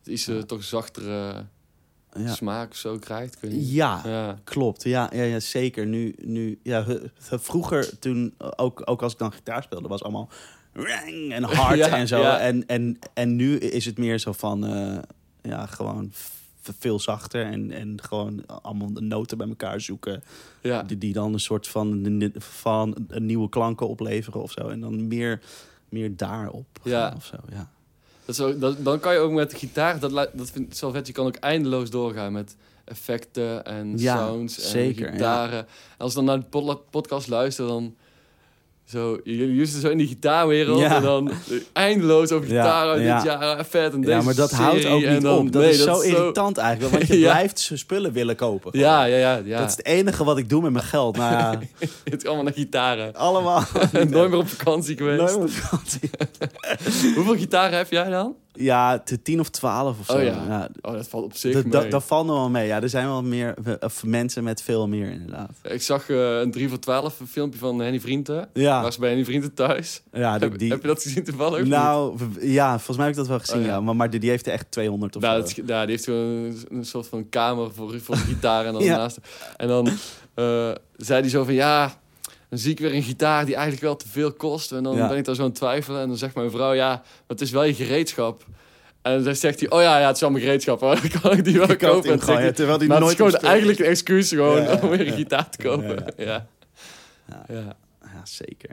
Iets 0.04 0.28
eh, 0.28 0.38
toch 0.38 0.64
zachtere 0.64 1.44
ja. 2.16 2.34
smaak 2.34 2.74
zo 2.74 2.98
krijgt. 2.98 3.40
Weet 3.40 3.52
niet. 3.52 3.70
ja. 3.70 4.02
Ja. 4.04 4.38
klopt. 4.44 4.82
Ja, 4.82 5.10
ja, 5.12 5.22
ja 5.22 5.40
zeker. 5.40 5.86
Nu, 5.86 6.14
nu, 6.22 6.60
ja, 6.62 6.86
vroeger, 7.18 7.98
toen, 7.98 8.34
ook, 8.38 8.82
ook 8.84 9.02
als 9.02 9.12
ik 9.12 9.18
dan 9.18 9.32
gitaar 9.32 9.62
speelde, 9.62 9.88
was 9.88 10.02
allemaal 10.02 10.28
en 11.28 11.42
hard 11.58 11.78
Ja, 11.78 11.88
en 11.96 12.08
zo. 12.08 12.20
ja. 12.20 12.38
En, 12.38 12.66
en, 12.66 12.98
en 13.14 13.36
nu 13.36 13.56
is 13.58 13.84
het 13.84 13.98
meer 13.98 14.18
zo 14.18 14.32
van, 14.32 14.66
eh, 14.66 14.98
ja, 15.42 15.66
gewoon 15.66 16.12
veel 16.78 17.00
zachter 17.00 17.44
en, 17.46 17.70
en 17.70 17.98
gewoon 18.02 18.46
allemaal 18.46 18.92
de 18.92 19.00
noten 19.00 19.38
bij 19.38 19.48
elkaar 19.48 19.80
zoeken. 19.80 20.22
Ja. 20.62 20.82
Die, 20.82 20.98
die 20.98 21.12
dan 21.12 21.32
een 21.32 21.40
soort 21.40 21.68
van, 21.68 22.06
van 22.38 22.96
een 23.08 23.26
nieuwe 23.26 23.48
klanken 23.48 23.88
opleveren 23.88 24.42
of 24.42 24.52
zo. 24.52 24.68
En 24.68 24.80
dan 24.80 25.08
meer, 25.08 25.40
meer 25.88 26.16
daarop 26.16 26.66
Ja. 26.82 27.12
of 27.16 27.24
zo. 27.24 27.36
Ja. 27.50 27.70
Dat 28.24 28.40
ook, 28.40 28.60
dat, 28.60 28.84
dan 28.84 29.00
kan 29.00 29.12
je 29.12 29.18
ook 29.18 29.32
met 29.32 29.50
de 29.50 29.56
gitaar, 29.56 29.98
dat, 30.00 30.10
dat 30.12 30.50
vind 30.50 30.66
ik 30.66 30.74
zo 30.74 30.90
vet, 30.90 31.06
je 31.06 31.12
kan 31.12 31.26
ook 31.26 31.36
eindeloos 31.36 31.90
doorgaan 31.90 32.32
met 32.32 32.56
effecten 32.84 33.64
en 33.64 33.98
Ja, 33.98 34.16
sounds 34.26 34.62
en 34.62 34.68
zeker, 34.70 35.10
gitaren. 35.12 35.58
En 35.58 35.66
als 35.98 36.14
dan 36.14 36.24
naar 36.24 36.38
de 36.40 36.46
pod- 36.46 36.90
podcast 36.90 37.28
luister, 37.28 37.66
dan, 37.66 37.94
Zo, 38.84 39.18
jullie 39.24 39.64
zitten 39.64 39.80
zo 39.80 39.88
in 39.88 39.98
die 39.98 40.06
gitaarwereld 40.06 40.80
Ja. 40.80 40.96
en 40.96 41.02
dan 41.02 41.30
eh, 41.30 41.36
eindeloos 41.72 42.30
over 42.32 42.52
Ja, 42.52 42.62
gitaar 42.62 42.88
uit 42.88 43.02
ja. 43.02 43.14
dit 43.16 43.24
jaar, 43.24 43.38
ah, 43.56 43.64
vet 43.68 43.92
en 43.92 44.00
deze 44.00 44.12
ja, 44.12 44.22
maar 44.22 44.34
dat 44.34 44.50
houdt 44.50 44.86
ook 44.86 45.06
niet 45.06 45.22
dan- 45.22 45.38
op. 45.38 45.52
Dat 45.52 45.62
nee, 45.62 45.70
is 45.70 45.82
zo 45.82 46.00
irritant 46.00 46.58
eigenlijk. 46.58 46.94
Want 46.94 47.06
je 47.06 47.18
Ja. 47.26 47.30
blijft 47.32 47.58
zijn 47.60 47.78
spullen 47.78 48.12
willen 48.12 48.36
kopen. 48.36 48.70
gewoon. 48.70 48.86
Ja, 48.86 49.04
ja, 49.04 49.16
ja. 49.16 49.40
ja. 49.44 49.58
Dat 49.58 49.68
is 49.70 49.76
het 49.76 49.86
enige 49.86 50.24
wat 50.24 50.38
ik 50.38 50.48
doe 50.48 50.62
met 50.62 50.72
mijn 50.72 50.84
geld. 50.84 51.16
Nou 51.16 51.32
ja, 51.36 51.58
Het 52.04 52.22
is 52.22 52.24
allemaal 52.26 52.44
naar 52.44 52.52
gitaren. 52.52 53.14
allemaal. 53.28 53.62
Nooit 53.92 54.30
meer 54.30 54.36
op 54.38 54.48
vakantie 54.48 54.96
geweest. 54.96 55.18
Nooit 55.20 55.34
meer 55.36 55.44
op 55.44 55.50
vakantie. 55.50 56.10
Hoeveel 57.14 57.36
gitaren 57.36 57.76
heb 57.78 57.90
jij 57.90 58.08
dan? 58.10 58.34
Ja, 58.56 58.98
te 58.98 59.22
tien 59.22 59.40
of 59.40 59.48
twaalf 59.50 59.98
of 60.00 60.06
zo. 60.06 60.12
Oh 60.16 60.22
ja. 60.22 60.68
Oh, 60.80 60.92
dat 60.92 61.08
valt 61.08 61.24
op 61.24 61.34
zich 61.36 61.52
Dat, 61.54 61.62
mee. 61.62 61.72
dat, 61.72 61.90
dat 61.90 62.04
valt 62.04 62.26
nog 62.26 62.36
wel 62.36 62.50
mee. 62.50 62.66
Ja, 62.66 62.82
er 62.82 62.88
zijn 62.88 63.06
wel 63.06 63.22
meer 63.22 63.54
of 63.80 64.04
mensen 64.04 64.44
met 64.44 64.62
veel 64.62 64.88
meer 64.88 65.10
inderdaad. 65.10 65.50
Ik 65.62 65.82
zag 65.82 66.08
eh, 66.08 66.38
een 66.40 66.50
3 66.50 66.68
voor 66.68 66.78
12 66.78 67.20
een 67.20 67.26
filmpje 67.26 67.58
van 67.58 67.78
Henny 67.80 68.00
Vrienden. 68.00 68.48
Ja, 68.52 68.82
Was 68.82 68.98
bij 68.98 69.08
Henny 69.08 69.24
Vrienden 69.24 69.54
thuis. 69.54 70.02
ja 70.12 70.38
die, 70.38 70.48
heb, 70.48 70.58
die- 70.58 70.70
heb 70.70 70.80
je 70.80 70.86
dat 70.86 71.02
gezien 71.02 71.24
toevallig? 71.24 71.64
nou, 71.66 72.18
ja, 72.40 72.68
volgens 72.76 72.96
mij 72.96 73.06
heb 73.06 73.14
ik 73.14 73.20
dat 73.20 73.28
wel 73.28 73.38
gezien. 73.40 73.58
Oh, 73.60 73.64
ja. 73.66 73.72
ja. 73.72 73.80
Maar, 73.80 73.96
maar 73.96 74.10
die, 74.10 74.20
die 74.20 74.30
heeft 74.30 74.46
er 74.46 74.52
echt 74.52 74.70
200 74.70 75.16
of 75.16 75.22
Nou, 75.22 75.34
zo. 75.40 75.40
dat 75.56 75.66
ja, 75.68 75.80
die 75.82 75.90
heeft 75.90 76.04
gewoon 76.04 76.20
een, 76.26 76.58
een 76.68 76.84
soort 76.84 77.06
van 77.06 77.28
kamer 77.28 77.72
voor, 77.74 78.00
voor 78.00 78.16
gitaar 78.16 78.64
en 78.66 78.72
dan 78.72 78.82
Ja. 78.92 78.96
naast. 78.96 79.18
En 79.56 79.68
dan 79.68 79.86
eh, 80.34 80.70
zei 80.96 81.20
hij 81.20 81.28
zo 81.30 81.44
van 81.44 81.54
ja, 81.54 82.02
dan 82.54 82.62
zie 82.62 82.72
ik 82.72 82.78
weer 82.78 82.94
een 82.94 83.02
gitaar 83.02 83.44
die 83.44 83.54
eigenlijk 83.54 83.84
wel 83.84 83.96
te 83.96 84.08
veel 84.08 84.32
kost. 84.32 84.72
En 84.72 84.82
dan 84.82 84.96
Ja. 84.96 85.08
ben 85.08 85.16
ik 85.16 85.24
daar 85.24 85.34
zo 85.34 85.42
aan 85.42 85.48
het 85.48 85.56
twijfelen. 85.56 86.00
En 86.00 86.08
dan 86.08 86.16
zegt 86.16 86.34
mijn 86.34 86.50
vrouw 86.50 86.72
ja, 86.72 87.02
het 87.26 87.40
is 87.40 87.50
wel 87.50 87.64
je 87.64 87.74
gereedschap. 87.74 88.46
En 89.02 89.22
dan 89.24 89.34
zegt 89.36 89.60
hij, 89.60 89.70
oh 89.70 89.80
ja, 89.80 89.98
ja, 89.98 90.06
het 90.06 90.14
is 90.14 90.20
wel 90.20 90.30
mijn 90.30 90.42
gereedschap. 90.44 90.80
hoor. 90.80 91.00
Dan 91.00 91.20
kan 91.20 91.32
ik 91.32 91.44
die 91.44 91.58
wel 91.58 91.68
Je 91.68 91.76
kopen. 91.76 92.10
En 92.28 92.42
ja, 92.44 92.52
terwijl 92.52 92.78
die 92.78 92.88
maar 92.88 92.96
het 92.96 93.06
nooit 93.06 93.20
is 93.20 93.34
gewoon 93.38 93.50
eigenlijk 93.50 93.78
een 93.78 93.84
excuus 93.84 94.28
gewoon 94.28 94.62
Ja, 94.62 94.78
om 94.82 94.88
weer 94.88 95.06
een 95.06 95.12
gitaar 95.12 95.50
te 95.50 95.58
kopen. 95.62 96.04
Ja, 96.16 96.46
Ja, 97.48 97.76
zeker. 98.24 98.70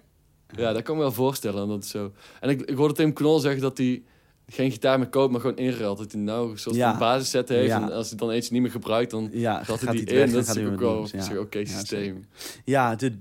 Ja, 0.55 0.73
dat 0.73 0.81
kan 0.83 0.93
ik 0.93 0.99
me 0.99 1.05
wel 1.07 1.11
voorstellen. 1.11 1.67
Dat 1.67 1.85
zo. 1.85 2.11
En 2.39 2.49
ik, 2.49 2.61
ik 2.61 2.75
hoorde 2.75 2.93
Tim 2.93 3.13
Knol 3.13 3.39
zeggen 3.39 3.61
dat 3.61 3.77
hij 3.77 4.03
geen 4.47 4.71
gitaar 4.71 4.99
meer 4.99 5.07
koopt, 5.09 5.31
maar 5.31 5.41
gewoon 5.41 5.57
inruilt. 5.57 5.97
Dat 5.97 6.11
hij 6.11 6.21
nou 6.21 6.51
een 6.51 6.57
soort 6.57 6.75
Ja. 6.75 6.89
van 6.89 6.99
basisset 6.99 7.49
heeft. 7.49 7.67
Ja. 7.67 7.81
En 7.81 7.91
als 7.91 8.09
hij 8.09 8.17
dan 8.17 8.31
eens 8.31 8.49
niet 8.49 8.61
meer 8.61 8.71
gebruikt, 8.71 9.11
dan 9.11 9.29
Ja, 9.31 9.63
gaat 9.63 9.81
hij 9.81 9.91
die 9.91 9.99
het 10.01 10.09
in. 10.11 10.17
Dat 10.17 10.27
is 10.27 10.33
gaat 10.33 10.55
hij 10.55 10.63
natuurlijk 10.63 10.81
ook 10.81 11.09
wel 11.11 11.21
zich 11.23 11.37
oké 11.37 11.65
systeem. 11.65 12.25
Ja, 12.65 12.95
de, 12.95 13.17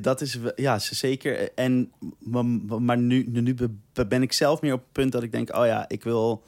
dat 0.00 0.20
is 0.20 0.38
ja, 0.56 0.78
zeker. 0.78 1.52
En, 1.54 1.92
maar 2.78 2.98
nu, 2.98 3.26
nu 3.28 3.54
be- 3.54 4.06
ben 4.06 4.22
ik 4.22 4.32
zelf 4.32 4.60
meer 4.60 4.72
op 4.72 4.80
het 4.80 4.92
punt 4.92 5.12
dat 5.12 5.22
ik 5.22 5.32
denk... 5.32 5.56
oh 5.56 5.66
ja, 5.66 5.88
ik 5.88 6.02
wil 6.02 6.42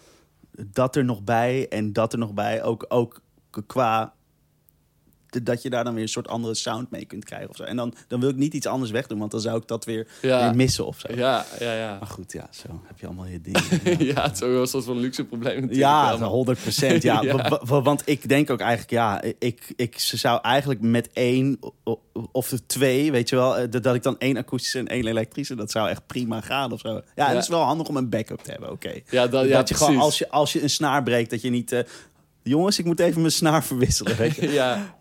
dat 0.66 0.96
er 0.96 1.04
nog 1.04 1.22
bij 1.22 1.68
en 1.68 1.92
dat 1.92 2.12
er 2.12 2.18
nog 2.18 2.34
bij. 2.34 2.62
Ook, 2.62 2.84
ook 2.88 3.20
qua 3.66 4.14
dat 5.42 5.62
je 5.62 5.70
daar 5.70 5.84
dan 5.84 5.94
weer 5.94 6.02
een 6.02 6.08
soort 6.08 6.28
andere 6.28 6.54
sound 6.54 6.90
mee 6.90 7.04
kunt 7.04 7.24
krijgen 7.24 7.48
of 7.48 7.56
zo. 7.56 7.62
En 7.62 7.76
dan, 7.76 7.94
dan 8.08 8.20
wil 8.20 8.28
ik 8.28 8.36
niet 8.36 8.54
iets 8.54 8.66
anders 8.66 8.90
wegdoen, 8.90 9.18
want 9.18 9.30
dan 9.30 9.40
zou 9.40 9.60
ik 9.60 9.66
dat 9.68 9.84
weer, 9.84 10.06
Ja. 10.22 10.44
weer 10.44 10.54
missen 10.56 10.86
of 10.86 10.98
zo. 10.98 11.14
Ja, 11.14 11.44
ja, 11.58 11.72
ja. 11.74 11.96
Maar 11.98 12.08
goed, 12.08 12.32
ja, 12.32 12.48
zo 12.50 12.80
heb 12.86 12.98
je 13.00 13.06
allemaal 13.06 13.26
je 13.26 13.40
dingen. 13.40 13.62
ja, 14.14 14.22
het 14.22 14.34
is 14.34 14.42
ook 14.42 14.50
wel 14.50 14.60
een 14.60 14.66
soort 14.66 14.84
van 14.84 14.98
luxe 14.98 15.24
probleem. 15.24 15.68
Ja, 15.72 16.08
wel, 16.08 16.18
maar- 16.18 16.28
100 16.28 16.60
procent. 16.62 17.02
Ja. 17.02 17.20
Ja. 17.28 17.48
Wa- 17.48 17.60
wa- 17.64 17.82
Want 17.82 18.02
ik 18.04 18.28
denk 18.28 18.50
ook 18.50 18.60
eigenlijk, 18.60 18.90
ja, 18.90 19.22
ik, 19.38 19.72
ik 19.76 19.94
zou 19.98 20.40
eigenlijk 20.42 20.80
met 20.80 21.08
één 21.12 21.58
of 22.32 22.48
de 22.48 22.66
twee, 22.66 23.10
weet 23.12 23.28
je 23.28 23.36
wel, 23.36 23.56
eh, 23.58 23.70
dat 23.70 23.94
ik 23.94 24.02
dan 24.02 24.18
één 24.18 24.36
akoestische 24.36 24.78
en 24.78 24.86
één 24.86 25.06
elektrische, 25.06 25.54
dat 25.54 25.70
zou 25.70 25.88
echt 25.88 26.06
prima 26.06 26.40
gaan 26.40 26.72
of 26.72 26.80
zo. 26.80 27.00
Ja, 27.14 27.28
het 27.28 27.42
is 27.42 27.48
wel 27.48 27.60
handig 27.62 27.88
om 27.88 27.96
een 27.96 28.08
backup 28.08 28.40
te 28.42 28.50
hebben, 28.50 28.70
oké. 28.70 28.92
Ja, 29.10 29.26
dat, 29.26 29.48
ja, 29.48 29.56
dat 29.56 29.68
je 29.68 29.74
gewoon, 29.74 29.96
als 29.96 30.18
je, 30.18 30.30
als 30.30 30.52
je 30.52 30.62
een 30.62 30.70
snaar 30.70 31.02
breekt, 31.02 31.30
dat 31.30 31.40
je 31.42 31.50
niet, 31.50 31.72
eh, 31.72 31.80
jongens, 32.42 32.78
ik 32.78 32.84
moet 32.84 33.00
even 33.00 33.20
mijn 33.20 33.32
snaar 33.32 33.64
verwisselen, 33.64 34.16
weet 34.16 34.34
je. 34.34 34.50
ja. 34.62 34.96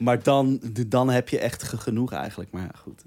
Maar 0.00 0.22
dan, 0.22 0.60
dan 0.86 1.08
heb 1.10 1.28
je 1.28 1.38
echt 1.38 1.62
ge- 1.62 1.76
genoeg 1.78 2.12
eigenlijk, 2.12 2.50
maar 2.50 2.62
ja, 2.62 2.70
goed. 2.82 3.02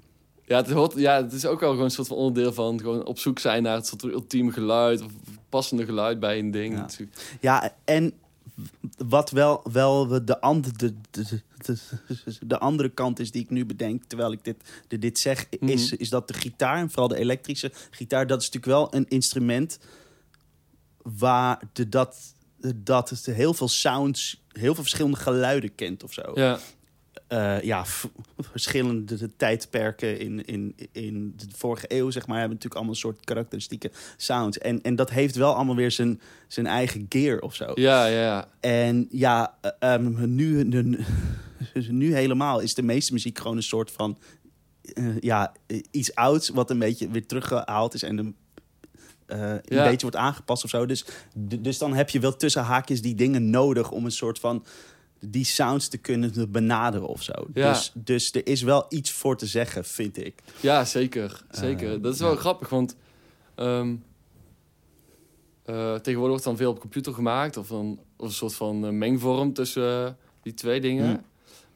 Ja, 0.46 0.56
het 0.56 0.70
hoort, 0.70 0.92
ja, 0.96 1.22
het 1.22 1.32
is 1.32 1.46
ook 1.46 1.60
wel 1.60 1.70
gewoon 1.70 1.84
een 1.84 1.90
soort 1.90 2.08
van 2.08 2.16
onderdeel 2.16 2.52
van 2.52 2.80
gewoon 2.80 3.04
op 3.04 3.18
zoek 3.18 3.38
zijn 3.38 3.62
naar 3.62 3.74
het 3.76 3.86
soort 3.86 4.02
ultieme 4.02 4.52
geluid 4.52 5.02
of 5.02 5.12
passende 5.48 5.84
geluid 5.84 6.20
bij 6.20 6.38
een 6.38 6.50
ding. 6.50 6.74
Ja. 6.74 6.86
Ja, 7.40 7.74
en 7.84 8.12
wat 9.06 9.30
wel, 9.30 9.62
wel 9.72 10.24
de, 10.24 10.40
andere, 10.40 10.76
de, 10.76 10.94
de, 11.10 11.40
de, 11.58 11.76
de 12.46 12.58
andere 12.58 12.88
kant 12.88 13.18
is 13.18 13.30
die 13.30 13.42
ik 13.42 13.50
nu 13.50 13.66
bedenk, 13.66 14.04
terwijl 14.04 14.32
ik 14.32 14.44
dit, 14.44 14.56
de- 14.88 14.98
dit 14.98 15.18
zeg, 15.18 15.46
is, 15.60 15.90
Mhm. 15.90 16.00
is 16.02 16.08
dat 16.08 16.28
de 16.28 16.34
gitaar, 16.34 16.76
en 16.78 16.88
vooral 16.90 17.08
de 17.08 17.16
elektrische 17.18 17.72
gitaar, 17.90 18.26
dat 18.26 18.40
is 18.42 18.50
natuurlijk 18.50 18.72
wel 18.80 18.94
een 19.00 19.08
instrument 19.08 19.78
waar 21.02 21.60
de, 21.72 21.88
dat, 21.88 22.16
dat 22.76 23.10
het 23.10 23.26
heel 23.26 23.54
veel 23.54 23.68
sounds, 23.68 24.42
heel 24.52 24.74
veel 24.74 24.82
verschillende 24.82 25.16
geluiden 25.16 25.74
kent 25.74 26.02
of 26.04 26.12
zo. 26.12 26.22
Ja, 26.34 26.58
Eh, 27.26 27.60
ja, 27.62 27.84
verschillende 28.38 29.36
tijdperken 29.36 30.18
in, 30.18 30.44
in, 30.44 30.74
in 30.92 31.32
de 31.36 31.46
vorige 31.56 31.86
eeuw, 31.88 32.10
zeg 32.10 32.26
maar, 32.26 32.38
hebben 32.38 32.56
natuurlijk 32.56 32.74
allemaal 32.74 32.94
een 32.94 33.00
soort 33.00 33.24
karakteristieke 33.24 33.90
sounds. 34.16 34.58
En, 34.58 34.82
en 34.82 34.96
dat 34.96 35.10
heeft 35.10 35.36
wel 35.36 35.54
allemaal 35.54 35.76
weer 35.76 35.90
zijn, 35.90 36.20
zijn 36.48 36.66
eigen 36.66 37.06
gear 37.08 37.38
of 37.38 37.54
zo. 37.54 37.72
ja, 37.74 38.06
ja. 38.06 38.20
ja. 38.20 38.48
En 38.60 39.06
ja, 39.10 39.58
eh, 39.60 39.70
ehm, 39.94 40.34
nu, 40.34 40.64
nu, 40.64 40.98
nu 41.88 42.14
helemaal 42.14 42.60
is 42.60 42.74
de 42.74 42.82
meeste 42.82 43.12
muziek 43.12 43.38
gewoon 43.38 43.56
een 43.56 43.62
soort 43.62 43.90
van 43.90 44.18
eh, 44.82 45.20
ja, 45.20 45.52
iets 45.90 46.14
ouds 46.14 46.48
wat 46.48 46.70
een 46.70 46.78
beetje 46.78 47.10
weer 47.10 47.26
teruggehaald 47.26 47.94
is 47.94 48.02
en 48.02 48.18
een, 48.18 48.36
een 49.26 49.60
Ja. 49.64 49.84
beetje 49.84 50.00
wordt 50.00 50.16
aangepast 50.16 50.64
of 50.64 50.70
zo. 50.70 50.86
Dus, 50.86 51.04
dus 51.36 51.78
dan 51.78 51.94
heb 51.94 52.10
je 52.10 52.20
wel 52.20 52.36
tussen 52.36 52.62
haakjes 52.62 53.02
die 53.02 53.14
dingen 53.14 53.50
nodig 53.50 53.90
om 53.90 54.04
een 54.04 54.10
soort 54.10 54.38
van 54.38 54.64
die 55.20 55.44
sounds 55.44 55.88
te 55.88 55.98
kunnen 55.98 56.50
benaderen 56.50 57.08
of 57.08 57.22
zo. 57.22 57.32
Ja. 57.54 57.72
Dus, 57.72 57.92
dus 57.94 58.32
er 58.32 58.46
is 58.46 58.62
wel 58.62 58.86
iets 58.88 59.10
voor 59.10 59.36
te 59.36 59.46
zeggen, 59.46 59.84
vind 59.84 60.24
ik. 60.24 60.42
Ja, 60.60 60.84
zeker. 60.84 61.42
zeker. 61.50 61.94
Eh, 61.94 62.02
dat 62.02 62.14
is 62.14 62.20
wel 62.20 62.32
ja. 62.32 62.38
grappig, 62.38 62.68
want 62.68 62.96
ehm, 63.54 63.94
eh, 65.64 65.94
tegenwoordig 65.94 66.28
wordt 66.28 66.44
dan 66.44 66.56
veel 66.56 66.70
op 66.70 66.80
computer 66.80 67.14
gemaakt. 67.14 67.56
Of, 67.56 67.68
dan, 67.68 67.98
of 68.16 68.26
een 68.26 68.32
soort 68.32 68.54
van 68.54 68.84
eh, 68.86 68.90
mengvorm 68.90 69.52
tussen 69.52 70.16
die 70.42 70.54
twee 70.54 70.80
dingen. 70.80 71.10
Hm. 71.10 71.20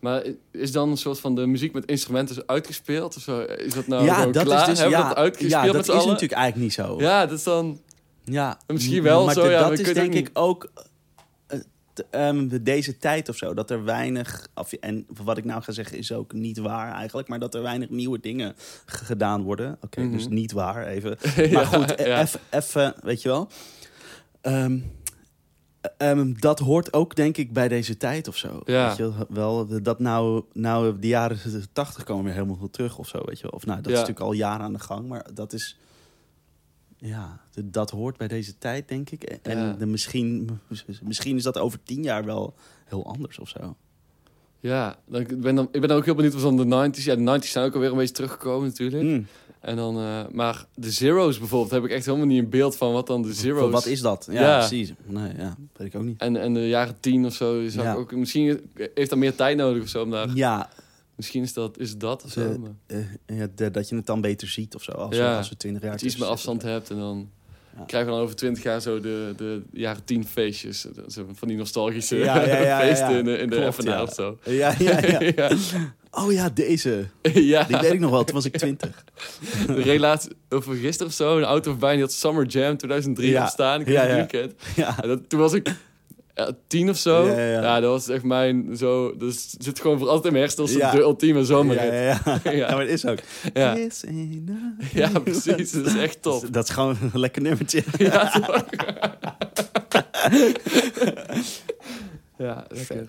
Maar 0.01 0.25
is 0.51 0.73
dan 0.73 0.91
een 0.91 0.97
soort 0.97 1.21
van 1.21 1.35
de 1.35 1.47
muziek 1.47 1.73
met 1.73 1.85
instrumenten 1.85 2.43
uitgespeeld? 2.47 3.17
Of 3.17 3.23
zo? 3.23 3.41
Is 3.41 3.75
dat 3.75 3.87
nou 3.87 4.05
ja, 4.05 4.27
dat 4.27 4.45
klaar? 4.45 4.61
is 4.61 4.67
dus 4.67 4.79
Hebben 4.79 4.99
ja, 4.99 5.09
dat 5.09 5.17
uitgespeeld 5.17 5.65
ja, 5.65 5.73
dat 5.73 5.83
is 5.83 5.91
allen? 5.91 6.07
natuurlijk 6.07 6.41
eigenlijk 6.41 6.65
niet 6.65 6.87
zo. 6.87 7.01
Ja, 7.01 7.27
dat 7.27 7.39
is 7.39 7.45
dan... 7.45 7.81
Ja, 8.25 8.59
Misschien 8.67 9.03
wel 9.03 9.25
maar 9.25 9.35
zo, 9.35 9.43
de- 9.43 9.51
ja, 9.51 9.61
maar 9.61 9.71
dat 9.71 9.79
is 9.79 9.95
denk 9.95 10.15
ik 10.15 10.31
ook 10.33 10.71
eh, 12.11 12.29
ehm, 12.29 12.49
de- 12.49 12.63
deze 12.63 12.97
tijd 12.99 13.29
of 13.29 13.37
zo. 13.37 13.55
Dat 13.55 13.71
er 13.71 13.85
weinig, 13.85 14.49
of, 14.55 14.73
en 14.73 15.07
wat 15.25 15.39
ik 15.39 15.45
nou 15.45 15.63
ga 15.63 15.73
zeggen 15.73 15.99
is 15.99 16.13
ook 16.13 16.33
niet 16.33 16.59
waar 16.59 16.93
eigenlijk, 16.93 17.29
maar 17.29 17.39
dat 17.39 17.55
er 17.55 17.63
weinig 17.63 17.89
nieuwe 17.91 18.21
dingen 18.21 18.55
gedaan 18.87 19.43
worden. 19.43 19.79
Oké, 19.81 20.01
Mhm. 20.01 20.13
dus 20.13 20.29
niet 20.29 20.53
waar 20.53 20.87
even. 20.87 21.17
Ja, 21.37 21.53
Maar 21.53 21.67
goed, 21.67 21.95
ja. 21.99 22.21
even, 22.21 22.41
even, 22.51 22.95
weet 23.03 23.23
je 23.23 23.29
wel. 23.29 23.49
Ehm, 24.41 24.79
ehm, 25.97 26.33
dat 26.39 26.59
hoort 26.59 26.93
ook 26.93 27.17
denk 27.17 27.37
ik 27.37 27.53
bij 27.53 27.69
deze 27.69 27.97
tijd 27.97 28.29
of 28.29 28.37
zo. 28.37 28.61
Ja. 28.65 28.89
Weet 28.89 28.97
je 28.97 29.13
wel, 29.29 29.83
dat 29.83 29.99
nou, 29.99 30.43
nou 30.53 30.99
de 30.99 31.07
jaren 31.07 31.39
80 31.73 32.05
komen 32.05 32.25
weer 32.25 32.33
helemaal 32.35 32.57
veel 32.57 32.71
terug 32.71 32.99
of 32.99 33.09
zo, 33.09 33.21
weet 33.25 33.37
je 33.37 33.43
wel. 33.43 33.53
Of 33.53 33.67
nou, 33.67 33.77
dat 33.81 33.87
Ja. 33.87 33.93
is 33.93 33.99
natuurlijk 33.99 34.27
al 34.27 34.33
jaren 34.33 34.65
aan 34.65 34.73
de 34.73 34.79
gang, 34.79 35.09
maar 35.09 35.27
dat 35.35 35.53
is 35.53 35.79
ja, 36.99 37.41
dat 37.65 37.91
hoort 37.91 38.17
bij 38.17 38.29
deze 38.29 38.59
tijd, 38.59 38.89
denk 38.89 39.11
ik. 39.11 39.23
En 39.23 39.59
Ja. 39.59 39.73
de, 39.73 39.87
misschien, 39.87 40.49
misschien 41.03 41.37
is 41.37 41.43
dat 41.43 41.59
over 41.59 41.79
tien 41.83 42.03
jaar 42.03 42.25
wel 42.25 42.55
heel 42.85 43.07
anders 43.07 43.39
of 43.39 43.49
zo. 43.49 43.77
Ja, 44.61 44.97
dan, 45.07 45.21
ik, 45.21 45.41
ben 45.41 45.55
dan, 45.55 45.65
ik 45.73 45.81
ben 45.81 45.89
dan 45.89 45.99
ook 45.99 46.05
heel 46.05 46.15
benieuwd 46.15 46.35
van 46.35 46.57
de 46.57 46.91
90s. 46.91 47.03
Ja, 47.03 47.15
de 47.17 47.39
90s 47.41 47.45
zijn 47.51 47.65
ook 47.67 47.75
alweer 47.75 47.91
een 47.91 47.97
beetje 47.97 48.15
teruggekomen 48.15 48.69
natuurlijk. 48.69 49.03
Hmm. 49.03 49.27
En 49.61 49.77
dan, 49.77 49.97
eh, 49.99 50.21
maar 50.33 50.67
de 50.75 50.91
Zero's 50.91 51.39
bijvoorbeeld, 51.39 51.71
heb 51.71 51.85
ik 51.85 51.91
echt 51.91 52.05
helemaal 52.07 52.27
niet 52.27 52.43
een 52.43 52.49
beeld 52.51 52.77
van 52.77 52.93
wat 52.93 53.07
dan 53.07 53.23
de 53.23 53.33
Zero's... 53.33 53.73
Wat 53.73 53.87
is 53.87 54.01
dat? 54.01 54.29
Ja, 54.31 54.41
Ja. 54.41 54.59
precies. 54.59 54.93
Nee, 55.05 55.33
ja, 55.37 55.57
weet 55.77 55.87
ik 55.87 55.95
ook 56.01 56.05
niet. 56.05 56.21
En, 56.21 56.37
en 56.37 56.55
de 56.55 56.69
jaren 56.69 57.01
tien 57.01 57.27
of 57.27 57.35
zo, 57.35 57.69
zou 57.69 57.89
ik 57.89 57.97
ook, 57.99 58.13
misschien 58.17 58.71
heeft 58.95 59.11
dat 59.11 59.19
meer 59.19 59.35
tijd 59.35 59.57
nodig 59.57 59.83
of 59.83 59.89
zo. 59.89 60.03
Om 60.03 60.11
daar, 60.11 60.31
Ja, 60.35 60.71
Misschien 61.19 61.43
is 61.43 61.53
dat, 61.53 61.79
is 61.79 61.97
dat 61.97 62.25
of 62.25 62.31
zo. 62.31 62.61
De- 62.87 62.97
eh, 63.27 63.39
ja, 63.39 63.47
de- 63.55 63.71
dat 63.71 63.89
je 63.89 63.97
het 63.97 64.07
dan 64.07 64.21
beter 64.21 64.49
ziet 64.49 64.75
of 64.75 64.83
zo. 64.83 64.93
Als, 64.93 65.17
Ja. 65.17 65.37
als 65.37 65.49
we 65.49 65.57
twintig 65.57 65.83
jaar 65.83 65.91
dat 65.91 66.01
je 66.01 66.07
iets 66.07 66.17
meer 66.17 66.29
afstand 66.29 66.61
zitten. 66.63 66.79
hebt 66.79 66.91
en 66.91 66.99
dan 66.99 67.31
Ja. 67.77 67.85
krijgen 67.85 68.09
we 68.11 68.15
dan 68.15 68.25
over 68.25 68.37
twintig 68.37 68.63
jaar 68.63 68.81
zo 68.81 69.01
de, 69.01 69.33
de 69.37 69.63
jaren 69.73 70.05
tien 70.05 70.27
feestjes. 70.27 70.87
Zo 71.09 71.27
Van 71.33 71.49
die 71.49 71.57
nostalgische 71.57 72.17
Ja, 72.17 72.41
feesten 72.81 73.19
in 73.19 73.25
de, 73.25 73.37
in 73.39 73.51
de 73.51 73.73
FNA 73.73 74.03
of 74.03 74.13
zo. 74.15 74.39
Ja, 74.45 74.75
ja. 74.79 75.51
Oh 76.11 76.33
ja, 76.33 76.49
deze. 76.51 77.07
ja. 77.33 77.63
Die 77.65 77.77
weet 77.77 77.93
ik 77.93 78.01
nog 78.01 78.11
wel. 78.11 78.25
Toen 78.25 78.35
was 78.35 78.45
ik 78.45 78.57
twintig. 78.57 79.05
De 79.67 79.83
relatie 79.83 80.31
over 80.49 80.75
gisteren 80.75 81.07
of 81.07 81.13
zo, 81.13 81.37
een 81.37 81.45
auto 81.45 81.71
voorbij 81.71 81.93
die 81.93 82.01
had 82.03 82.13
Summer 82.13 82.47
Jam 82.47 82.77
2003 82.77 83.31
Ja. 83.31 83.47
staan. 83.47 83.81
Ik 83.81 83.89
Ja, 83.89 84.07
weet 84.07 84.31
ja. 84.31 84.39
of 84.41 84.45
het. 84.45 84.55
Ja. 84.77 84.95
Dat, 84.97 85.29
toen 85.29 85.41
was 85.41 85.53
ik 85.53 85.75
tien 86.67 86.89
of 86.91 86.97
zo. 86.97 87.27
Ja, 87.27 87.39
ja, 87.39 87.63
ja. 87.63 87.81
dat 87.81 87.91
was 87.91 88.09
echt 88.09 88.23
mijn 88.23 88.77
zo. 88.77 89.17
Dus 89.17 89.49
het 89.53 89.65
zit 89.65 89.81
gewoon 89.81 89.99
voor 89.99 90.07
altijd 90.07 90.25
in 90.27 90.33
mijn 90.33 90.45
hersens. 90.45 90.73
Ja. 90.73 90.91
De 90.91 90.99
ultieme 91.01 91.45
zomerrit. 91.45 91.93
Ja, 91.93 92.01
ja, 92.03 92.41
ja. 92.45 92.51
Ja. 92.57 92.71
maar 92.71 92.81
het 92.81 92.91
is 92.91 93.07
ook. 93.07 93.19
Ja. 93.55 93.77
Ja, 94.95 95.09
precies. 95.25 95.71
Dat 95.73 95.87
is 95.87 95.95
echt 95.97 96.23
top. 96.23 96.53
Dat 96.53 96.65
is 96.65 96.71
gewoon 96.71 96.97
een 97.13 97.21
lekker 97.21 97.43
nummertje. 97.43 97.83
Ja, 97.99 98.31
toch? 98.31 98.65
ja 102.39 102.65
lekker. 102.69 103.07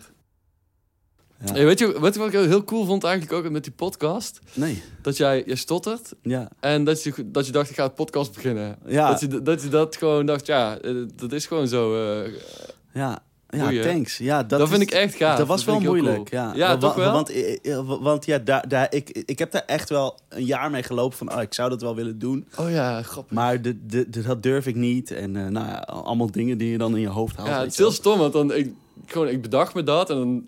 Ja. 1.46 1.54
Hey, 1.54 1.66
weet, 1.66 1.80
je, 1.80 2.00
weet 2.00 2.14
je 2.14 2.20
wat 2.20 2.34
ik 2.34 2.40
heel 2.40 2.64
cool 2.64 2.86
vond 2.86 3.04
eigenlijk 3.04 3.34
ook 3.46 3.52
met 3.52 3.64
die 3.64 3.74
podcast? 3.74 4.40
Nee. 4.54 4.84
Dat 5.02 5.18
jij, 5.18 5.44
je 5.46 5.56
stottert 5.56 6.14
Ja. 6.22 6.50
en 6.60 6.84
dat 6.84 7.04
je, 7.04 7.14
dat 7.26 7.46
je 7.46 7.52
dacht, 7.52 7.70
ik 7.70 7.76
ga 7.76 7.84
een 7.84 7.94
podcast 7.94 8.34
beginnen. 8.34 8.78
Ja. 8.86 9.10
Dat, 9.10 9.20
je, 9.20 9.42
dat 9.42 9.62
je 9.62 9.68
dat 9.70 9.96
gewoon 9.96 10.26
dacht, 10.26 10.46
ja, 10.46 10.78
eh, 10.80 10.96
dat 11.16 11.32
is 11.32 11.46
gewoon 11.46 11.68
zo. 11.68 11.96
eh, 12.22 12.32
Ja. 13.00 13.20
Ja, 13.52 13.82
thanks. 13.82 14.18
Ja, 14.18 14.44
dat, 14.44 14.60
dat, 14.60 14.70
vind 14.70 14.82
ik 14.82 14.92
echt 14.92 15.16
gaaf. 15.16 15.38
Dat 15.38 15.48
was 15.48 15.66
wel 15.66 15.80
moeilijk, 15.80 16.30
cool. 16.30 16.42
ja. 16.42 16.52
Ja, 16.56 16.78
toch 16.78 16.96
wel? 16.96 17.12
Want, 17.12 17.30
eh, 17.32 17.74
eh, 17.78 18.02
want 18.02 18.26
ja, 18.26 18.38
daar, 18.38 18.68
daar, 18.68 18.88
ik, 18.94 19.10
ik 19.26 19.40
heb 19.40 19.52
daar 19.52 19.64
echt 19.66 19.90
wel 19.90 20.20
een 20.30 20.46
jaar 20.46 20.70
mee 20.72 20.84
gelopen 20.84 21.18
van... 21.18 21.34
Oh, 21.36 21.42
ik 21.42 21.54
zou 21.54 21.70
dat 21.70 21.82
wel 21.82 21.96
willen 21.96 22.20
doen. 22.20 22.48
Oh 22.58 22.70
ja, 22.72 23.02
grappig. 23.02 23.34
Maar 23.36 23.62
de, 23.62 23.86
de, 23.86 24.10
de- 24.10 24.22
dat 24.22 24.44
durf 24.44 24.66
ik 24.68 24.76
niet. 24.76 25.12
En 25.12 25.36
eh, 25.36 25.46
nou 25.48 25.68
ja, 25.68 25.78
allemaal 25.80 26.32
dingen 26.32 26.58
die 26.58 26.72
je 26.72 26.78
dan 26.78 26.96
in 26.96 27.02
je 27.02 27.08
hoofd 27.08 27.36
haalt. 27.36 27.50
ja, 27.50 27.60
het 27.62 27.72
is 27.72 27.78
heel 27.78 27.92
stom, 27.92 28.20
want 28.20 28.34
dan, 28.34 28.54
ik, 28.54 28.74
gewoon, 29.06 29.28
ik 29.28 29.42
bedacht 29.42 29.74
me 29.74 29.84
dat 29.84 30.10
en 30.10 30.16
dan 30.18 30.48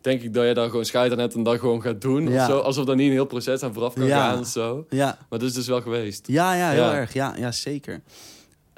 denk 0.00 0.22
ik 0.22 0.34
dat 0.34 0.46
je 0.46 0.54
daar 0.54 0.68
gewoon 0.70 0.84
scheid 0.84 1.12
aan 1.12 1.18
hebt 1.18 1.34
en 1.34 1.42
dat 1.42 1.58
gewoon 1.58 1.82
gaat 1.82 2.00
doen. 2.00 2.28
Ja. 2.28 2.40
Of 2.44 2.50
zo, 2.50 2.58
alsof 2.58 2.88
er 2.88 2.96
niet 2.96 3.06
een 3.06 3.12
heel 3.12 3.26
proces 3.26 3.62
aan 3.62 3.72
vooraf 3.74 3.94
kan 3.94 4.06
Ja. 4.06 4.30
gaan 4.30 4.38
of 4.40 4.46
zo. 4.46 4.86
Ja, 4.90 5.18
Maar 5.28 5.38
dat 5.38 5.48
is 5.48 5.54
dus 5.54 5.66
wel 5.66 5.80
geweest. 5.82 6.26
ja, 6.26 6.54
ja 6.54 6.70
heel 6.70 6.92
erg. 6.92 7.12
Ja, 7.12 7.34
ja 7.38 7.52
zeker. 7.52 8.00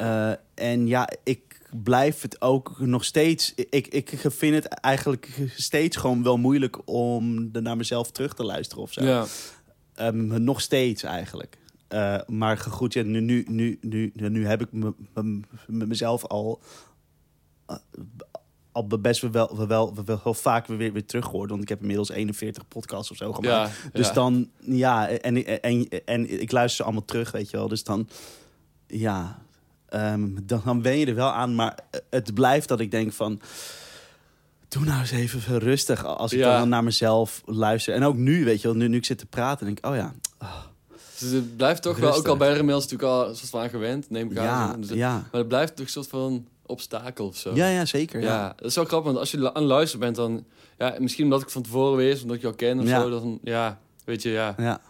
Eh, 0.00 0.32
en 0.54 0.86
ja, 0.86 1.08
ik 1.24 1.60
blijf 1.82 2.22
het 2.22 2.40
ook 2.40 2.78
nog 2.78 3.04
steeds... 3.04 3.54
Ik, 3.54 3.86
ik 3.88 4.12
vind 4.22 4.54
het 4.54 4.66
eigenlijk 4.66 5.28
steeds 5.56 5.96
gewoon 5.96 6.22
wel 6.22 6.36
moeilijk... 6.36 6.88
om 6.88 7.48
er 7.52 7.62
naar 7.62 7.76
mezelf 7.76 8.10
terug 8.10 8.34
te 8.34 8.44
luisteren 8.44 8.82
of 8.82 8.92
zo. 8.92 9.04
Ja. 9.04 9.24
Ehm, 9.94 10.42
nog 10.44 10.60
steeds 10.60 11.02
eigenlijk. 11.02 11.58
Eh, 11.88 12.18
maar 12.26 12.56
goed, 12.58 12.92
ja, 12.92 13.02
nu, 13.02 13.20
nu, 13.20 13.44
nu, 13.48 13.78
nu, 13.82 14.12
nu 14.14 14.46
heb 14.46 14.60
ik 14.60 14.72
me- 14.72 14.94
me- 15.14 15.40
me- 15.66 15.86
mezelf 15.86 16.24
al, 16.26 16.60
eh, 17.66 17.76
al 18.72 18.86
best 18.86 19.20
wel, 19.20 19.30
wel, 19.30 19.66
wel, 19.66 19.94
wel, 20.04 20.20
wel 20.24 20.34
vaak 20.34 20.66
weer, 20.66 20.92
weer 20.92 21.04
teruggehoord. 21.06 21.50
Want 21.50 21.62
ik 21.62 21.68
heb 21.68 21.80
inmiddels 21.80 22.10
41 22.10 22.68
podcasts 22.68 23.10
of 23.10 23.16
zo 23.16 23.32
gemaakt. 23.32 23.72
Ja, 23.82 23.90
Dus 23.92 24.06
ja. 24.06 24.12
dan, 24.12 24.50
ja, 24.60 25.08
en, 25.08 25.44
en, 25.44 25.60
en, 25.62 25.88
en 26.04 26.40
ik 26.40 26.50
luister 26.52 26.76
ze 26.76 26.82
allemaal 26.82 27.04
terug, 27.04 27.30
weet 27.30 27.50
je 27.50 27.56
wel. 27.56 27.68
Dus 27.68 27.84
dan, 27.84 28.08
ja, 28.86 29.42
ehm, 29.90 30.28
dan, 30.42 30.60
dan 30.64 30.82
wen 30.82 30.98
je 30.98 31.06
er 31.06 31.14
wel 31.14 31.30
aan. 31.32 31.54
Maar 31.54 31.78
het 32.10 32.34
blijft 32.34 32.68
dat 32.68 32.80
ik 32.80 32.90
denk 32.90 33.12
van... 33.12 33.40
Doe 34.68 34.84
nou 34.84 35.00
eens 35.00 35.10
even 35.10 35.58
rustig 35.58 36.04
als 36.04 36.32
ik 36.32 36.38
Ja. 36.38 36.58
dan 36.58 36.68
naar 36.68 36.84
mezelf 36.84 37.42
luister. 37.46 37.94
En 37.94 38.02
ook 38.04 38.16
nu, 38.16 38.44
weet 38.44 38.60
je 38.60 38.68
wel, 38.68 38.76
nu, 38.76 38.88
nu 38.88 38.96
ik 38.96 39.04
zit 39.04 39.18
te 39.18 39.26
praten, 39.26 39.66
denk 39.66 39.78
ik... 39.78 39.86
Oh 39.86 39.94
ja, 39.96 40.14
Dus 41.18 41.30
het 41.30 41.56
blijft 41.56 41.82
toch 41.82 41.98
wel, 41.98 42.14
ook 42.14 42.26
al 42.28 42.36
bij 42.36 42.54
de 42.54 42.62
mails 42.62 42.82
natuurlijk 42.88 43.10
al 43.10 43.34
soort 43.34 43.50
van 43.50 43.60
aan 43.60 43.68
gewend, 43.68 44.10
neem 44.10 44.30
ik 44.30 44.38
aan. 44.38 44.44
ja, 44.44 44.72
Dus 44.76 44.88
het- 44.88 44.98
ja. 44.98 45.12
Maar 45.12 45.40
het 45.40 45.48
blijft 45.48 45.76
toch 45.76 45.84
een 45.86 45.92
soort 45.92 46.08
van 46.08 46.46
obstakel 46.66 47.26
of 47.26 47.36
zo. 47.36 47.54
Ja, 47.54 47.68
ja, 47.68 47.84
zeker. 47.84 48.20
Ja, 48.20 48.26
Ja. 48.34 48.52
dat 48.56 48.66
is 48.66 48.74
wel 48.74 48.84
grappig, 48.84 49.06
want 49.06 49.18
als 49.18 49.30
je 49.30 49.54
aan 49.54 49.62
luisteren 49.62 50.00
bent, 50.00 50.16
dan... 50.16 50.44
Ja, 50.78 50.94
misschien 50.98 51.24
omdat 51.24 51.42
ik 51.42 51.50
van 51.50 51.62
tevoren 51.62 51.96
wist, 51.96 52.22
omdat 52.22 52.36
ik 52.36 52.42
jou 52.42 52.54
ken 52.54 52.78
of 52.80 52.86
Ja. 52.88 53.00
zo. 53.00 53.10
Dan, 53.10 53.38
ja, 53.42 53.78
weet 54.04 54.22
je, 54.22 54.30
ja, 54.30 54.54
Ja, 54.58 54.80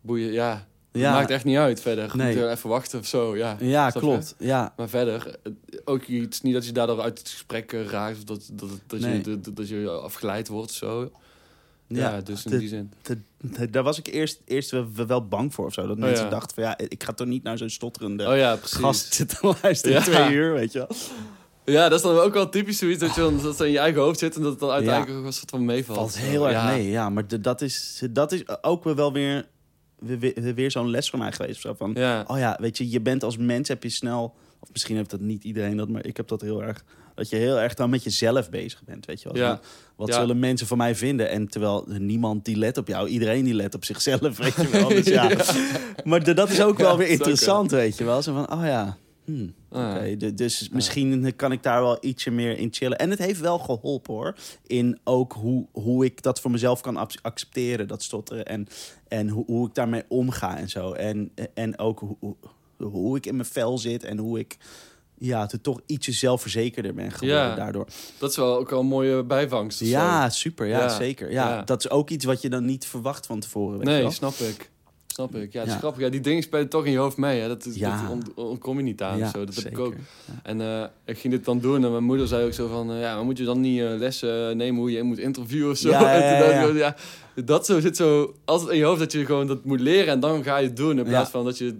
boeien, 0.00 0.32
ja. 0.32 0.66
Ja. 0.98 1.12
Maakt 1.12 1.30
echt 1.30 1.44
niet 1.44 1.56
uit 1.56 1.80
verder. 1.80 2.16
Nee. 2.16 2.26
Moet 2.34 2.42
je 2.44 2.50
even 2.50 2.68
wachten 2.70 2.98
of 2.98 3.06
zo, 3.06 3.36
ja. 3.36 3.56
ja 3.60 3.86
je? 3.86 3.98
klopt. 3.98 4.34
Ja. 4.38 4.72
Maar 4.76 4.88
verder, 4.88 5.36
eh, 5.42 5.52
ook 5.84 6.02
iets 6.02 6.40
niet 6.42 6.54
dat 6.54 6.66
je 6.66 6.72
daardoor 6.72 7.00
uit 7.00 7.18
het 7.18 7.28
gesprek 7.28 7.72
eh, 7.72 7.86
raakt... 7.86 8.16
of 8.16 8.24
dat, 8.24 8.48
dat, 8.52 8.68
dat, 8.86 9.00
Nee. 9.00 9.16
je, 9.24 9.40
dat, 9.40 9.56
dat 9.56 9.68
je 9.68 9.90
afgeleid 9.90 10.48
wordt 10.48 10.70
of 10.70 10.76
zo. 10.76 11.10
Ja, 11.88 12.10
Ja, 12.14 12.20
dus 12.20 12.44
in 12.44 12.50
de- 12.50 12.58
die 12.58 12.68
zin. 12.68 12.92
de- 13.02 13.18
de- 13.40 13.70
daar 13.70 13.82
was 13.82 13.98
ik 13.98 14.06
eerst, 14.06 14.40
eerst 14.44 14.70
wel, 14.70 14.86
wel 15.06 15.26
bang 15.28 15.54
voor 15.54 15.66
of 15.66 15.72
zo. 15.72 15.86
Dat 15.86 15.96
Oh, 15.96 16.02
mensen 16.02 16.24
ja. 16.24 16.30
dachten 16.30 16.54
van 16.54 16.64
ja, 16.64 16.78
ik 16.88 17.02
ga 17.04 17.12
toch 17.12 17.26
niet 17.26 17.42
naar 17.42 17.58
zo'n 17.58 17.70
stotterende 17.70 18.28
Oh 18.28 18.36
ja, 18.36 18.56
precies. 18.56 18.76
gast 18.78 19.14
zitten 19.14 19.54
luisteren 19.62 19.96
Ja. 19.96 20.02
twee 20.02 20.30
uur, 20.32 20.52
weet 20.52 20.72
je 20.72 20.78
wel. 20.78 20.88
Ja, 21.64 21.88
dat 21.88 21.98
is 21.98 22.04
dan 22.06 22.18
ook 22.18 22.34
wel 22.34 22.48
typisch 22.48 22.78
zoiets 22.78 23.00
dat 23.00 23.14
je 23.14 23.20
dan 23.20 23.42
dat 23.42 23.60
in 23.60 23.70
je 23.70 23.78
eigen 23.78 24.00
hoofd 24.00 24.18
zit... 24.18 24.36
en 24.36 24.42
dat 24.42 24.50
het 24.50 24.60
dan 24.60 24.70
uiteindelijk 24.70 25.18
ook 25.18 25.24
een 25.24 25.32
soort 25.32 25.50
van 25.50 25.64
meevalt. 25.64 25.98
Valt 25.98 26.18
heel 26.18 26.44
erg 26.48 26.56
ja. 26.56 26.66
mee, 26.66 26.88
ja. 26.90 27.08
Maar 27.10 27.26
de- 27.26 27.40
dat, 27.40 27.60
is, 27.60 28.02
dat 28.10 28.32
is 28.32 28.42
ook 28.62 28.84
wel 28.84 29.12
weer, 29.12 29.46
weer, 29.98 30.54
weer- 30.54 30.70
zo'n 30.70 30.90
les 30.90 31.10
voor 31.10 31.18
mij 31.18 31.32
geweest. 31.32 31.54
Of 31.54 31.60
zo. 31.60 31.74
Van, 31.74 31.90
Ja. 31.94 32.24
oh 32.26 32.38
ja, 32.38 32.56
weet 32.60 32.78
je, 32.78 32.90
je 32.90 33.00
bent 33.00 33.22
als 33.22 33.36
mens 33.36 33.68
heb 33.68 33.82
je 33.82 33.88
snel... 33.88 34.34
Of 34.60 34.68
misschien 34.72 34.96
heeft 34.96 35.10
dat 35.10 35.20
niet 35.20 35.44
iedereen 35.44 35.76
dat, 35.76 35.88
maar 35.88 36.06
ik 36.06 36.16
heb 36.16 36.28
dat 36.28 36.40
heel 36.40 36.62
erg... 36.62 36.84
Dat 37.14 37.28
je 37.28 37.36
heel 37.36 37.60
erg 37.60 37.74
dan 37.74 37.90
met 37.90 38.04
jezelf 38.04 38.50
bezig 38.50 38.84
bent, 38.84 39.06
weet 39.06 39.22
je 39.22 39.28
wel. 39.32 39.36
Ja. 39.42 39.48
Van, 39.56 39.60
Wat 39.96 40.08
Ja. 40.08 40.14
zullen 40.20 40.38
mensen 40.38 40.66
van 40.66 40.76
mij 40.78 40.94
vinden? 40.94 41.30
En 41.30 41.48
terwijl 41.48 41.84
niemand 41.98 42.44
die 42.44 42.56
let 42.56 42.78
op 42.78 42.88
jou, 42.88 43.08
iedereen 43.08 43.44
die 43.44 43.54
let 43.54 43.74
op 43.74 43.84
zichzelf, 43.84 44.36
weet 44.38 44.54
je 44.54 44.68
wel. 44.70 44.88
Dus 44.88 45.04
ja. 45.06 45.30
Maar 46.04 46.34
dat 46.34 46.50
is 46.50 46.62
ook 46.62 46.78
wel 46.78 46.96
weer 46.96 47.08
interessant, 47.08 47.70
weet 47.70 47.98
je 47.98 48.04
wel. 48.04 48.22
Zo 48.22 48.32
van, 48.34 48.52
oh 48.52 48.64
ja, 48.64 48.96
hm, 49.24 49.32
Ah. 49.42 49.48
Oké. 49.76 50.16
de- 50.16 50.34
Dus 50.34 50.68
misschien 50.68 51.36
kan 51.36 51.52
ik 51.52 51.62
daar 51.62 51.82
wel 51.82 51.96
ietsje 52.00 52.30
meer 52.30 52.58
in 52.58 52.68
chillen. 52.72 52.98
En 52.98 53.10
het 53.10 53.18
heeft 53.18 53.40
wel 53.40 53.58
geholpen 53.58 54.14
hoor. 54.14 54.34
In 54.66 54.98
ook 55.04 55.32
hoe, 55.32 55.66
hoe 55.72 56.04
ik 56.04 56.22
dat 56.22 56.40
voor 56.40 56.50
mezelf 56.50 56.80
kan 56.80 56.96
ac- 56.96 57.18
accepteren, 57.22 57.88
dat 57.88 58.02
stotteren. 58.02 58.44
En, 58.46 58.66
en 59.08 59.28
hoe, 59.28 59.44
hoe 59.46 59.68
ik 59.68 59.74
daarmee 59.74 60.02
omga 60.08 60.56
en 60.56 60.68
zo. 60.68 60.92
En, 60.92 61.32
en 61.54 61.78
ook 61.78 61.98
hoe, 62.20 62.36
hoe, 62.76 63.16
ik 63.16 63.26
in 63.26 63.36
mijn 63.36 63.48
vel 63.48 63.78
zit 63.78 64.04
en 64.04 64.18
hoe 64.18 64.38
ik 64.38 64.56
ja, 65.18 65.46
te 65.46 65.60
toch 65.60 65.80
ietsje 65.86 66.12
zelfverzekerder 66.12 66.94
ben 66.94 67.10
geworden 67.10 67.36
Ja. 67.48 67.54
daardoor. 67.54 67.86
Dat 68.18 68.30
is 68.30 68.36
wel 68.36 68.56
ook 68.58 68.70
wel 68.70 68.80
een 68.80 68.86
mooie 68.86 69.24
bijvangst. 69.24 69.80
Ja, 69.80 70.28
super. 70.30 70.66
Ja, 70.66 70.78
Ja. 70.78 70.88
zeker. 70.88 71.30
Ja, 71.32 71.48
Ja. 71.48 71.62
Dat 71.62 71.84
is 71.84 71.90
ook 71.90 72.10
iets 72.10 72.24
wat 72.24 72.42
je 72.42 72.48
dan 72.48 72.64
niet 72.64 72.86
verwacht 72.86 73.26
van 73.26 73.40
tevoren. 73.40 73.84
Nee, 73.84 74.10
snap 74.10 74.34
ik. 74.34 74.70
Snap 75.16 75.34
ik. 75.34 75.52
Ja, 75.52 75.58
het 75.58 75.68
is 75.68 75.72
Ja. 75.74 75.78
grappig. 75.78 76.00
Ja, 76.02 76.08
die 76.08 76.20
dingen 76.20 76.42
spelen 76.42 76.68
toch 76.68 76.84
in 76.84 76.92
je 76.92 76.98
hoofd 76.98 77.16
mee. 77.16 77.40
Hè. 77.40 77.48
Dat, 77.48 77.64
is, 77.66 77.74
Ja. 77.74 78.02
dat 78.02 78.10
ont- 78.10 78.34
ontkom 78.34 78.76
je 78.76 78.82
niet 78.82 79.02
aan. 79.02 79.18
Ja, 79.18 79.30
zo. 79.30 79.44
Dat 79.44 79.54
heb 79.54 79.66
ik 79.66 79.78
ook. 79.78 79.94
En 80.42 80.60
eh, 80.60 80.84
ik 81.04 81.18
ging 81.18 81.32
dit 81.34 81.44
dan 81.44 81.58
doen 81.60 81.84
en 81.84 81.90
mijn 81.90 82.04
moeder 82.04 82.26
zei 82.28 82.44
ook 82.46 82.52
zo 82.52 82.66
van... 82.68 82.90
eh, 82.92 83.00
ja, 83.00 83.14
maar 83.14 83.24
moet 83.24 83.38
je 83.38 83.44
dan 83.44 83.60
niet 83.60 83.80
eh, 83.80 83.86
lessen 83.98 84.56
nemen 84.56 84.80
hoe 84.80 84.90
je 84.90 85.02
moet 85.02 85.18
interviewen 85.18 85.70
of 85.70 85.76
zo? 85.76 85.88
Ja, 86.76 86.94
dat 87.44 87.66
zo 87.66 87.80
zit 87.80 87.96
zo 87.96 88.34
altijd 88.44 88.70
in 88.70 88.76
je 88.76 88.84
hoofd 88.84 88.98
dat 88.98 89.12
je 89.12 89.24
gewoon 89.24 89.46
dat 89.46 89.64
moet 89.64 89.80
leren 89.80 90.12
en 90.12 90.20
dan 90.20 90.42
ga 90.42 90.56
je 90.58 90.66
het 90.66 90.76
doen. 90.76 90.98
In 90.98 91.04
plaats 91.04 91.30
van 91.30 91.44
dat 91.44 91.58
je 91.58 91.64
het 91.64 91.74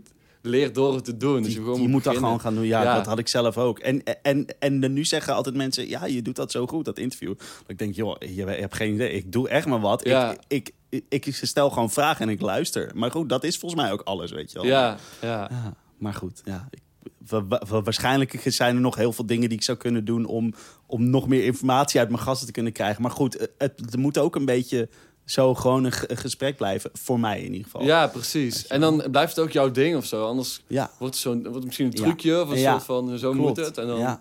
leert 0.47 0.75
door 0.75 0.95
het 0.95 1.05
te 1.05 1.17
doen. 1.17 1.43
Dus 1.43 1.53
je, 1.53 1.59
Je, 1.59 1.65
gewoon 1.65 1.83
je 1.83 1.89
moet 1.89 2.05
dat 2.05 2.17
gewoon 2.17 2.41
gaan 2.41 2.55
doen. 2.55 2.65
Ja, 2.65 2.83
Ja. 2.83 2.95
dat 2.97 3.07
had 3.07 3.19
ik 3.19 3.29
zelf 3.29 3.59
ook. 3.59 3.79
En, 3.79 4.03
en, 4.23 4.47
en 4.59 4.93
nu 4.93 5.05
zeggen 5.05 5.35
altijd 5.35 5.55
mensen... 5.55 5.89
Ja, 5.89 6.05
je 6.07 6.23
doet 6.23 6.37
dat 6.37 6.51
zo 6.51 6.67
goed, 6.67 6.85
dat 6.85 6.99
interview. 6.99 7.35
Dat 7.39 7.65
ik 7.67 7.79
denk, 7.79 7.95
joh, 7.95 8.17
je, 8.19 8.35
je 8.35 8.45
hebt 8.45 8.75
geen 8.75 8.95
idee. 8.95 9.13
Ik 9.13 9.33
doe 9.33 9.49
echt 9.49 9.67
maar 9.67 9.81
wat. 9.81 10.05
Ja. 10.05 10.37
Ik, 10.49 10.71
ik, 10.89 11.05
ik, 11.09 11.27
ik 11.27 11.35
stel 11.35 11.71
gewoon 11.71 11.91
vragen 11.91 12.27
en 12.27 12.33
ik 12.33 12.41
luister. 12.41 12.91
Maar 12.95 13.11
goed, 13.11 13.29
dat 13.29 13.45
is 13.45 13.59
volgens 13.59 13.81
mij 13.83 13.93
ook 13.93 14.01
alles, 14.03 14.31
weet 14.31 14.53
je 14.53 14.59
wel. 14.59 14.67
Ja, 14.67 14.97
ja. 15.21 15.49
Ja, 15.51 15.75
maar 15.99 16.15
goed, 16.15 16.41
ja. 16.45 16.69
Ik, 16.71 16.81
wa- 17.29 17.47
wa- 17.47 17.63
wa- 17.69 17.83
waarschijnlijk 17.83 18.41
zijn 18.45 18.75
er 18.75 18.81
nog 18.81 18.95
heel 18.97 19.13
veel 19.13 19.27
dingen 19.27 19.49
die 19.49 19.59
ik 19.59 19.65
zou 19.65 19.79
kunnen 19.79 20.05
doen... 20.05 20.25
om, 20.27 20.55
om 20.87 21.11
nog 21.11 21.29
meer 21.29 21.45
informatie 21.45 22.01
uit 22.01 22.09
mijn 22.11 22.23
gasten 22.23 22.47
te 22.47 22.53
kunnen 22.53 22.73
krijgen. 22.73 23.03
Maar 23.03 23.11
goed, 23.11 23.49
het, 23.59 23.73
het 23.81 23.97
moet 23.97 24.19
ook 24.19 24.37
een 24.37 24.45
beetje 24.45 24.89
zo 25.27 25.55
gewoon 25.55 25.85
een, 25.85 25.93
ge- 25.93 26.11
een 26.11 26.17
gesprek 26.17 26.57
blijven. 26.57 26.91
Voor 26.93 27.21
mij 27.21 27.39
in 27.41 27.53
ieder 27.53 27.65
geval. 27.65 27.83
Ja, 27.85 28.07
precies. 28.07 28.67
En 28.67 28.81
dan 28.81 29.05
blijft 29.11 29.37
het 29.37 29.45
ook 29.45 29.51
jouw 29.53 29.71
ding 29.71 29.97
of 29.97 30.05
zo. 30.05 30.27
Anders 30.27 30.63
Ja, 30.67 30.91
wordt 30.99 31.15
het, 31.15 31.23
zo'n, 31.23 31.41
wordt 31.43 31.55
het 31.55 31.65
misschien 31.65 31.87
een 31.87 31.93
Ja. 31.97 32.03
trucje 32.03 32.43
of 32.43 32.49
een 32.51 32.59
Ja. 32.59 32.71
soort 32.73 32.85
van 32.85 33.19
zo 33.19 33.31
klopt. 33.33 33.47
moet 33.47 33.57
het. 33.67 33.79
En 33.79 33.87
dan 33.87 33.99
ja, 33.99 34.21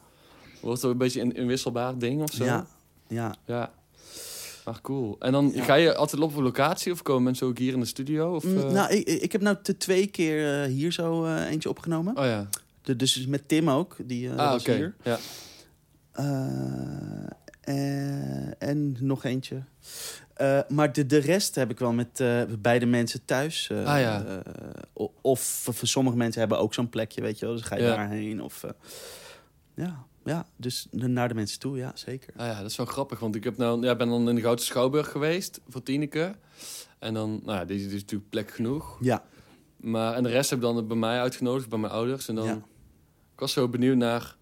wordt 0.61 0.77
het 0.77 0.85
ook 0.85 0.91
een 0.91 0.97
beetje 0.97 1.21
een 1.21 1.35
inwisselbaar 1.35 1.97
ding 1.97 2.21
of 2.21 2.31
zo. 2.31 2.43
ja, 2.43 2.65
ja. 3.07 3.35
Ja. 3.45 3.71
Maar 4.65 4.81
cool. 4.81 5.15
En 5.19 5.31
dan 5.31 5.51
Ja. 5.53 5.63
ga 5.63 5.73
je 5.73 5.95
altijd 5.95 6.21
op 6.21 6.35
een 6.35 6.43
locatie 6.43 6.91
of 6.91 7.01
komen 7.01 7.23
mensen 7.23 7.47
ook 7.47 7.57
hier 7.57 7.73
in 7.73 7.79
de 7.79 7.85
studio? 7.85 8.35
Of, 8.35 8.43
Mm, 8.43 8.57
eh? 8.57 8.71
Nou, 8.71 8.93
ik, 8.93 9.07
ik 9.07 9.31
heb 9.31 9.41
nou 9.41 9.57
te 9.63 9.77
twee 9.77 10.07
keer 10.07 10.61
eh, 10.63 10.67
hier 10.71 10.91
zo 10.91 11.25
eh, 11.25 11.49
eentje 11.49 11.69
opgenomen. 11.69 12.17
Oh 12.17 12.23
ja. 12.25 12.47
De, 12.81 12.95
dus 12.95 13.25
met 13.27 13.47
Tim 13.47 13.69
ook, 13.69 13.95
die 14.03 14.29
ah, 14.31 14.51
was 14.51 14.61
oké. 14.61 14.73
hier. 14.75 14.95
Ja. 15.03 15.19
Eh, 17.65 18.63
en 18.69 18.95
nog 18.99 19.23
eentje. 19.23 19.63
Eh, 20.33 20.59
maar 20.69 20.93
de, 20.93 21.05
de 21.05 21.17
rest 21.17 21.55
heb 21.55 21.69
ik 21.69 21.79
wel 21.79 21.93
met 21.93 22.19
eh, 22.19 22.41
beide 22.59 22.85
mensen 22.85 23.25
thuis. 23.25 23.69
eh, 23.69 23.77
Ah, 23.85 23.99
ja. 23.99 24.25
eh, 24.25 25.05
of 25.21 25.39
voor 25.63 25.87
sommige 25.87 26.17
mensen 26.17 26.39
hebben 26.39 26.59
ook 26.59 26.73
zo'n 26.73 26.89
plekje, 26.89 27.21
weet 27.21 27.39
je 27.39 27.45
wel. 27.45 27.55
Dus 27.55 27.63
ga 27.63 27.75
je 27.75 27.83
Ja. 27.83 27.95
daarheen. 27.95 28.41
Of, 28.41 28.63
eh, 28.63 28.69
ja, 29.75 30.05
ja, 30.25 30.45
dus 30.55 30.87
naar 30.91 31.27
de 31.27 31.33
mensen 31.33 31.59
toe, 31.59 31.77
ja, 31.77 31.91
zeker. 31.95 32.33
Ah 32.37 32.45
ja, 32.47 32.61
dat 32.61 32.69
is 32.69 32.77
wel 32.77 32.85
grappig. 32.85 33.19
Want 33.19 33.35
ik 33.35 33.43
heb 33.43 33.57
nou, 33.57 33.83
ja, 33.85 33.95
ben 33.95 34.09
dan 34.09 34.29
in 34.29 34.35
de 34.35 34.41
Goudse 34.41 34.65
Schouwburg 34.65 35.11
geweest 35.11 35.59
voor 35.67 35.83
Tineke. 35.83 36.35
En 36.99 37.13
dan, 37.13 37.39
nou 37.43 37.57
ja, 37.57 37.65
die 37.65 37.85
is 37.85 37.93
natuurlijk 37.93 38.29
plek 38.29 38.51
genoeg. 38.51 38.97
Ja, 39.01 39.23
Maar, 39.77 40.13
en 40.13 40.23
de 40.23 40.29
rest 40.29 40.49
heb 40.49 40.59
ik 40.59 40.65
dan 40.65 40.87
bij 40.87 40.97
mij 40.97 41.19
uitgenodigd, 41.19 41.69
bij 41.69 41.79
mijn 41.79 41.93
ouders. 41.93 42.27
En 42.27 42.35
dan, 42.35 42.45
Ja. 42.45 42.53
ik 43.33 43.39
was 43.39 43.51
zo 43.53 43.69
benieuwd 43.69 43.97
naar, 43.97 44.35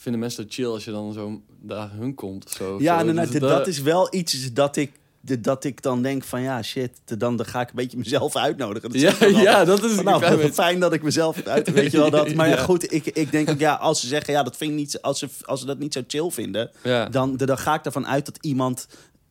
vinden 0.00 0.20
mensen 0.20 0.44
het 0.44 0.54
chill 0.54 0.66
als 0.66 0.84
je 0.84 0.90
dan 0.90 1.12
zo 1.12 1.40
daar 1.60 1.90
hun 1.92 2.14
komt 2.14 2.44
of 2.46 2.52
zo? 2.52 2.76
ja 2.80 3.02
nou, 3.02 3.12
nou, 3.14 3.30
Dus 3.30 3.40
dat 3.40 3.66
is 3.66 3.80
wel 3.80 4.14
iets 4.14 4.52
dat 4.52 4.76
ik, 4.76 4.92
dat 5.40 5.64
ik 5.64 5.82
dan 5.82 6.02
denk 6.02 6.24
van 6.24 6.42
ja, 6.42 6.62
shit, 6.62 6.90
dan, 7.04 7.36
dan 7.36 7.46
ga 7.46 7.60
ik 7.60 7.68
een 7.68 7.74
beetje 7.74 7.96
mezelf 7.98 8.36
uitnodigen. 8.36 8.90
Dat 8.90 9.00
Ja, 9.00 9.26
ja, 9.42 9.64
dat 9.64 9.84
is 9.84 10.02
nou, 10.02 10.20
beetje- 10.20 10.52
fijn 10.62 10.80
dat 10.80 10.92
ik 10.92 11.02
mezelf 11.02 11.46
uit, 11.46 11.70
weet 11.72 11.90
je 11.90 11.96
wel 11.98 12.10
dat. 12.10 12.34
Maar 12.34 12.48
ja, 12.48 12.54
Ja. 12.56 12.62
goed, 12.62 12.92
ik, 12.92 13.06
ik 13.06 13.30
denk 13.30 13.50
ook 13.50 13.58
ja, 13.58 13.74
als 13.74 14.00
ze 14.00 14.06
zeggen 14.06 14.32
ja, 14.32 14.42
dat 14.42 14.56
vind 14.56 14.70
ik 14.70 14.76
niet, 14.76 15.02
als 15.02 15.18
ze, 15.18 15.28
als 15.44 15.60
ze 15.60 15.66
dat 15.66 15.78
niet 15.78 15.92
zo 15.92 16.02
chill 16.06 16.30
vinden, 16.30 16.70
Ja. 16.82 17.08
dan, 17.08 17.36
dan 17.36 17.58
ga 17.58 17.74
ik 17.74 17.84
ervan 17.84 18.06
uit 18.06 18.26
dat 18.26 18.38
iemand 18.40 18.86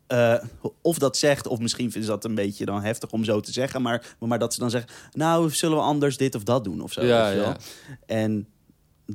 eh, 0.08 0.36
of 0.82 0.98
dat 0.98 1.18
zegt, 1.18 1.48
of 1.48 1.60
misschien 1.60 1.92
vinden 1.92 2.04
ze 2.10 2.16
dat 2.16 2.26
een 2.26 2.36
beetje 2.36 2.66
dan 2.66 2.82
heftig 2.84 3.10
om 3.12 3.24
zo 3.24 3.40
te 3.40 3.52
zeggen, 3.52 3.82
maar, 3.82 4.16
maar 4.20 4.40
dat 4.40 4.54
ze 4.54 4.60
dan 4.60 4.70
zeggen, 4.70 4.90
nou, 5.12 5.50
zullen 5.52 5.78
we 5.78 5.84
anders 5.84 6.18
dit 6.18 6.36
of 6.36 6.44
dat 6.44 6.64
doen 6.64 6.82
of 6.82 6.92
zo. 6.92 7.06
Ja, 7.06 7.30
ja. 7.30 7.58
En 8.06 8.48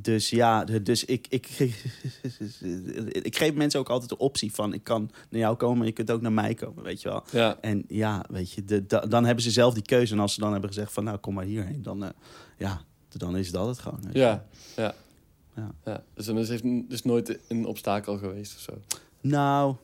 dus 0.01 0.29
ja, 0.29 0.63
dus 0.63 1.05
ik, 1.05 1.25
ik, 1.29 1.47
ik 3.29 3.37
geef 3.37 3.53
mensen 3.53 3.79
ook 3.79 3.89
altijd 3.89 4.09
de 4.09 4.17
optie 4.17 4.53
van... 4.53 4.73
ik 4.73 4.83
kan 4.83 5.11
naar 5.29 5.39
jou 5.41 5.55
komen, 5.55 5.77
maar 5.77 5.87
je 5.87 5.93
kunt 5.93 6.11
ook 6.11 6.21
naar 6.21 6.31
mij 6.33 6.53
komen, 6.53 6.83
weet 6.83 7.01
je 7.01 7.09
wel. 7.09 7.23
Ja. 7.31 7.57
En 7.61 7.85
ja, 7.87 8.25
weet 8.29 8.51
je, 8.51 8.65
de, 8.65 8.85
da- 8.85 9.05
dan 9.05 9.25
hebben 9.25 9.43
ze 9.43 9.51
zelf 9.51 9.73
die 9.73 9.83
keuze. 9.83 10.13
En 10.13 10.19
als 10.19 10.33
ze 10.33 10.39
dan 10.39 10.51
hebben 10.51 10.69
gezegd 10.69 10.93
van, 10.93 11.03
nou, 11.03 11.17
kom 11.17 11.33
maar 11.33 11.45
hierheen. 11.45 11.81
Dan, 11.81 12.03
eh, 12.03 12.09
ja, 12.57 12.81
dan 13.09 13.37
is 13.37 13.51
dat 13.51 13.67
het 13.67 13.79
gewoon. 13.79 13.99
Ja, 14.11 14.45
ja. 14.75 14.95
Ja. 15.55 15.71
ja. 15.85 16.03
Dus 16.13 16.25
dan 16.25 16.37
is 16.37 16.61
dus 16.87 17.03
nooit 17.03 17.39
een 17.47 17.65
obstakel 17.65 18.17
geweest 18.17 18.55
of 18.55 18.59
zo. 18.61 18.73
Nou, 19.21 19.75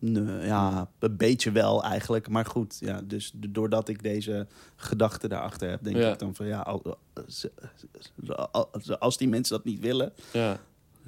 nee, 0.00 0.46
ja, 0.46 0.88
een 0.98 1.16
beetje 1.16 1.50
wel 1.52 1.84
eigenlijk. 1.84 2.28
Maar 2.28 2.44
goed, 2.46 2.76
ja, 2.80 3.00
dus 3.04 3.32
doordat 3.34 3.88
ik 3.88 4.02
deze 4.02 4.46
gedachte 4.76 5.28
daarachter 5.28 5.70
heb, 5.70 5.82
denk 5.82 5.96
Ja. 5.96 6.12
ik 6.12 6.18
dan 6.18 6.34
van 6.34 6.46
ja, 6.46 6.60
als 8.98 9.16
die 9.16 9.28
mensen 9.28 9.56
dat 9.56 9.64
niet 9.64 9.80
willen, 9.80 10.12
Ja, 10.32 10.60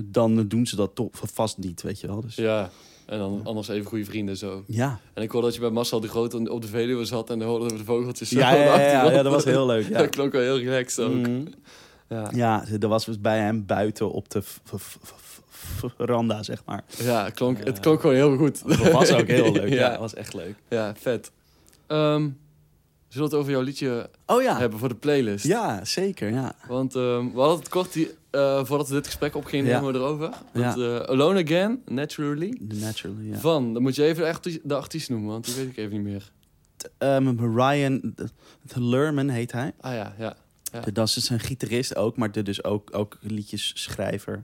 dan 0.03 0.49
doen 0.49 0.67
ze 0.67 0.77
dat 0.77 0.95
toch 0.95 1.09
vast 1.13 1.59
niet, 1.59 1.83
weet 1.83 2.01
je 2.01 2.07
wel. 2.07 2.21
Dus 2.21 2.35
ja. 2.35 2.71
En 3.07 3.19
dan 3.19 3.41
anders 3.45 3.69
even 3.69 3.87
goede 3.87 4.05
vrienden 4.05 4.37
zo. 4.37 4.65
Ja. 4.67 5.01
En 5.15 5.23
ik 5.23 5.31
hoorde 5.31 5.47
dat 5.47 5.55
je 5.57 5.61
bij 5.63 5.71
Marcel 5.71 6.01
de 6.01 6.09
Groot 6.09 6.49
op 6.49 6.63
de 6.63 6.69
Veluwe 6.69 7.05
zat 7.05 7.31
en 7.31 7.39
dan 7.39 7.49
hoorden 7.49 7.69
we 7.69 7.77
de 7.77 7.85
vogeltjes 7.85 8.29
zo. 8.29 8.39
Ja, 8.39 8.55
ja, 8.55 9.11
ja, 9.11 9.23
dat 9.23 9.33
was 9.33 9.45
heel 9.45 9.67
leuk. 9.67 9.89
Dat 9.93 10.01
Ja, 10.01 10.07
klonk 10.07 10.33
wel 10.33 10.41
heel 10.43 10.59
relaxed 10.59 11.05
ook. 11.05 11.15
Mhm. 11.15 11.43
Ja. 12.09 12.31
ja 12.35 12.65
dat 12.79 12.91
was 12.91 13.05
dus 13.05 13.21
bij 13.21 13.39
hem 13.39 13.67
buiten 13.67 14.13
op 14.13 14.31
de 14.31 14.43
veranda, 15.97 16.43
zeg 16.43 16.63
maar. 16.67 16.85
Ja, 16.99 17.25
het 17.25 17.35
klonk, 17.35 17.59
het 17.59 17.67
Ja. 17.77 17.83
klonk 17.83 18.01
gewoon 18.01 18.17
heel 18.17 18.37
goed. 18.37 18.69
Dat 18.69 18.91
was 18.93 19.11
ook 19.13 19.27
heel 19.27 19.53
leuk. 19.53 19.69
Ja, 19.73 19.75
Ja. 19.75 19.89
dat 19.91 19.99
was 19.99 20.15
echt 20.15 20.35
leuk. 20.35 20.55
Ja, 20.69 20.95
vet. 21.01 21.31
Ehm, 21.87 22.21
zullen 22.21 22.35
we 23.09 23.23
het 23.23 23.35
over 23.35 23.51
jouw 23.53 23.61
liedje 23.61 24.11
Oh 24.27 24.43
ja, 24.43 24.59
hebben 24.59 24.79
voor 24.79 24.89
de 24.89 24.95
playlist? 24.95 25.45
ja 25.47 25.85
zeker. 25.85 26.31
Ja. 26.33 26.55
Want 26.69 26.95
ehm, 26.95 27.31
we 27.33 27.39
hadden 27.39 27.59
het 27.59 27.69
kort, 27.69 27.93
die, 27.93 28.11
eh, 28.31 28.65
voordat 28.65 28.89
we 28.89 28.95
dit 28.95 29.07
gesprek 29.07 29.35
opgingen, 29.37 29.67
Ja. 29.71 29.85
we 29.85 29.93
erover. 29.95 30.31
Ja. 30.53 30.61
Want, 30.75 30.79
eh, 30.79 30.97
Alone 31.01 31.43
Again, 31.45 31.83
Naturally. 31.87 32.59
Naturally, 32.61 33.29
ja. 33.31 33.37
Van, 33.39 33.73
dan 33.73 33.83
moet 33.83 33.95
je 33.95 34.05
even 34.05 34.23
de, 34.23 34.29
arti- 34.29 34.61
de 34.65 34.75
artiest 34.75 35.11
noemen, 35.11 35.29
want 35.31 35.45
die 35.45 35.55
weet 35.55 35.67
ik 35.69 35.77
even 35.77 35.93
niet 35.93 36.03
meer. 36.13 36.31
Ehm, 36.99 37.55
Ryan 37.57 38.15
Lerman 38.75 39.29
heet 39.29 39.53
hij. 39.53 39.73
Ah 39.81 39.93
ja, 39.95 40.15
ja. 40.19 40.37
Ja. 40.73 40.81
Dat 40.93 41.09
is 41.09 41.15
dus 41.15 41.29
een 41.31 41.41
gitarist 41.41 41.97
ook, 41.97 42.17
maar 42.17 42.33
de- 42.33 42.43
dus 42.43 42.65
ook, 42.65 42.89
ook 42.97 43.17
liedjesschrijver. 43.21 44.43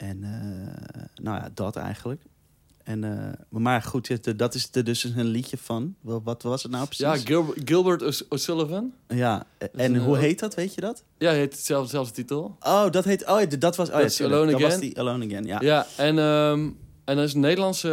En 0.00 0.24
eh, 0.24 1.02
nou 1.22 1.36
ja, 1.36 1.50
dat 1.54 1.76
eigenlijk. 1.76 2.22
En, 2.82 3.04
eh, 3.04 3.32
maar 3.48 3.82
goed, 3.82 4.08
het- 4.08 4.32
dat 4.38 4.54
is 4.54 4.68
er 4.72 4.84
dus 4.84 5.04
een 5.04 5.24
liedje 5.26 5.56
van. 5.56 5.94
Wat 6.00 6.42
was 6.42 6.62
het 6.62 6.72
nou 6.72 6.84
precies? 6.86 7.04
Ja, 7.04 7.16
Gil- 7.16 7.54
Gilbert 7.64 8.02
O'S- 8.02 8.28
O'Sullivan. 8.28 8.92
ja. 9.08 9.44
En 9.76 9.96
hoe 9.96 10.14
eh, 10.16 10.20
heet 10.22 10.38
dat, 10.38 10.54
weet 10.54 10.74
je 10.74 10.80
dat? 10.80 11.02
Ja, 11.18 11.28
hij 11.28 11.38
heeft 11.38 11.52
hetzelfde, 11.52 12.10
titel. 12.10 12.56
Oh, 12.60 12.90
dat 12.90 13.04
heet... 13.04 13.26
Oh, 13.28 13.40
dat 13.58 13.76
was... 13.76 13.90
Oh, 13.90 14.00
ja, 14.00 14.24
Alone 14.24 14.46
dat 14.46 14.54
Again. 14.54 14.68
was 14.70 14.78
die 14.80 14.98
Alone 14.98 15.26
Again, 15.26 15.44
ja. 15.44 15.60
Ja, 15.60 15.86
en, 15.96 16.18
ehm, 16.18 16.68
en 17.04 17.16
dat 17.16 17.24
is 17.24 17.34
een 17.34 17.40
Nederlandse 17.40 17.88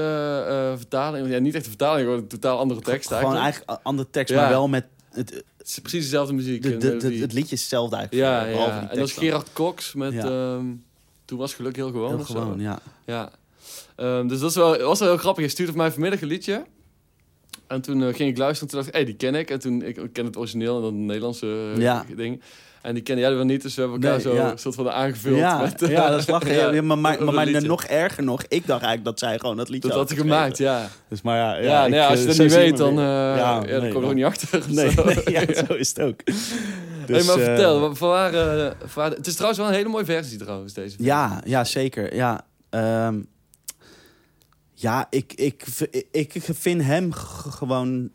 eh, 0.50 0.78
vertaling. 0.78 1.28
Ja, 1.30 1.40
niet 1.40 1.54
echt 1.56 1.64
een 1.64 1.70
vertaling, 1.70 2.06
gewoon 2.06 2.20
een 2.22 2.28
totaal 2.28 2.58
andere 2.60 2.82
tekst 2.82 3.08
Gewoon 3.08 3.22
eigenlijk. 3.24 3.44
eigenlijk 3.44 3.80
een 3.80 3.86
andere 3.86 4.10
tekst, 4.10 4.34
Ja. 4.34 4.42
maar 4.42 4.50
wel 4.50 4.68
met... 4.68 4.86
Het, 5.12 5.30
het, 5.30 5.44
Het 5.58 5.68
is 5.68 5.80
precies 5.80 6.04
dezelfde 6.04 6.34
muziek. 6.34 6.62
de, 6.64 7.18
het 7.22 7.34
liedje 7.34 7.56
is 7.56 7.60
hetzelfde 7.62 7.96
eigenlijk. 7.96 8.28
ja, 8.30 8.46
ja. 8.46 8.90
en 8.90 8.98
dat 8.98 9.08
is. 9.08 9.14
Gerard 9.14 9.54
Cox 9.54 9.94
met... 9.94 10.14
Ja. 10.14 10.24
ehm, 10.56 10.66
toen 11.28 11.38
was 11.38 11.54
geluk 11.54 11.76
heel 11.76 11.92
gewoon. 11.92 12.16
Heel 12.16 12.26
gewoon, 12.26 12.60
ja. 12.60 12.80
Ja. 13.06 13.32
Ehm, 13.96 14.28
dus 14.28 14.40
dat 14.40 14.50
is 14.50 14.56
wel, 14.56 14.78
was 14.78 15.00
wel 15.00 15.10
heel 15.10 15.18
grappig. 15.18 15.44
Je 15.44 15.50
stuurde 15.50 15.74
mij 15.76 15.92
vanmiddag 15.92 16.22
een 16.22 16.28
liedje. 16.28 16.66
En 17.68 17.82
toen 17.82 18.04
eh, 18.04 18.16
ging 18.16 18.30
ik 18.30 18.38
luisteren 18.38 18.62
en 18.62 18.68
toen 18.68 18.78
dacht 18.84 18.88
ik, 18.88 18.94
hé, 18.94 19.04
die 19.06 19.16
ken 19.16 19.36
ik. 19.36 19.50
En 19.50 19.60
toen, 19.60 19.82
ik, 19.82 19.98
ik 19.98 20.14
ken 20.14 20.26
het 20.26 20.38
origineel 20.38 20.76
en 20.76 20.82
dan 20.82 20.94
het 20.94 21.04
Nederlandse 21.04 21.72
eh, 21.76 21.82
Ja. 21.82 22.06
ding. 22.16 22.42
En 22.88 22.94
die 22.94 23.04
kennen 23.04 23.26
jij 23.26 23.36
wel 23.36 23.46
niet, 23.46 23.62
dus 23.62 23.76
we 23.76 23.82
hebben 23.82 24.02
elkaar 24.02 24.18
Nee, 24.18 24.34
zo 24.36 24.36
ja. 24.36 24.58
soort 24.58 24.76
van 24.76 24.92
aangevuld. 24.92 25.38
Ja, 25.38 25.62
met, 25.62 25.82
eh, 25.82 25.90
ja, 25.90 26.10
dat 26.10 26.20
is 26.20 26.28
lachen. 26.36 26.74
Ja, 26.74 26.82
maar 26.82 26.98
maar, 26.98 27.24
maar, 27.24 27.64
nog 27.64 27.84
erger 27.84 28.24
nog, 28.24 28.42
ik 28.44 28.68
dacht 28.68 28.84
eigenlijk 28.84 29.04
dat 29.04 29.20
zij 29.20 29.40
gewoon 29.40 29.58
dat 29.58 29.70
liedje 29.70 29.90
Dat 29.90 29.98
had 29.98 30.08
had 30.10 30.18
hij 30.18 30.28
gemaakt, 30.28 30.58
ja. 30.58 30.88
Dus 31.10 31.22
maar 31.22 31.38
ja, 31.38 31.56
Ja, 31.58 31.84
ik, 31.86 31.90
nee, 31.92 32.02
als 32.02 32.14
je 32.14 32.20
eh, 32.20 32.26
dat 32.28 32.36
zo 32.36 32.44
niet 32.44 32.54
weet, 32.54 32.70
maar 32.70 32.78
dan, 32.80 32.98
eh, 33.00 33.38
ja, 33.38 33.60
nee, 33.60 33.70
dan 33.72 33.80
kom 33.80 33.88
je 33.88 33.90
er 33.92 33.96
ook 33.96 34.04
maar- 34.04 34.14
niet 34.14 34.26
achter. 34.26 34.64
Nee, 34.70 34.92
Zo. 34.92 35.04
nee, 35.06 35.22
ja, 35.26 35.54
zo 35.68 35.74
is 35.74 35.88
het 35.90 36.00
ook. 36.02 36.22
hey, 36.26 36.36
Dus, 37.06 37.26
maar 37.26 37.38
eh, 37.38 37.44
vertel, 37.44 37.94
eh, 38.96 39.10
het 39.10 39.28
is 39.28 39.34
trouwens 39.34 39.60
wel 39.60 39.68
een 39.70 39.76
hele 39.76 39.90
mooie 39.90 40.06
versie 40.06 40.38
trouwens, 40.38 40.74
deze. 40.74 40.96
Ja, 41.00 41.42
ja, 41.46 41.64
zeker. 41.64 42.16
Ja, 42.16 42.46
Ehm, 42.70 43.20
ja 44.74 45.08
ik, 45.10 45.34
ik, 45.34 45.64
ik, 46.12 46.34
ik 46.36 46.44
vind 46.54 46.84
hem 46.84 47.12
gewoon 47.14 48.10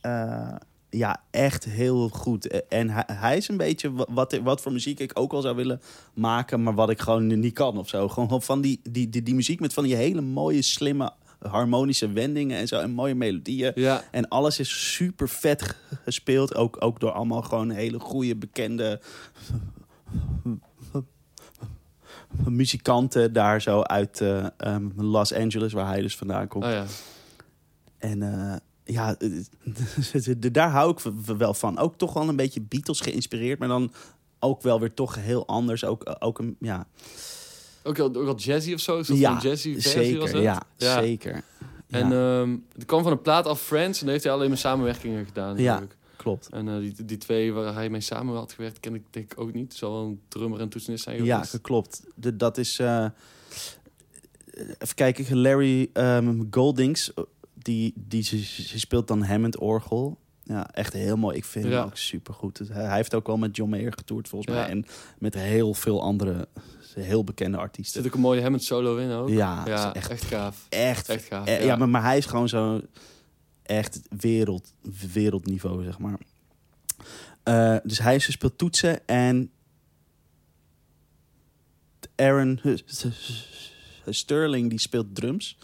eh, 0.00 0.54
ja, 0.96 1.22
echt 1.30 1.64
heel 1.64 2.08
goed. 2.08 2.62
En 2.68 2.90
hij, 2.90 3.04
hij 3.12 3.36
is 3.36 3.48
een 3.48 3.56
beetje 3.56 3.92
wa- 3.92 4.06
wat, 4.08 4.38
wat 4.42 4.60
voor 4.60 4.72
muziek 4.72 5.00
ik 5.00 5.10
ook 5.14 5.32
wel 5.32 5.40
zou 5.40 5.56
willen 5.56 5.80
maken, 6.14 6.62
maar 6.62 6.74
wat 6.74 6.90
ik 6.90 7.00
gewoon 7.00 7.40
niet 7.40 7.54
kan 7.54 7.78
of 7.78 7.88
zo. 7.88 8.08
Gewoon 8.08 8.42
van 8.42 8.60
die, 8.60 8.80
die, 8.90 9.08
die, 9.08 9.22
die 9.22 9.34
muziek 9.34 9.60
met 9.60 9.72
van 9.72 9.84
die 9.84 9.94
hele 9.94 10.20
mooie, 10.20 10.62
slimme, 10.62 11.12
harmonische 11.38 12.12
wendingen 12.12 12.58
en 12.58 12.68
zo. 12.68 12.80
En 12.80 12.90
mooie 12.90 13.14
melodieën. 13.14 13.72
Ja, 13.74 14.02
En 14.10 14.28
alles 14.28 14.58
is 14.58 14.92
super 14.94 15.28
vet 15.28 15.76
gespeeld. 16.04 16.54
Ook, 16.54 16.76
ook 16.84 17.00
door 17.00 17.10
allemaal 17.12 17.42
gewoon 17.42 17.70
hele 17.70 17.98
goede, 18.00 18.36
bekende 18.36 19.00
muzikanten 22.48 23.32
daar 23.32 23.62
zo 23.62 23.80
uit 23.82 24.20
eh, 24.20 24.46
ehm, 24.56 24.88
Los 24.96 25.32
Angeles, 25.32 25.72
waar 25.72 25.86
hij 25.86 26.00
dus 26.00 26.16
vandaan 26.16 26.48
komt. 26.48 26.64
oh 26.64 26.70
ja. 26.70 26.84
En 27.98 28.22
eh, 28.22 28.56
ja, 28.84 29.16
daar 30.52 30.70
hou 30.70 30.90
ik 30.90 31.12
wel 31.36 31.54
van. 31.54 31.78
Ook 31.78 31.96
toch 31.96 32.12
wel 32.12 32.28
een 32.28 32.36
beetje 32.36 32.60
Beatles 32.60 33.00
geïnspireerd, 33.00 33.58
maar 33.58 33.68
dan 33.68 33.92
ook 34.38 34.62
wel 34.62 34.80
weer 34.80 34.94
toch 34.94 35.14
heel 35.14 35.46
anders. 35.46 35.84
Ook, 35.84 36.16
ook 36.18 36.38
een, 36.38 36.56
ja, 36.60 36.86
Ook 37.82 37.96
wel, 37.96 38.06
ook 38.06 38.24
wel 38.24 38.36
jazzy 38.36 38.72
of 38.72 38.80
zo? 38.80 38.98
Een 38.98 39.04
soort 39.04 39.18
ja 39.18 39.40
van 39.40 39.50
jazzy 39.50 39.72
versie 39.80 40.18
was 40.18 40.30
zeker. 40.30 40.52
het? 40.52 40.62
Ja, 40.76 41.00
zeker. 41.00 41.44
En 41.88 42.08
ja, 42.08 42.40
ehm 42.40 42.56
er 42.78 42.84
kwam 42.86 43.02
van 43.02 43.12
een 43.12 43.22
plaat 43.22 43.46
af 43.46 43.60
Friends 43.60 43.98
en 43.98 44.04
daar 44.04 44.12
heeft 44.12 44.24
hij 44.24 44.34
alleen 44.34 44.48
maar 44.48 44.58
samenwerkingen 44.58 45.24
gedaan. 45.26 45.56
Ja. 45.56 45.72
natuurlijk. 45.72 45.96
klopt. 46.16 46.48
En 46.48 46.68
eh, 46.68 46.78
die, 46.78 47.04
die 47.04 47.18
twee 47.18 47.52
waar 47.52 47.74
hij 47.74 47.90
mee 47.90 48.00
samen 48.00 48.34
had 48.36 48.52
gewerkt, 48.52 48.80
ken 48.80 48.94
ik 48.94 49.02
denk 49.10 49.32
ik 49.32 49.40
ook 49.40 49.52
niet. 49.52 49.68
Het 49.68 49.76
zal 49.76 49.92
wel 49.92 50.02
een 50.04 50.20
drummer 50.28 50.60
en 50.60 50.68
toetsenist 50.68 51.04
zijn 51.04 51.24
Ja, 51.24 51.44
klopt. 51.62 52.02
De, 52.14 52.36
dat 52.36 52.58
is. 52.58 52.78
eh, 52.78 53.06
even 54.78 54.94
kijken, 54.94 55.36
Larry 55.38 55.90
ehm, 55.92 56.42
Goldings. 56.50 57.12
Die, 57.64 57.92
die 57.96 58.22
ze, 58.22 58.44
speelt 58.78 59.08
dan 59.08 59.22
Hammond 59.22 59.58
orgel. 59.58 60.18
Ja, 60.42 60.70
echt 60.70 60.92
heel 60.92 61.16
mooi. 61.16 61.36
Ik 61.36 61.44
vind 61.44 61.64
Ja. 61.64 61.70
hem 61.70 61.84
ook 61.84 61.96
super 61.96 62.34
goed. 62.34 62.60
Hij 62.68 62.94
heeft 62.96 63.14
ook 63.14 63.26
wel 63.26 63.36
met 63.36 63.56
John 63.56 63.70
Mayer 63.70 63.92
getoerd 63.92 64.28
volgens 64.28 64.54
Ja. 64.54 64.60
mij. 64.60 64.70
En 64.70 64.84
met 65.18 65.34
heel 65.34 65.74
veel 65.74 66.02
andere 66.02 66.48
heel 66.94 67.24
bekende 67.24 67.56
artiesten. 67.56 68.02
zit 68.02 68.10
ook 68.10 68.16
een 68.16 68.22
mooie 68.22 68.40
Hammond 68.42 68.62
solo 68.62 68.96
in 68.96 69.10
ook. 69.10 69.28
Ja, 69.28 69.62
ja 69.66 69.94
echt, 69.94 70.08
echt, 70.10 70.24
gaaf. 70.24 70.66
echt, 70.68 71.08
Echt 71.08 71.24
gaaf. 71.24 71.46
eh, 71.46 71.64
ja, 71.64 71.76
maar, 71.76 71.88
maar 71.88 72.02
hij 72.02 72.18
is 72.18 72.26
gewoon 72.26 72.48
zo 72.48 72.80
echt 73.62 74.00
wereld, 74.18 74.72
wereldniveau, 75.12 75.84
zeg 75.84 75.98
maar. 75.98 76.18
Eh, 77.42 77.76
dus 77.84 77.98
hij 77.98 78.18
speelt 78.18 78.58
toetsen 78.58 79.06
en 79.06 79.50
Aaron 82.16 82.60
Sterling 84.06 84.70
die 84.70 84.78
speelt 84.80 85.14
drums. 85.14 85.58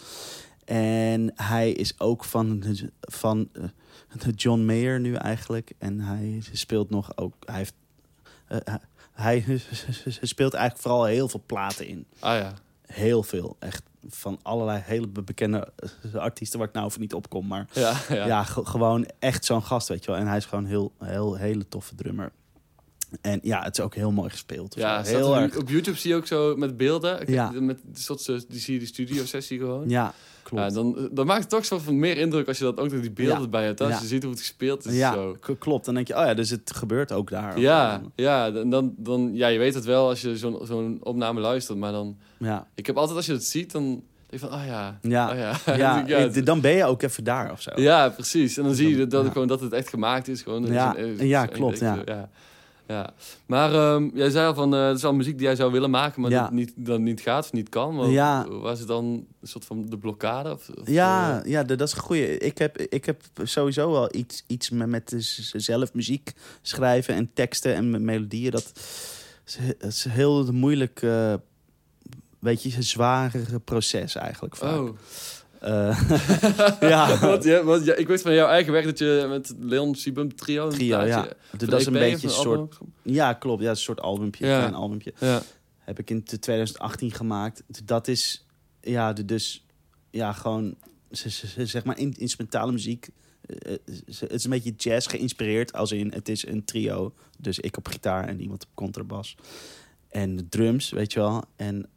En 0.76 1.32
hij 1.34 1.72
is 1.72 2.00
ook 2.00 2.24
van, 2.24 2.64
van 3.00 3.48
eh, 3.52 3.64
John 4.36 4.64
Mayer 4.64 5.00
nu 5.00 5.14
eigenlijk. 5.14 5.72
En 5.78 6.00
hij 6.00 6.42
speelt 6.52 6.90
nog 6.90 7.16
ook. 7.16 7.34
Hij, 7.44 7.56
heeft, 7.56 7.74
eh, 8.46 8.74
hij 9.24 9.44
speelt 10.20 10.54
eigenlijk 10.54 10.82
vooral 10.82 11.04
heel 11.04 11.28
veel 11.28 11.42
platen 11.46 11.86
in. 11.86 12.06
Ah 12.18 12.36
ja. 12.38 12.52
Heel 12.86 13.22
veel. 13.22 13.56
Echt 13.58 13.82
van 14.08 14.38
allerlei 14.42 14.82
hele 14.84 15.08
be- 15.08 15.22
bekende 15.22 15.72
eh, 16.02 16.14
artiesten 16.14 16.58
waar 16.58 16.68
ik 16.68 16.74
nou 16.74 16.86
over 16.86 17.00
niet 17.00 17.14
opkom. 17.14 17.46
Maar 17.46 17.66
Ja, 17.72 17.96
ja. 18.08 18.26
ja, 18.26 18.44
ge- 18.44 18.64
gewoon 18.66 19.06
echt 19.18 19.44
zo'n 19.44 19.62
gast, 19.62 19.88
weet 19.88 20.04
je 20.04 20.10
wel. 20.10 20.20
En 20.20 20.26
hij 20.26 20.36
is 20.36 20.46
gewoon 20.46 20.66
heel, 20.66 20.92
heel 20.98 21.34
hele 21.36 21.68
toffe 21.68 21.94
drummer. 21.94 22.32
En 23.20 23.38
ja, 23.42 23.62
het 23.62 23.78
is 23.78 23.84
ook 23.84 23.94
heel 23.94 24.11
mooi 24.12 24.30
gespeeld. 24.30 24.74
Ja, 24.74 25.04
zo. 25.04 25.16
heel 25.16 25.36
er- 25.36 25.42
erg. 25.42 25.56
op 25.56 25.68
YouTube 25.68 25.96
zie 25.98 26.11
je 26.11 26.16
ook 26.16 26.26
zo 26.26 26.56
met 26.56 26.76
beelden. 26.76 27.32
Ja. 27.32 27.50
Met 27.61 27.78
soort, 27.92 28.28
eh, 28.28 28.36
die 28.48 28.61
zie 28.61 28.72
je 28.72 28.78
die 28.78 28.88
studio 28.88 29.24
sessie 29.24 29.58
gewoon. 29.58 29.88
Ja, 29.88 30.12
klopt. 30.42 30.62
Ja, 30.64 30.70
dan, 30.70 31.08
dan 31.12 31.26
maakt 31.26 31.40
het 31.40 31.50
toch 31.50 31.64
zo 31.64 31.78
van 31.78 31.98
meer 31.98 32.16
indruk 32.18 32.48
als 32.48 32.58
je 32.58 32.64
dat 32.64 32.78
ook 32.78 32.90
nog 32.92 33.00
die 33.00 33.11
beelden 33.11 33.40
Ja. 33.42 33.48
bij 33.48 33.64
hebt. 33.64 33.80
Als 33.80 34.00
je 34.00 34.06
ziet 34.06 34.22
hoe 34.22 34.30
het 34.32 34.40
gespeeld 34.40 34.86
is. 34.86 34.94
ja, 34.96 35.12
Zo. 35.12 35.36
klopt. 35.58 35.84
Dan 35.84 35.94
denk 35.94 36.06
je, 36.08 36.16
oh 36.16 36.24
ja, 36.24 36.34
dus 36.34 36.50
het 36.50 36.72
gebeurt 36.74 37.12
ook 37.12 37.30
daar. 37.30 37.58
Ja, 37.61 38.02
ja, 38.14 38.52
en 38.54 38.70
dan, 38.70 38.94
dan, 38.96 39.30
ja, 39.34 39.48
je 39.48 39.58
weet 39.58 39.74
het 39.74 39.84
wel 39.84 40.08
als 40.08 40.20
je 40.20 40.36
zo'n 40.36 40.58
zo'n 40.62 40.98
opname 41.02 41.40
luistert. 41.40 41.78
Maar 41.78 41.92
dan, 41.92 42.16
Ja, 42.38 42.66
ik 42.74 42.86
heb 42.86 42.96
altijd 42.96 43.16
als 43.16 43.26
je 43.26 43.32
het 43.32 43.44
ziet, 43.44 43.72
dan 43.72 43.84
denk 43.84 44.02
je 44.30 44.38
van, 44.38 44.52
oh 44.61 44.66
ja. 44.66 44.98
ja. 45.02 45.30
Oh 45.30 45.76
ja. 45.76 46.04
ja, 46.06 46.26
dan 46.42 46.61
ben 46.61 46.72
je 46.72 46.84
ook 46.84 47.02
even 47.02 47.24
daar 47.24 47.52
of 47.52 47.61
zo. 47.62 47.70
ja, 47.76 48.08
precies. 48.08 48.56
En 48.56 48.64
dan 48.64 48.74
zie 48.74 48.96
je 48.96 49.06
dat, 49.06 49.26
gewoon 49.32 49.48
dat 49.48 49.61
het 49.61 49.72
echt 49.72 49.88
gemaakt 49.88 50.28
is. 50.28 50.42
Gewoon, 50.42 50.66
Ja, 50.66 50.96
is 50.96 51.04
een- 51.04 51.11
het 51.18 51.20
ja, 51.28 51.46
klopt, 51.46 51.78
ja. 51.78 52.28
Ja. 52.91 53.12
Maar 53.47 53.74
ehm, 53.74 54.09
jij 54.14 54.30
zei 54.30 54.47
al 54.47 54.55
van, 54.55 54.74
eh 54.74 54.86
het 54.86 54.97
is 54.97 55.05
al 55.05 55.14
muziek 55.14 55.36
die 55.36 55.47
jij 55.47 55.57
zou 55.57 55.72
willen 55.72 55.91
maken, 55.91 56.20
maar 56.20 56.30
Ja. 56.30 56.43
dat 56.43 56.51
niet, 56.53 56.72
dan 56.76 57.03
niet 57.03 57.20
gaat 57.20 57.45
of 57.45 57.53
niet 57.53 57.68
kan. 57.68 57.95
Maar 57.95 58.09
Ja. 58.09 58.49
Was 58.49 58.78
het 58.78 58.88
dan 58.88 59.05
een 59.41 59.49
soort 59.49 59.64
van 59.64 59.86
de 59.88 59.99
blokkade? 59.99 60.53
Of, 60.53 60.68
of, 60.68 60.88
Ja, 60.88 61.43
eh, 61.43 61.51
ja, 61.51 61.62
dat 61.62 61.80
is 61.80 61.93
een 61.93 62.01
goeie. 62.01 62.38
Ik 62.38 62.59
heb, 62.59 62.78
ik 62.78 63.05
heb 63.05 63.22
sowieso 63.43 63.91
wel 63.91 64.14
iets, 64.14 64.45
iets 64.47 64.70
met, 64.70 64.88
met 64.88 65.14
zelf 65.53 65.93
muziek 65.95 66.32
schrijven 66.62 67.14
en 67.14 67.30
teksten 67.34 67.74
en 67.74 67.91
met 67.91 68.01
melodieën. 68.03 68.51
Dat, 68.51 68.72
is, 69.80 70.05
heel 70.09 70.53
moeilijk, 70.53 71.03
eh 71.03 71.34
weet 72.38 72.62
je, 72.62 72.76
een 72.76 72.82
zware 72.82 73.61
proces 73.64 74.14
eigenlijk 74.14 74.57
vaak. 74.57 74.78
Oh. 74.78 74.97
Eh, 75.61 76.11
ja, 76.80 77.18
want, 77.28 77.44
ja, 77.44 77.64
want 77.64 77.84
ja, 77.84 77.94
ik 77.94 78.08
weet 78.08 78.22
van 78.22 78.34
jouw 78.34 78.48
eigen 78.48 78.72
werk 78.72 78.84
dat 78.84 78.98
je 78.98 79.26
met 79.28 79.54
Leon 79.61 79.94
Sibum 79.94 80.34
trio... 80.34 80.68
Trio, 80.68 81.00
ja. 81.00 81.28
dat 81.56 81.80
is 81.80 81.86
een 81.86 81.94
of 81.94 82.00
beetje 82.00 82.28
een 82.28 82.34
album? 82.34 82.68
soort... 82.70 82.78
Ja, 83.02 83.32
klopt. 83.32 83.62
Ja, 83.62 83.70
een 83.70 83.76
soort 83.76 84.00
albumpje, 84.00 84.46
Ja. 84.46 84.52
een 84.52 84.58
klein 84.58 84.74
albumpje. 84.74 85.12
Ja. 85.18 85.42
Heb 85.78 85.98
ik 85.98 86.11
in 86.11 86.24
2018 86.24 87.12
gemaakt. 87.12 87.62
Dat 87.84 88.08
is, 88.08 88.46
ja, 88.80 89.12
dus, 89.12 89.66
ja, 90.11 90.32
gewoon, 90.32 90.74
zeg 91.56 91.84
maar, 91.84 91.98
in, 91.98 92.14
instrumentale 92.18 92.72
muziek. 92.72 93.08
Eh, 93.46 93.72
eh, 93.72 93.78
Het 94.18 94.32
is 94.32 94.44
een 94.44 94.50
beetje 94.50 94.74
jazz 94.76 95.08
geïnspireerd, 95.11 95.72
als 95.72 95.92
in, 95.92 96.12
het 96.12 96.28
is 96.28 96.46
een 96.46 96.64
trio. 96.64 97.14
Dus 97.38 97.58
ik 97.58 97.76
op 97.76 97.88
gitaar 97.88 98.28
en 98.28 98.40
iemand 98.40 98.62
op 98.64 98.70
contrabas. 98.74 99.36
En 100.08 100.46
drums, 100.48 100.90
weet 100.90 101.12
je 101.12 101.20
wel. 101.20 101.44
En, 101.56 101.88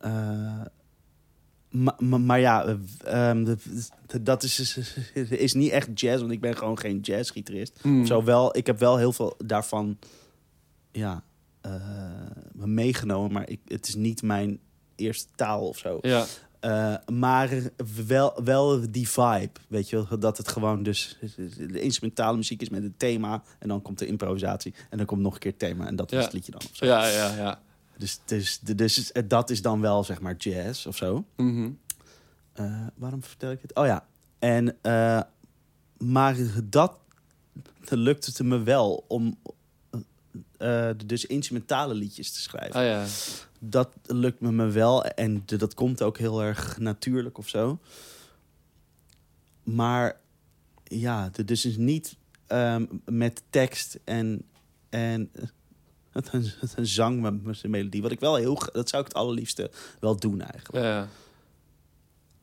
eh, 0.00 0.60
ma- 1.70 1.96
ma- 1.98 2.18
maar 2.18 2.40
ja, 2.40 2.64
de- 3.04 4.22
dat 4.22 4.42
is, 4.42 4.78
is 5.14 5.52
niet 5.54 5.70
echt 5.70 6.00
jazz, 6.00 6.20
want 6.20 6.32
ik 6.32 6.40
ben 6.40 6.56
gewoon 6.56 6.78
geen 6.78 6.98
jazzgitarist. 7.00 7.78
Hmm. 7.80 8.06
Zo 8.06 8.24
wel, 8.24 8.56
ik 8.56 8.66
heb 8.66 8.78
wel 8.78 8.96
heel 8.96 9.12
veel 9.12 9.34
daarvan 9.44 9.98
ja, 10.92 11.22
eh, 11.60 11.72
meegenomen, 12.54 13.32
maar 13.32 13.48
ik, 13.48 13.60
het 13.64 13.88
is 13.88 13.94
niet 13.94 14.22
mijn 14.22 14.58
eerste 14.96 15.26
taal 15.34 15.68
of 15.68 15.78
zo. 15.78 15.98
Ja. 16.00 16.26
Eh, 16.60 16.94
maar 17.14 17.50
wel, 18.06 18.40
wel 18.44 18.90
die 18.90 19.08
vibe, 19.08 19.50
weet 19.68 19.90
je 19.90 20.06
wel, 20.08 20.18
dat 20.18 20.36
het 20.36 20.48
gewoon 20.48 20.82
dus 20.82 21.18
de 21.56 21.80
instrumentale 21.80 22.36
muziek 22.36 22.62
is 22.62 22.68
met 22.68 22.82
een 22.82 22.94
thema 22.96 23.42
en 23.58 23.68
dan 23.68 23.82
komt 23.82 23.98
de 23.98 24.06
improvisatie 24.06 24.74
en 24.90 24.96
dan 24.96 25.06
komt 25.06 25.20
nog 25.20 25.32
een 25.34 25.38
keer 25.40 25.50
het 25.50 25.60
thema 25.60 25.86
en 25.86 25.96
dat 25.96 26.10
Ja. 26.10 26.18
is 26.18 26.24
het 26.24 26.32
liedje 26.32 26.52
dan. 26.52 26.60
Ja, 26.72 27.06
ja, 27.06 27.34
ja. 27.36 27.60
Dus, 28.00 28.20
dus, 28.24 28.58
dus 28.60 29.12
dat 29.28 29.50
is 29.50 29.62
dan 29.62 29.80
wel 29.80 30.04
zeg 30.04 30.20
maar 30.20 30.36
jazz 30.36 30.86
of 30.86 30.96
zo. 30.96 31.24
Mhm. 31.36 31.70
Eh, 32.52 32.86
waarom 32.94 33.22
vertel 33.22 33.50
ik 33.50 33.62
het? 33.62 33.74
Oh 33.74 33.86
ja. 33.86 34.06
En, 34.38 34.76
eh, 34.82 35.22
maar 35.98 36.36
dat 36.64 36.98
lukt 37.88 38.26
het 38.26 38.42
me 38.42 38.62
wel 38.62 39.04
om 39.08 39.38
eh, 40.58 40.90
dus 41.06 41.26
instrumentale 41.26 41.94
liedjes 41.94 42.32
te 42.32 42.40
schrijven. 42.40 42.74
Ah 42.80 42.84
ja. 42.86 43.06
Dat 43.58 43.88
lukt 44.06 44.40
me, 44.40 44.52
me 44.52 44.66
wel 44.70 45.04
en 45.04 45.42
de- 45.46 45.56
dat 45.56 45.74
komt 45.74 46.02
ook 46.02 46.18
heel 46.18 46.42
erg 46.42 46.78
natuurlijk 46.78 47.38
of 47.38 47.48
zo. 47.48 47.78
Maar 49.62 50.20
ja, 50.84 51.28
de- 51.28 51.44
dus 51.44 51.64
is 51.64 51.76
niet 51.76 52.16
ehm, 52.46 52.86
met 53.04 53.42
tekst 53.50 53.98
en, 54.04 54.42
en 54.88 55.30
een, 56.12 56.50
een 56.76 56.86
zang 56.86 57.20
met 57.20 57.44
met 57.44 57.62
melodie. 57.68 58.02
Wat 58.02 58.10
ik 58.10 58.20
wel 58.20 58.34
heel, 58.36 58.62
dat 58.72 58.88
zou 58.88 59.02
ik 59.02 59.08
het 59.08 59.16
allerliefste 59.16 59.70
wel 60.00 60.16
doen 60.16 60.40
eigenlijk. 60.40 60.84
Ja. 60.84 61.08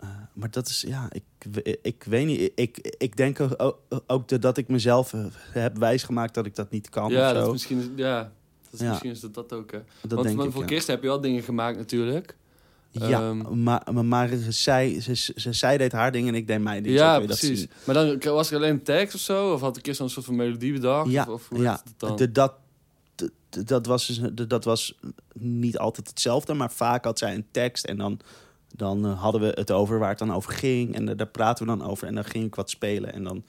Uh, 0.03 0.09
maar 0.33 0.51
dat 0.51 0.67
is, 0.67 0.81
ja, 0.87 1.07
ik, 1.11 1.23
we- 1.51 1.79
ik 1.81 2.03
weet 2.03 2.25
niet. 2.25 2.51
Ik, 2.55 2.95
ik 2.97 3.17
denk 3.17 3.39
ook, 3.57 3.79
ook 4.07 4.27
de- 4.27 4.39
dat 4.39 4.57
ik 4.57 4.67
mezelf 4.67 5.13
eh, 5.13 5.25
heb 5.51 5.77
wijsgemaakt 5.77 6.33
dat 6.33 6.45
ik 6.45 6.55
dat 6.55 6.69
niet 6.71 6.89
kan. 6.89 7.11
ja, 7.11 7.33
dat 7.33 7.45
is 7.45 7.51
misschien, 7.51 7.93
ja. 7.95 8.31
Dat 8.63 8.73
is, 8.73 8.79
Ja. 8.79 8.89
Misschien 8.89 9.11
is 9.11 9.19
dat 9.19 9.33
dat 9.33 9.53
ook. 9.53 9.71
Hè. 9.71 9.77
dat 10.01 10.11
Want, 10.11 10.23
denk 10.23 10.35
want 10.35 10.47
ik, 10.47 10.53
voor 10.53 10.63
ja. 10.63 10.67
Kirsten 10.67 10.93
heb 10.93 11.03
je 11.03 11.09
wel 11.09 11.21
dingen 11.21 11.43
gemaakt 11.43 11.77
natuurlijk. 11.77 12.35
Ja, 12.91 13.19
Ehm, 13.21 13.63
maar, 13.63 13.81
maar, 13.93 14.05
maar 14.05 14.29
zij, 14.49 15.01
ze, 15.01 15.15
ze, 15.15 15.53
zij 15.53 15.77
deed 15.77 15.91
haar 15.91 16.11
ding 16.11 16.27
en 16.27 16.35
ik 16.35 16.47
deed 16.47 16.59
mijn 16.61 16.83
ding. 16.83 16.97
Zo 16.97 17.03
ja, 17.03 17.17
dat 17.17 17.25
precies. 17.25 17.67
Maar 17.83 17.95
dan 17.95 18.19
was 18.33 18.49
er 18.51 18.57
alleen 18.57 18.69
een 18.71 18.83
tekst 18.83 19.15
of 19.15 19.21
zo? 19.21 19.53
Of 19.53 19.61
had 19.61 19.75
de 19.75 19.81
Kirsten 19.81 20.05
een 20.05 20.11
soort 20.11 20.25
van 20.25 20.35
melodie 20.35 20.73
bedacht? 20.73 21.09
Ja, 21.11 21.21
of, 21.23 21.29
of 21.29 21.47
hoe 21.49 21.61
ja. 21.61 21.81
het 21.83 21.93
dan? 21.97 22.15
De, 22.15 22.31
dat, 22.31 22.53
dat, 23.65 23.85
was 23.85 24.07
dus, 24.07 24.47
dat 24.47 24.63
was 24.63 24.97
niet 25.39 25.77
altijd 25.77 26.07
hetzelfde, 26.07 26.53
maar 26.53 26.71
vaak 26.71 27.03
had 27.03 27.19
zij 27.19 27.33
een 27.35 27.45
tekst 27.51 27.85
en 27.85 27.97
dan, 27.97 28.19
dan 28.75 29.05
eh, 29.05 29.21
hadden 29.21 29.41
we 29.41 29.47
het 29.55 29.71
over 29.71 29.99
waar 29.99 30.09
het 30.09 30.19
dan 30.19 30.33
over 30.33 30.51
ging. 30.53 30.95
En 30.95 31.09
eh, 31.09 31.17
daar 31.17 31.27
praten 31.27 31.65
we 31.67 31.77
dan 31.77 31.87
over 31.89 32.07
en 32.07 32.15
dan 32.15 32.25
ging 32.25 32.45
ik 32.45 32.55
wat 32.55 32.69
spelen 32.69 33.13
en 33.13 33.23
dan... 33.23 33.43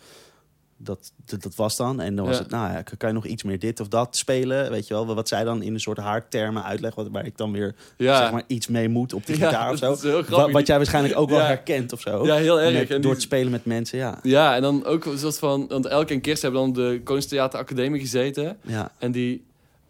Dat, 0.80 1.12
dat, 1.24 1.42
dat 1.42 1.54
was 1.54 1.76
dan. 1.76 2.00
En 2.00 2.16
dan 2.16 2.26
was 2.26 2.36
Ja. 2.36 2.42
het, 2.42 2.50
nou 2.50 2.72
ja, 2.72 2.82
kan 2.82 3.08
je 3.08 3.14
nog 3.14 3.26
iets 3.26 3.42
meer 3.42 3.58
dit 3.58 3.80
of 3.80 3.88
dat 3.88 4.16
spelen? 4.16 4.70
Weet 4.70 4.86
je 4.86 4.94
wel, 4.94 5.14
wat 5.14 5.28
zij 5.28 5.44
dan 5.44 5.62
in 5.62 5.74
een 5.74 5.80
soort 5.80 5.98
haartermen 5.98 6.64
uitlegt, 6.64 6.94
wat- 6.94 7.08
waar 7.10 7.26
ik 7.26 7.36
dan 7.36 7.52
weer 7.52 7.74
ja. 7.96 8.18
zeg 8.18 8.32
maar, 8.32 8.42
iets 8.46 8.66
mee 8.66 8.88
moet 8.88 9.12
op 9.12 9.26
de 9.26 9.32
gitaar 9.32 9.70
of 9.72 9.78
zo. 10.00 10.22
Wat, 10.50 10.66
jij 10.66 10.76
waarschijnlijk 10.76 11.18
ook 11.18 11.30
wel 11.30 11.40
herkent 11.40 11.92
of 11.92 12.00
zo. 12.00 12.26
ja, 12.26 12.34
heel 12.34 12.60
erg. 12.60 12.72
Met- 12.72 12.90
en 12.90 13.00
door 13.00 13.10
die- 13.10 13.20
te 13.20 13.26
spelen 13.26 13.50
met 13.50 13.64
mensen, 13.64 13.98
ja. 13.98 14.18
Ja, 14.22 14.54
en 14.56 14.62
dan 14.62 14.84
ook 14.84 15.04
een 15.04 15.18
soort 15.18 15.38
van... 15.38 15.66
Want 15.68 15.86
Elke 15.86 16.12
en 16.14 16.20
Kirsten 16.20 16.52
hebben 16.52 16.72
dan 16.74 16.84
de 16.84 17.00
Koningstheater 17.04 17.58
Academie 17.60 18.00
gezeten. 18.00 18.56
ja. 18.62 18.92
En 18.98 19.12
die 19.12 19.46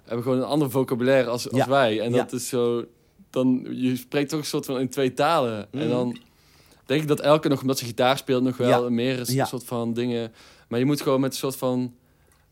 hebben 0.08 0.22
gewoon 0.22 0.38
een 0.38 0.44
ander 0.44 0.70
vocabulaire 0.70 1.28
als, 1.30 1.50
als 1.50 1.58
Ja. 1.60 1.68
wij. 1.68 2.00
En 2.00 2.10
Ja. 2.10 2.16
dat 2.16 2.32
is 2.32 2.48
zo... 2.48 2.84
Dan, 3.30 3.66
je 3.70 3.96
spreekt 3.96 4.30
toch 4.30 4.38
een 4.40 4.44
soort 4.46 4.64
van 4.66 4.80
in 4.80 4.88
twee 4.88 5.12
talen. 5.14 5.68
En 5.72 5.78
Mhm. 5.78 5.88
dan 5.88 6.18
denk 6.86 7.02
ik 7.02 7.08
dat 7.08 7.20
Elke 7.20 7.48
nog, 7.48 7.60
omdat 7.60 7.78
ze 7.78 7.84
gitaar 7.84 8.18
speelt, 8.18 8.42
nog 8.42 8.56
wel 8.56 8.84
Ja. 8.84 8.90
meer 8.90 9.18
is 9.18 9.28
Ja. 9.32 9.40
een 9.40 9.46
soort 9.46 9.64
van 9.64 9.92
dingen... 9.94 10.32
Maar 10.68 10.78
je 10.78 10.84
moet 10.84 11.00
gewoon 11.00 11.20
met 11.20 11.30
een 11.32 11.38
soort 11.38 11.56
van... 11.56 11.94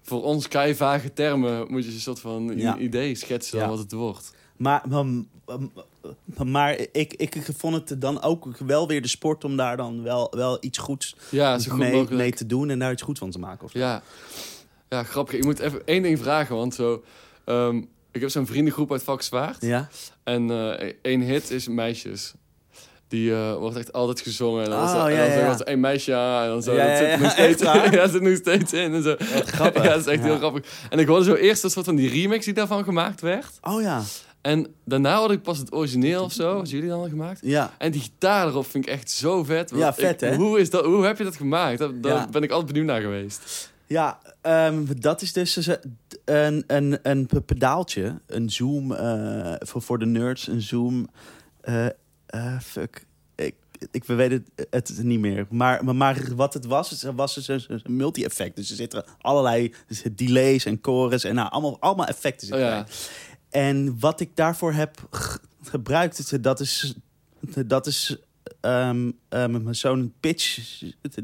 Voor 0.03 0.23
ons 0.23 0.49
kei 0.49 0.75
vage 0.75 1.13
termen 1.13 1.67
moet 1.71 1.85
je 1.85 1.93
een 1.93 2.01
soort 2.01 2.21
van 2.21 2.51
idee 2.79 3.15
schetsen 3.15 3.69
wat 3.69 3.79
het 3.79 3.93
wordt. 3.93 4.35
Maar, 4.57 4.83
maar, 4.89 5.05
maar 6.47 6.79
ik, 6.93 7.15
ik 7.15 7.47
vond 7.57 7.89
het 7.89 8.01
dan 8.01 8.23
ook 8.23 8.47
wel 8.59 8.89
weer 8.89 9.03
de 9.03 9.09
sport 9.09 9.45
om 9.45 9.57
daar 9.57 9.77
dan 9.77 10.03
wel, 10.03 10.33
wel 10.37 10.57
iets 10.61 10.79
goeds 10.79 11.17
Ja, 11.31 11.59
goed 11.59 11.79
mee, 11.79 12.07
mee 12.11 12.33
te 12.33 12.47
doen 12.47 12.71
en 12.71 12.79
daar 12.79 12.93
iets 12.93 13.03
goed 13.03 13.19
van 13.19 13.31
te 13.31 13.39
maken. 13.39 13.65
Of. 13.65 13.73
Ja. 13.73 14.03
ja, 14.89 15.03
grappig. 15.03 15.35
Ik 15.35 15.45
moet 15.45 15.59
even 15.59 15.83
één 15.87 16.03
ding 16.03 16.19
vragen, 16.19 16.57
want 16.57 16.75
zo... 16.75 17.03
ehm, 17.47 17.77
ik 18.13 18.21
heb 18.21 18.31
zo'n 18.31 18.47
vriendengroep 18.47 18.93
uit 18.93 19.03
Vak 19.03 19.23
Zwaard. 19.23 19.57
Ja? 19.63 19.89
En 20.25 20.51
eh 20.51 20.93
één 21.03 21.21
hit 21.21 21.51
is 21.51 21.69
Meisjes. 21.69 22.33
Die 23.09 23.33
eh, 23.35 23.55
wordt 23.57 23.77
echt 23.77 23.93
altijd 23.93 24.21
gezongen. 24.21 24.65
En 24.65 24.71
dan, 24.71 24.79
Oh, 24.83 25.05
en 25.05 25.13
ja, 25.13 25.17
dan 25.19 25.27
ja, 25.27 25.33
zo 25.33 25.39
ja. 25.41 25.47
wordt 25.47 25.63
één 25.65 25.81
meisje 25.81 26.15
aan. 26.15 26.43
En 26.43 26.49
dan 26.49 26.63
zo, 26.63 26.75
Ja, 26.75 26.87
dat 26.87 26.97
zit 26.99 27.07
er 27.07 27.21
nog 27.21 27.31
steeds 27.31 27.63
ja, 27.97 28.09
zit 28.09 28.23
nog 28.23 28.37
steeds 28.37 28.73
in. 28.73 28.95
En 28.95 29.03
zo. 29.03 29.15
grappig. 29.47 29.83
ja, 29.85 29.89
dat 29.91 30.01
is 30.01 30.07
echt 30.07 30.23
heel 30.23 30.37
grappig. 30.37 30.65
En 30.91 30.99
ik 30.99 31.07
hoorde 31.07 31.25
zo 31.25 31.35
eerst 31.35 31.65
een 31.65 31.71
soort 31.71 31.85
van 31.87 31.95
die 31.97 32.09
remix 32.11 32.45
die 32.45 32.55
daarvan 32.55 32.85
gemaakt 32.85 33.21
werd. 33.21 33.59
Oh 33.63 33.83
ja. 33.83 34.03
En 34.41 34.67
daarna 34.85 35.19
hoorde 35.19 35.35
ik 35.35 35.43
pas 35.43 35.59
het 35.59 35.73
origineel 35.73 36.25
of 36.25 36.33
zo. 36.33 36.57
Wat 36.57 36.71
jullie 36.71 36.89
dan 36.89 36.99
hadden 36.99 37.19
gemaakt. 37.19 37.39
Ja. 37.43 37.75
En 37.79 37.91
die 37.91 38.01
gitaar 38.01 38.47
erop 38.47 38.67
vind 38.71 38.87
ik 38.87 38.93
echt 38.93 39.11
zo 39.11 39.45
vet. 39.45 39.73
Ja, 39.75 39.95
vet, 39.95 40.23
ik- 40.23 40.29
hè? 40.29 40.37
Hoe, 40.37 40.61
is 40.61 40.71
dat, 40.71 40.85
hoe 40.85 41.05
heb 41.05 41.19
je 41.19 41.25
dat 41.25 41.37
gemaakt? 41.37 41.79
Daar, 41.79 42.29
ben 42.31 42.43
ik 42.43 42.51
altijd 42.51 42.67
benieuwd 42.73 42.87
naar 42.87 43.01
geweest. 43.01 43.71
Ja, 43.87 44.19
ehm, 44.47 44.85
dat 44.99 45.23
is 45.23 45.33
dus 45.33 45.53
dus 45.53 45.69
een, 46.25 46.65
een, 46.67 46.99
een 47.03 47.29
pedaaltje. 47.47 48.21
Een 48.27 48.51
zoom 48.51 48.93
eh, 48.93 49.55
voor, 49.59 49.83
voor 49.83 49.99
de 49.99 50.07
nerds. 50.07 50.47
Een 50.47 50.63
zoom. 50.63 51.09
eh, 51.61 51.87
eh, 52.27 52.61
fuck. 52.61 53.07
Ik, 53.35 53.55
ik 53.91 54.05
weet 54.05 54.31
het, 54.31 54.67
het 54.71 55.03
niet 55.03 55.21
meer. 55.21 55.47
Maar, 55.51 55.85
maar, 55.85 55.97
maar 55.97 56.35
wat 56.35 56.55
het 56.55 56.65
was, 56.67 57.03
was 57.03 57.35
dus 57.35 57.49
een, 57.49 57.81
een 57.83 57.97
multi-effect. 57.97 58.57
Dus 58.57 58.71
er 58.71 58.77
zitten 58.77 59.05
allerlei 59.21 59.75
delays 60.13 60.65
en 60.65 60.79
chorus 60.83 61.25
en 61.25 61.35
nou, 61.35 61.51
allemaal, 61.51 61.77
allemaal 61.81 62.07
effecten 62.07 62.53
Oh, 62.53 62.55
zitten 62.59 62.77
ja. 62.77 62.87
erin. 62.89 62.93
En 63.51 63.97
wat 64.01 64.21
ik 64.21 64.31
daarvoor 64.37 64.73
heb 64.73 65.09
gebruikt, 65.63 66.43
dat 66.43 66.61
is, 66.61 66.95
dat 67.67 67.87
is 67.87 68.17
ehm, 68.61 69.11
ehm, 69.29 69.73
zo'n 69.73 70.15
pitch 70.21 70.59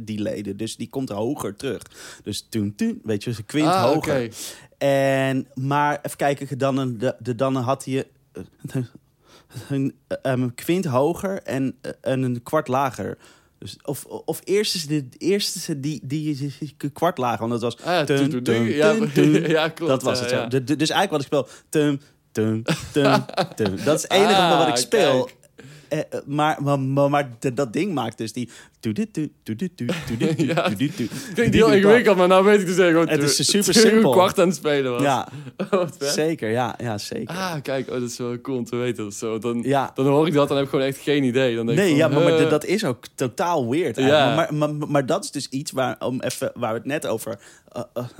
delay. 0.00 0.54
Dus 0.56 0.76
die 0.76 0.88
komt 0.88 1.08
hoger 1.08 1.56
terug. 1.56 1.82
Dus 2.22 2.46
toen, 2.48 2.74
toen, 2.74 3.00
weet 3.04 3.24
je, 3.24 3.32
ze 3.32 3.42
kwint 3.42 3.66
ah, 3.68 3.82
hoger. 3.84 4.34
En, 4.78 5.46
maar 5.54 5.98
even 6.02 6.16
kijken, 6.16 6.58
dan, 6.58 6.76
een, 6.76 6.98
de, 6.98 7.14
de, 7.18 7.34
dan 7.34 7.56
had 7.56 7.84
hij 7.84 8.06
eh, 8.32 8.82
een, 9.68 9.94
een 10.22 10.54
kwint 10.54 10.84
hoger 10.84 11.42
en 11.42 11.76
eh, 11.80 11.90
een 12.00 12.42
kwart 12.42 12.68
lager. 12.68 13.18
Dus, 13.58 13.76
of, 13.82 14.04
of 14.04 14.40
eerst 14.44 14.74
is 14.74 14.86
de 14.86 15.06
eerste 15.18 15.80
die, 15.80 16.00
die, 16.04 16.52
die 16.58 16.90
kwart 16.92 17.18
lager, 17.18 17.48
want 17.48 17.60
dat 17.60 17.60
was... 17.60 17.76
Ah, 17.86 18.06
ja, 18.06 18.92
ja, 18.92 18.92
ja, 19.48 19.68
klopt. 19.68 19.90
dat 19.90 20.02
was 20.02 20.18
ja, 20.18 20.24
het 20.24 20.32
ja. 20.34 20.46
De- 20.46 20.64
de- 20.64 20.76
dus 20.76 20.90
eigenlijk 20.90 21.10
wat 21.10 21.42
ik 21.42 21.48
speel... 21.48 21.48
Tum, 21.68 22.00
tum, 22.32 22.62
tum, 22.92 23.24
tum. 23.56 23.76
Dat 23.84 23.96
is 23.96 24.02
het 24.02 24.12
enige 24.12 24.34
Ah, 24.34 24.58
wat 24.58 24.68
ik 24.68 24.76
speel. 24.76 25.24
kijk. 25.24 25.36
Eh, 25.92 25.98
eh, 25.98 26.04
maar, 26.26 26.62
maar, 26.62 27.10
maar, 27.10 27.28
dat 27.54 27.72
ding 27.72 27.94
maakt 27.94 28.18
dus 28.18 28.32
die... 28.32 28.48
Ik 28.80 28.94
klinkt 31.34 31.54
heel 31.54 31.72
ingewikkeld, 31.72 32.16
maar 32.16 32.28
nou 32.28 32.44
weet 32.44 32.60
ik 32.60 32.66
dus 32.66 32.76
gewoon... 32.76 33.08
Het 33.08 33.22
is 33.22 33.50
super 33.50 33.74
simpel. 33.74 34.10
kwart 34.10 34.38
aan 34.38 34.46
het 34.46 34.56
spelen 34.56 34.92
was. 34.92 35.02
Ja, 35.02 35.28
zeker. 35.98 36.50
Ja, 36.50 36.74
ja, 36.78 36.98
zeker. 36.98 37.34
Ah, 37.34 37.54
kijk, 37.62 37.88
oh, 37.88 38.00
dat 38.00 38.10
is 38.10 38.18
wel 38.18 38.40
cool 38.40 38.56
om 38.56 38.64
te 38.64 38.76
weten. 38.76 39.12
Zo, 39.12 39.38
dan, 39.38 39.62
dan 39.94 40.06
hoor 40.06 40.26
ik 40.26 40.32
dat, 40.32 40.48
dan 40.48 40.56
heb 40.56 40.66
ik 40.66 40.72
gewoon 40.72 40.86
echt 40.86 40.98
geen 40.98 41.24
idee. 41.24 41.56
Dan 41.56 41.66
denk 41.66 41.78
nee, 41.78 41.94
ja, 41.94 42.08
maar, 42.08 42.38
eh. 42.38 42.50
dat 42.50 42.64
is 42.64 42.84
ook 42.84 43.04
totaal 43.14 43.70
weird 43.70 43.96
Maar, 43.96 44.54
maar, 44.54 44.74
maar 44.74 45.06
dat 45.06 45.24
is 45.24 45.30
dus 45.30 45.48
iets 45.48 45.70
waar, 45.70 45.96
om 45.98 46.20
even, 46.20 46.52
waar 46.54 46.72
we 46.72 46.78
het 46.78 46.86
net 46.86 47.06
over, 47.06 47.38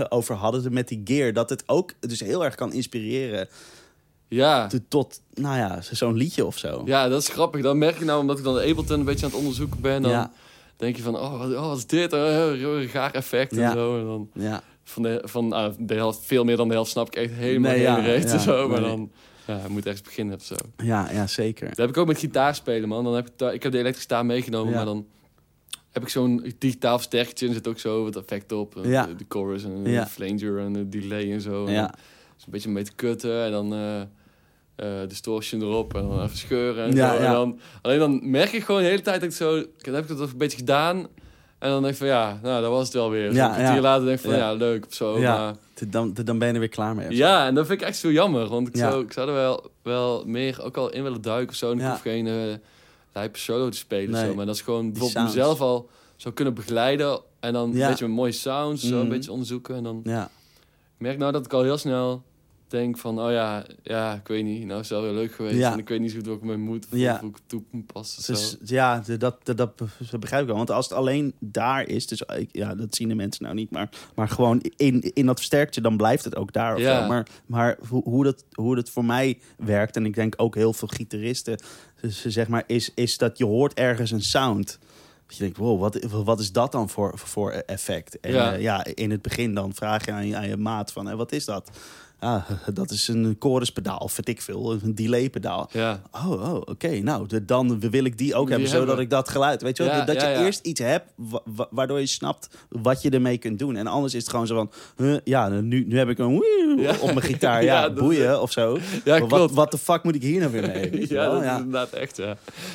over 0.08 0.34
hadden 0.34 0.72
met 0.72 0.88
die 0.88 1.00
gear. 1.04 1.32
Dat 1.32 1.50
het 1.50 1.62
ook 1.66 1.92
dus 2.00 2.20
heel 2.20 2.44
erg 2.44 2.54
kan 2.54 2.72
inspireren... 2.72 3.48
Ja. 4.34 4.68
tot, 4.88 5.20
nou 5.34 5.56
ja, 5.56 5.80
zo'n 5.80 6.14
liedje 6.16 6.44
of 6.46 6.58
zo. 6.58 6.82
ja, 6.84 7.08
dat 7.08 7.20
is 7.22 7.28
grappig. 7.28 7.62
Dan 7.62 7.78
merk 7.78 7.96
ik 7.96 8.04
nou, 8.04 8.20
omdat 8.20 8.38
ik 8.38 8.44
dan 8.44 8.54
de 8.54 8.60
Ableton 8.60 8.98
een 8.98 9.04
beetje 9.04 9.24
aan 9.26 9.30
het 9.32 9.40
onderzoeken 9.40 9.80
ben... 9.80 10.02
dan 10.02 10.10
Ja. 10.10 10.30
denk 10.76 10.96
je 10.96 11.02
van, 11.02 11.16
oh, 11.18 11.38
wat, 11.38 11.52
oh, 11.54 11.66
wat 11.68 11.76
is 11.76 11.86
dit? 11.86 12.12
Oh, 12.12 12.24
heel 12.52 12.86
gaar 12.88 13.10
effect 13.14 13.54
Ja. 13.54 13.66
en 13.70 13.72
zo. 13.76 13.98
En 13.98 14.04
dan, 14.04 14.30
Ja, 14.34 14.62
van, 14.84 15.02
de, 15.02 15.20
van 15.24 15.52
ah, 15.52 15.72
de 15.78 15.94
helft, 15.94 16.20
veel 16.24 16.44
meer 16.44 16.56
dan 16.56 16.68
de 16.68 16.74
helft 16.74 16.90
snap 16.90 17.06
ik 17.06 17.16
echt 17.16 17.32
helemaal 17.32 17.70
Nee, 17.72 17.84
geen 17.84 17.94
ja, 17.96 18.00
reet 18.00 18.22
ja, 18.24 18.32
en 18.32 18.40
zo. 18.40 18.68
Maar 18.68 18.80
nee. 18.80 18.88
dan 18.90 19.10
ja, 19.46 19.60
je 19.62 19.68
moet 19.68 19.84
ergens 19.86 20.02
beginnen 20.02 20.34
of 20.36 20.42
zo. 20.44 20.54
Ja, 20.76 21.10
ja, 21.12 21.26
zeker. 21.26 21.68
Dat 21.68 21.76
heb 21.76 21.88
ik 21.88 21.96
ook 21.96 22.06
met 22.06 22.18
gitaar 22.18 22.54
spelen, 22.54 22.88
man. 22.88 23.04
Dan 23.04 23.14
heb 23.14 23.26
ik, 23.28 23.52
ik 23.52 23.62
heb 23.62 23.72
de 23.72 23.78
elektrische 23.78 24.08
gitaar 24.08 24.26
meegenomen, 24.26 24.72
maar 24.74 24.84
dan 24.84 25.06
heb 25.90 26.02
ik 26.02 26.08
zo'n 26.08 26.54
digitaal 26.58 26.96
versterkertje 26.96 27.46
en 27.46 27.54
zit 27.54 27.68
ook 27.68 27.78
zo 27.78 28.04
wat 28.04 28.16
effecten 28.16 28.56
op. 28.56 28.76
eh, 28.76 28.90
Ja. 28.90 29.06
De, 29.06 29.14
de 29.14 29.24
chorus 29.28 29.64
en 29.64 29.82
de 29.82 30.06
flanger 30.06 30.58
en 30.58 30.72
de 30.72 30.88
delay 30.88 31.32
en 31.32 31.40
zo. 31.40 31.66
En 31.66 31.72
Ja. 31.72 31.94
is 32.38 32.44
een 32.44 32.52
beetje 32.52 32.70
mee 32.70 32.84
te 32.84 32.92
kutten 32.94 33.44
en 33.44 33.50
dan 33.50 33.72
eh 33.74 34.00
eh 34.76 34.88
distortion 35.08 35.62
erop 35.62 35.94
en 35.94 36.08
dan 36.08 36.22
even 36.22 36.36
scheuren 36.36 36.84
en 36.84 36.94
Ja, 36.94 37.12
zo. 37.16 37.18
En 37.22 37.32
dan, 37.32 37.58
alleen 37.82 37.98
dan 37.98 38.30
merk 38.30 38.52
ik 38.52 38.64
gewoon 38.64 38.80
de 38.80 38.86
hele 38.88 39.02
tijd 39.02 39.20
dat 39.20 39.30
ik 39.30 39.36
zo... 39.36 39.64
Dan 39.78 39.94
heb 39.94 40.10
ik 40.10 40.16
dat 40.16 40.30
een 40.30 40.36
beetje 40.36 40.56
gedaan 40.58 40.96
en 41.58 41.68
dan 41.70 41.80
denk 41.82 41.92
ik 41.92 41.98
van 41.98 42.06
ja, 42.06 42.38
nou 42.42 42.62
dat 42.62 42.70
was 42.70 42.84
het 42.84 42.92
wel 42.94 43.10
weer. 43.10 43.30
Zo 43.30 43.36
Ja, 43.36 43.68
een 43.68 43.74
ja. 43.74 43.80
later 43.80 44.04
denk 44.06 44.18
ik 44.18 44.24
van 44.24 44.32
Ja. 44.34 44.38
ja, 44.38 44.52
leuk 44.52 44.86
of 44.86 44.94
zo. 44.94 45.18
Ja. 45.18 45.36
Maar, 45.36 45.54
Dan, 45.88 46.12
dan 46.24 46.38
ben 46.38 46.48
je 46.48 46.54
er 46.54 46.60
weer 46.60 46.68
klaar 46.68 46.94
mee. 46.94 47.06
zo. 47.06 47.12
ja, 47.12 47.46
en 47.46 47.54
dat 47.54 47.66
vind 47.66 47.80
ik 47.80 47.86
echt 47.86 47.96
zo 47.96 48.10
jammer. 48.12 48.48
Want 48.48 48.68
ik, 48.68 48.76
zou, 48.76 49.02
ik 49.04 49.12
zou 49.12 49.28
er 49.28 49.34
wel, 49.34 49.70
wel 49.82 50.24
meer 50.26 50.62
ook 50.64 50.76
al 50.76 50.90
in 50.92 51.02
willen 51.02 51.22
duiken 51.22 51.48
of 51.48 51.54
zo. 51.54 51.70
En 51.70 51.78
ik 51.80 51.86
hoef 51.86 52.00
geen 52.00 52.26
uh, 52.26 52.54
lijpe 53.12 53.38
solo 53.38 53.68
te 53.68 53.76
spelen. 53.76 54.10
Nee. 54.10 54.26
Zo, 54.26 54.34
maar 54.34 54.46
dat 54.46 54.54
is 54.54 54.60
gewoon 54.60 54.82
bijvoorbeeld 54.92 55.12
sounds. 55.12 55.34
mezelf 55.34 55.60
al 55.60 55.88
zou 56.16 56.34
kunnen 56.34 56.54
begeleiden. 56.54 57.20
En 57.40 57.52
dan 57.52 57.64
een 57.64 57.88
beetje 57.88 58.06
met 58.06 58.16
mooie 58.16 58.32
sounds, 58.32 58.82
zo 58.82 58.94
een 58.94 59.00
Mhm. 59.00 59.08
beetje 59.08 59.32
onderzoeken. 59.32 59.74
En 59.76 59.82
dan 59.82 60.02
merk 60.98 61.18
nou 61.18 61.32
dat 61.32 61.44
ik 61.44 61.52
al 61.52 61.62
heel 61.62 61.78
snel 61.78 62.22
denk 62.72 62.98
van... 62.98 63.20
Oh 63.20 63.30
ja, 63.30 63.64
ja, 63.82 64.14
ik 64.14 64.28
weet 64.28 64.44
niet. 64.44 64.66
Nou 64.66 64.80
is 64.80 64.88
wel 64.88 65.02
weer 65.02 65.12
leuk 65.12 65.32
geweest. 65.34 65.56
Ja. 65.56 65.72
En 65.72 65.78
ik 65.78 65.88
weet 65.88 66.00
niet 66.00 66.10
zo 66.10 66.16
goed 66.16 66.26
hoe 66.26 66.36
ik 66.36 66.42
mijn 66.42 66.60
moed 66.60 66.86
of 66.92 66.98
Ja. 66.98 67.20
hoe 67.20 67.28
ik 67.28 67.34
het 67.34 67.48
toe 67.48 67.62
moet 67.70 67.86
passen. 67.86 68.34
Dus, 68.34 68.56
ja, 68.64 69.02
dat, 69.18 69.18
dat, 69.44 69.56
dat 69.56 69.76
begrijp 70.20 70.42
ik 70.42 70.48
wel. 70.48 70.56
Want 70.56 70.70
als 70.70 70.88
het 70.88 70.98
alleen 70.98 71.34
daar 71.38 71.86
is, 71.88 72.06
dus 72.06 72.20
ik- 72.22 72.48
ja, 72.52 72.74
dat 72.74 72.94
zien 72.94 73.08
de 73.08 73.14
mensen 73.14 73.42
nou 73.44 73.54
niet, 73.54 73.70
maar, 73.70 73.88
maar 74.14 74.28
gewoon 74.28 74.60
in, 74.76 75.00
in 75.14 75.26
dat 75.26 75.36
versterkje, 75.36 75.80
dan 75.80 75.96
blijft 75.96 76.24
het 76.24 76.36
ook 76.36 76.52
daar. 76.52 76.74
Of 76.74 76.80
Ja. 76.80 77.02
zo. 77.02 77.08
Maar, 77.08 77.26
maar 77.46 77.78
hoe, 77.88 78.02
hoe, 78.04 78.24
dat, 78.24 78.44
hoe 78.52 78.74
dat 78.74 78.90
voor 78.90 79.04
mij 79.04 79.38
werkt, 79.56 79.96
en 79.96 80.06
ik 80.06 80.14
denk 80.14 80.34
ook 80.36 80.54
heel 80.54 80.72
veel 80.72 80.88
gitaristen, 80.88 81.58
dus, 82.00 82.24
zeg 82.26 82.48
maar, 82.48 82.64
is, 82.66 82.90
is 82.94 83.18
dat 83.18 83.38
je 83.38 83.44
hoort 83.44 83.74
ergens 83.74 84.10
een 84.10 84.22
sound. 84.22 84.78
Dat 85.26 85.36
je 85.36 85.42
denkt, 85.42 85.58
wow, 85.58 85.80
wat, 85.80 85.98
wat 86.24 86.40
is 86.40 86.52
dat 86.52 86.72
dan 86.72 86.88
voor, 86.88 87.18
voor 87.18 87.50
effect? 87.50 88.20
En 88.20 88.32
Ja. 88.32 88.52
ja, 88.52 88.84
in 88.94 89.10
het 89.10 89.22
begin 89.22 89.54
dan 89.54 89.74
vraag 89.74 90.04
je 90.04 90.12
aan 90.12 90.26
je, 90.26 90.36
aan 90.36 90.48
je 90.48 90.56
maat 90.56 90.92
van, 90.92 91.06
hé, 91.06 91.16
wat 91.16 91.32
is 91.32 91.44
dat? 91.44 91.70
Ah, 92.22 92.42
dat 92.74 92.90
is 92.90 93.08
een 93.08 93.36
choruspedaal, 93.38 93.96
of 93.96 94.16
weet 94.16 94.28
ik 94.28 94.40
veel, 94.42 94.72
een 94.82 94.94
delaypedaal. 94.94 95.68
Ja, 95.72 96.02
Oh, 96.12 96.30
oh 96.30 96.54
oké. 96.54 96.88
Nou, 96.88 97.26
dan 97.42 97.80
wil 97.80 98.04
ik 98.04 98.18
die 98.18 98.34
ook 98.34 98.46
Die 98.46 98.52
hebben, 98.54 98.72
zodat 98.72 98.98
ik 98.98 99.10
dat 99.10 99.28
geluid... 99.28 99.62
Weet 99.62 99.76
je 99.76 99.82
wel? 99.82 99.92
Ja, 99.92 100.04
dat 100.04 100.20
ja, 100.20 100.28
je 100.28 100.44
eerst 100.44 100.66
iets 100.66 100.80
hebt 100.80 101.06
wa- 101.16 101.40
wa- 101.44 101.68
waardoor 101.70 102.00
je 102.00 102.06
snapt 102.06 102.48
wat 102.68 103.02
je 103.02 103.10
ermee 103.10 103.38
kunt 103.38 103.58
doen. 103.58 103.76
En 103.76 103.86
anders 103.86 104.14
is 104.14 104.20
het 104.20 104.30
gewoon 104.30 104.46
zo 104.46 104.54
van... 104.54 104.70
huh, 104.96 105.16
ja, 105.24 105.48
nu, 105.48 105.84
nu 105.86 105.98
heb 105.98 106.08
ik 106.08 106.18
een 106.18 106.42
op 107.00 107.06
mijn 107.06 107.22
gitaar. 107.22 107.64
Ja, 107.72 107.82
dat- 107.82 107.94
boeien 107.94 108.40
of 108.42 108.52
zo. 108.52 108.78
ja 109.04 109.26
wat, 109.26 109.70
de 109.70 109.78
fuck 109.78 110.02
moet 110.02 110.14
ik 110.14 110.22
hier 110.22 110.40
nou 110.40 110.52
weer 110.52 110.62
mee? 110.62 110.90
Ja, 111.08 111.14
wel? 111.14 111.32
dat 111.32 111.42
is 111.42 111.48
inderdaad 111.56 111.90
echt, 111.92 112.16
ja. 112.16 112.26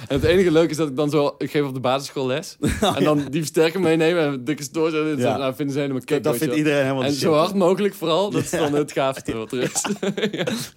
En 0.08 0.16
het 0.16 0.24
enige 0.24 0.52
leuke 0.52 0.70
is 0.72 0.78
dat 0.78 0.88
ik 0.88 0.96
dan 0.96 1.10
zo... 1.10 1.36
Ik 1.38 1.52
geef 1.52 1.64
op 1.64 1.74
de 1.74 1.80
basisschool 1.80 2.28
les. 2.28 2.58
en 2.96 3.04
dan 3.04 3.18
die 3.30 3.40
versterker 3.42 3.80
meenemen 3.80 4.24
en 4.24 4.44
dikke 4.44 4.64
stoor. 4.64 4.94
En. 4.94 5.18
Nou, 5.20 5.56
vinden 5.56 5.74
ze 5.74 5.80
helemaal 5.82 6.02
kick, 6.02 6.24
Dat 6.24 6.34
je 6.34 6.40
vindt 6.40 6.56
iedereen 6.56 6.82
helemaal 6.82 7.04
En 7.04 7.12
zo 7.12 7.34
hard 7.34 7.54
mogelijk 7.56 7.94
vooral. 7.94 8.30
Dat 8.32 8.42
is 8.44 8.50
dan 8.50 8.74
het 8.74 8.92
gaafste 8.92 9.32
wat 9.38 9.52
er 9.52 9.62
is. 9.62 9.86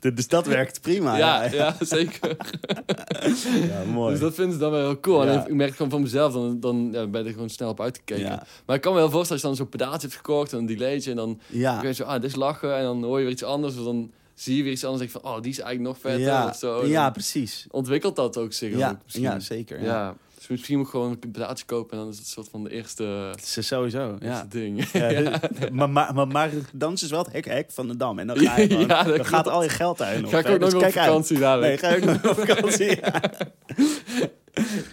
Dus 0.14 0.28
dat 0.28 0.46
werkt 0.46 0.80
prima. 0.80 1.16
ja, 1.16 1.44
Ja, 1.44 1.52
ja, 1.52 1.76
zeker. 1.80 2.36
Ja, 3.68 3.84
mooi. 3.92 4.10
Dus 4.10 4.20
dat 4.20 4.34
vinden 4.34 4.52
ze 4.52 4.58
dan 4.58 4.70
wel 4.70 4.80
heel 4.80 5.00
cool. 5.00 5.24
Ja. 5.24 5.32
En 5.32 5.46
ik 5.46 5.54
merk 5.54 5.76
gewoon 5.76 5.90
van 5.90 6.02
mezelf, 6.02 6.32
dan, 6.32 6.60
dan 6.60 6.88
ja, 6.92 7.06
ben 7.06 7.26
ik 7.26 7.32
gewoon 7.32 7.50
snel 7.50 7.68
op 7.68 7.80
uitgekeken. 7.80 8.24
Ja. 8.24 8.46
Maar 8.66 8.76
ik 8.76 8.82
kan 8.82 8.92
me 8.92 8.98
wel 8.98 9.10
voorstellen, 9.10 9.32
als 9.32 9.40
je 9.42 9.46
dan 9.46 9.56
zo'n 9.56 9.78
pedaaltje 9.78 10.06
hebt 10.06 10.14
gekocht 10.14 10.52
en 10.52 10.58
een 10.58 10.66
delaytje. 10.66 11.10
En 11.10 11.16
dan 11.16 11.40
ja. 11.46 11.78
kun 11.78 11.88
je 11.88 11.94
zo, 11.94 12.04
ah, 12.04 12.20
dit 12.20 12.24
is 12.30 12.36
lachen. 12.36 12.76
En 12.76 12.82
dan 12.82 13.02
hoor 13.04 13.18
je 13.18 13.24
weer 13.24 13.32
iets 13.32 13.44
anders. 13.44 13.76
Of 13.76 13.84
dan 13.84 14.10
zie 14.34 14.56
je 14.56 14.62
weer 14.62 14.72
iets 14.72 14.84
anders. 14.84 15.02
En 15.02 15.08
denk 15.08 15.22
van, 15.24 15.32
oh, 15.34 15.42
die 15.42 15.50
is 15.50 15.58
eigenlijk 15.58 15.88
nog 15.94 15.98
vetter. 16.12 16.26
Ja. 16.26 16.48
Of 16.48 16.56
zo. 16.56 16.80
En 16.80 16.88
ja, 16.88 17.10
precies. 17.10 17.66
Ontwikkelt 17.70 18.16
dat 18.16 18.36
ook 18.36 18.52
zich 18.52 18.76
Ja, 18.76 18.90
ook 18.90 18.96
ja, 19.06 19.40
zeker. 19.40 19.82
Ja. 19.82 19.86
Ja. 19.86 20.16
Misschien 20.50 20.76
moet 20.76 20.86
ik 20.86 20.92
gewoon 20.92 21.10
een 21.20 21.30
pedaaltje 21.32 21.64
kopen. 21.64 21.90
En 21.92 21.98
dan 21.98 22.08
is 22.12 22.18
het 22.18 22.26
soort 22.26 22.48
van 22.50 22.64
de 22.64 22.70
eerste, 22.70 23.02
Het 23.04 23.54
is 23.56 23.66
sowieso. 23.66 24.10
eerste 24.12 24.26
Ja. 24.26 24.46
ding. 24.48 24.90
Ja, 24.92 25.40
Maar, 25.72 25.90
maar, 25.90 26.14
maar, 26.14 26.26
maar 26.28 26.50
dan 26.72 26.92
is 26.92 27.10
wel 27.10 27.22
het 27.24 27.32
hek, 27.32 27.44
hek 27.44 27.70
van 27.70 27.88
de 27.88 27.96
dam. 27.96 28.18
En 28.18 28.26
dan, 28.26 28.38
ga 28.38 28.58
je 28.58 28.66
gewoon, 28.68 28.86
Ja, 28.86 29.02
dat 29.02 29.16
dan 29.16 29.24
gaat 29.26 29.48
al 29.48 29.62
je 29.62 29.68
geld 29.68 30.00
op. 30.00 30.06
Ga 30.06 30.38
ik 30.38 30.46
ook 30.48 30.58
nog 30.58 30.58
Dus 30.58 30.74
op 30.74 30.82
uit. 30.82 30.92
vakantie 30.92 31.32
Nee, 31.36 31.42
dadelijk. 31.44 31.80
ga 31.80 31.88
ik 31.88 32.04
nog 32.04 32.28
op 32.28 32.38
vakantie. 32.46 32.98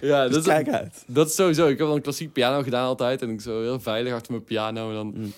Ja. 0.00 0.24
Dus 0.24 0.32
dat, 0.34 0.46
is, 0.46 0.52
kijk 0.52 0.68
uit. 0.68 1.04
dat 1.06 1.28
is 1.28 1.34
sowieso. 1.34 1.62
Ik 1.68 1.78
heb 1.78 1.86
wel 1.86 1.96
een 1.96 2.02
klassiek 2.02 2.32
piano 2.32 2.62
gedaan 2.62 2.86
altijd. 2.86 3.22
En 3.22 3.30
ik 3.30 3.40
zo 3.40 3.60
heel 3.62 3.80
veilig 3.80 4.12
achter 4.12 4.32
mijn 4.32 4.44
piano. 4.44 4.88
En 4.88 4.94
dan 4.94 5.06
Mm. 5.16 5.32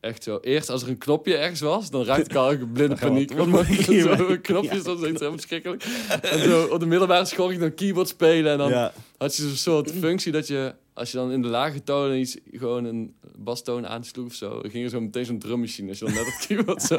Echt 0.00 0.22
zo. 0.22 0.38
Eerst 0.42 0.68
als 0.68 0.82
er 0.82 0.88
een 0.88 0.98
knopje 0.98 1.36
ergens 1.36 1.60
was, 1.60 1.90
dan 1.90 2.04
raakte 2.04 2.30
ik 2.30 2.34
al 2.34 2.50
in 2.50 2.72
blinde 2.72 2.94
paniek. 2.94 3.32
Want 3.32 3.66
zo 3.86 4.36
knopjes, 4.42 4.82
dat 4.82 4.98
is 4.98 5.04
echt 5.04 5.12
helemaal 5.12 5.32
verschrikkelijk. 5.32 5.84
En 6.32 6.38
zo 6.38 6.66
op 6.66 6.80
de 6.80 6.86
middelbare 6.86 7.24
school 7.24 7.46
ging 7.48 7.60
ik 7.60 7.66
dan 7.66 7.74
keyboard 7.74 8.08
spelen. 8.08 8.52
En 8.52 8.58
dan 8.58 8.90
had 9.18 9.36
je 9.36 9.42
zo'n 9.42 9.56
soort 9.56 9.90
functie 9.90 10.32
dat 10.32 10.46
je, 10.46 10.74
als 11.00 11.10
je 11.10 11.16
dan 11.16 11.32
in 11.32 11.42
de 11.42 11.48
lage 11.48 11.82
tonen 11.84 12.18
iets, 12.18 12.36
gewoon 12.52 12.84
een 12.84 13.14
bastoon 13.38 13.86
aansloeg 13.86 14.26
of 14.26 14.34
zo, 14.34 14.62
dan 14.62 14.70
ging 14.70 14.84
er 14.84 14.90
zo 14.90 15.00
meteen 15.00 15.24
zo'n 15.24 15.38
drummachine. 15.38 15.88
Als 15.88 15.98
je 15.98 16.04
dan 16.04 16.14
net 16.14 16.26
op 16.26 16.46
keyboard 16.46 16.82
zo. 16.82 16.96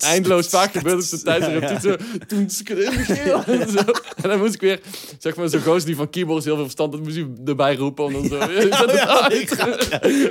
Eindeloos 0.12 0.48
vaak 0.48 0.72
gebeurde 0.72 1.06
het 1.10 1.24
tijdens 1.24 1.52
de 1.52 1.58
repetitie. 1.58 2.26
Toen 2.26 2.48
en 3.60 3.68
zo. 3.68 3.78
En 4.22 4.28
dan 4.28 4.38
moest 4.38 4.54
ik 4.54 4.60
weer, 4.60 4.80
zeg 5.18 5.36
maar, 5.36 5.48
zo'n 5.48 5.60
gozer 5.60 5.86
die 5.86 5.96
van 5.96 6.10
keyboards 6.10 6.44
heel 6.44 6.54
veel 6.54 6.64
verstand 6.64 6.92
had, 6.92 7.02
moest 7.02 7.16
hij 7.16 7.28
erbij 7.44 7.76
roepen 7.76 8.04
om 8.04 8.12
dan 8.12 8.24
zo. 8.24 8.36
Ja, 8.36 8.60
ja, 8.92 9.28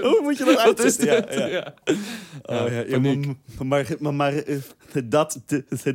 Hoe 0.02 0.20
moet 0.24 0.38
je 0.38 0.43
dat 0.43 0.58
uitzetten? 0.58 1.06
dit? 1.06 1.34
Ja, 1.34 1.38
Ja, 1.38 1.48
ja. 1.48 1.74
Ja, 2.46 2.64
Oh, 2.66 2.88
ja, 2.89 3.00
maar, 3.00 3.18
maar, 3.68 3.96
maar, 4.00 4.14
maar, 4.14 4.34
eh, 4.34 4.58
dat, 5.06 5.41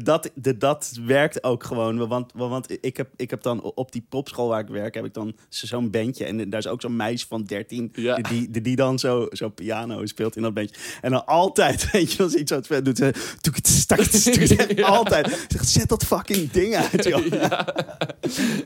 dat, 0.02 0.30
dat 0.58 0.98
werkt 1.06 1.44
ook 1.44 1.64
gewoon. 1.64 2.08
Want, 2.08 2.32
want 2.32 2.78
ik, 2.80 2.96
heb, 2.96 3.08
ik 3.16 3.30
heb 3.30 3.42
dan 3.42 3.62
op 3.62 3.92
die 3.92 4.04
popschool 4.08 4.48
waar 4.48 4.60
ik 4.60 4.68
werk, 4.68 4.94
heb 4.94 5.04
ik 5.04 5.14
dan 5.14 5.36
zo'n 5.48 5.90
bandje. 5.90 6.24
En 6.24 6.39
daar 6.48 6.60
is 6.60 6.66
ook 6.66 6.80
zo'n 6.80 6.96
meisje 6.96 7.26
van 7.26 7.42
13 7.44 7.90
Ja. 7.94 8.16
die, 8.16 8.50
die, 8.50 8.62
die 8.62 8.76
dan 8.76 8.98
zo, 8.98 9.26
zo 9.30 9.48
piano 9.48 10.06
speelt 10.06 10.36
in 10.36 10.42
dat 10.42 10.54
bandje. 10.54 10.74
En 11.00 11.10
dan 11.10 11.26
altijd, 11.26 11.86
weet 11.92 12.12
je, 12.12 12.22
als 12.22 12.34
iets 12.34 12.52
zo 12.66 12.82
doet 12.82 12.96
ze... 12.96 13.12
stak 13.62 13.98
Ja. 14.76 14.86
Altijd. 15.00 15.46
Zegt, 15.48 15.68
zet 15.68 15.88
dat 15.88 16.04
fucking 16.04 16.50
ding 16.50 16.74
uit, 16.76 17.04
joh. 17.04 17.26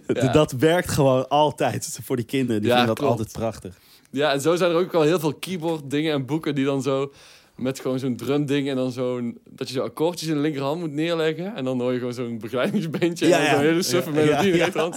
Ja. 0.07 0.33
Dat 0.33 0.53
werkt 0.53 0.91
gewoon 0.91 1.29
altijd 1.29 1.99
voor 2.03 2.16
die 2.16 2.25
kinderen. 2.25 2.61
Die 2.62 2.70
Ja, 2.70 2.77
vinden 2.77 2.95
dat 2.95 3.05
klopt. 3.05 3.18
altijd 3.18 3.33
prachtig. 3.39 3.79
Ja, 4.11 4.33
en 4.33 4.41
zo 4.41 4.57
zijn 4.57 4.70
er 4.70 4.77
ook 4.77 4.93
wel 4.93 5.03
heel 5.03 5.20
veel 5.20 5.35
keyboard 5.35 5.91
dingen 5.91 6.12
en 6.12 6.27
boeken 6.27 6.55
die 6.55 6.64
dan 6.64 6.83
zo 6.83 7.12
met 7.57 7.81
gewoon 7.81 7.99
zo'n 7.99 8.16
drum 8.16 8.47
ding 8.47 8.68
en 8.68 8.77
dan 8.77 8.93
zo'n 8.93 9.39
dat 9.51 9.68
je 9.68 9.75
zo 9.75 9.83
akkoordjes 9.83 10.29
in 10.29 10.35
de 10.35 10.41
linkerhand 10.41 10.81
moet 10.81 10.93
neerleggen 10.93 11.55
en 11.57 11.64
dan 11.64 11.81
hoor 11.81 11.93
je 11.93 11.99
gewoon 11.99 12.14
zo'n 12.14 12.39
begeleidingsbandje 12.39 13.27
Ja, 13.27 13.39
en 13.39 13.43
dan 13.45 13.51
ja. 13.51 13.57
zo'n 13.57 13.64
hele 13.66 13.83
suffe 13.83 14.11
Ja, 14.11 14.14
melodie 14.16 14.47
in 14.47 14.53
de 14.53 14.59
ja, 14.59 14.64
rechterhand. 14.64 14.97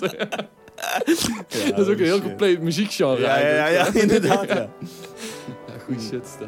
Dat 1.75 1.79
is 1.79 1.87
ook 1.87 1.97
een 1.99 2.03
heel 2.03 2.21
compleet 2.21 2.61
muziekgenre 2.61 3.21
Ja, 3.21 3.37
ja, 3.37 3.67
ja, 3.77 3.87
inderdaad. 3.93 4.47
Ja. 4.47 4.55
Ja, 4.55 5.73
goede 5.85 6.01
shit 6.01 6.23
is 6.23 6.37
dat. 6.39 6.47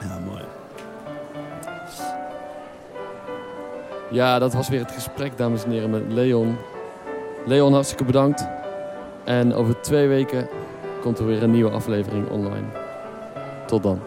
ja, 0.00 0.18
mooi. 0.26 0.42
Ja, 4.10 4.38
dat 4.38 4.52
was 4.54 4.68
weer 4.68 4.80
het 4.80 4.92
gesprek, 4.92 5.36
dames 5.36 5.64
en 5.64 5.70
heren, 5.70 5.90
met 5.90 6.02
Leon. 6.08 6.56
Leon, 7.46 7.72
hartstikke 7.72 8.04
bedankt. 8.04 8.46
En 9.24 9.54
over 9.54 9.80
twee 9.80 10.08
weken 10.08 10.48
komt 11.00 11.18
er 11.18 11.26
weer 11.26 11.42
een 11.42 11.50
nieuwe 11.50 11.70
aflevering 11.70 12.28
online. 12.28 12.66
Tot 13.66 13.82
dan. 13.82 14.00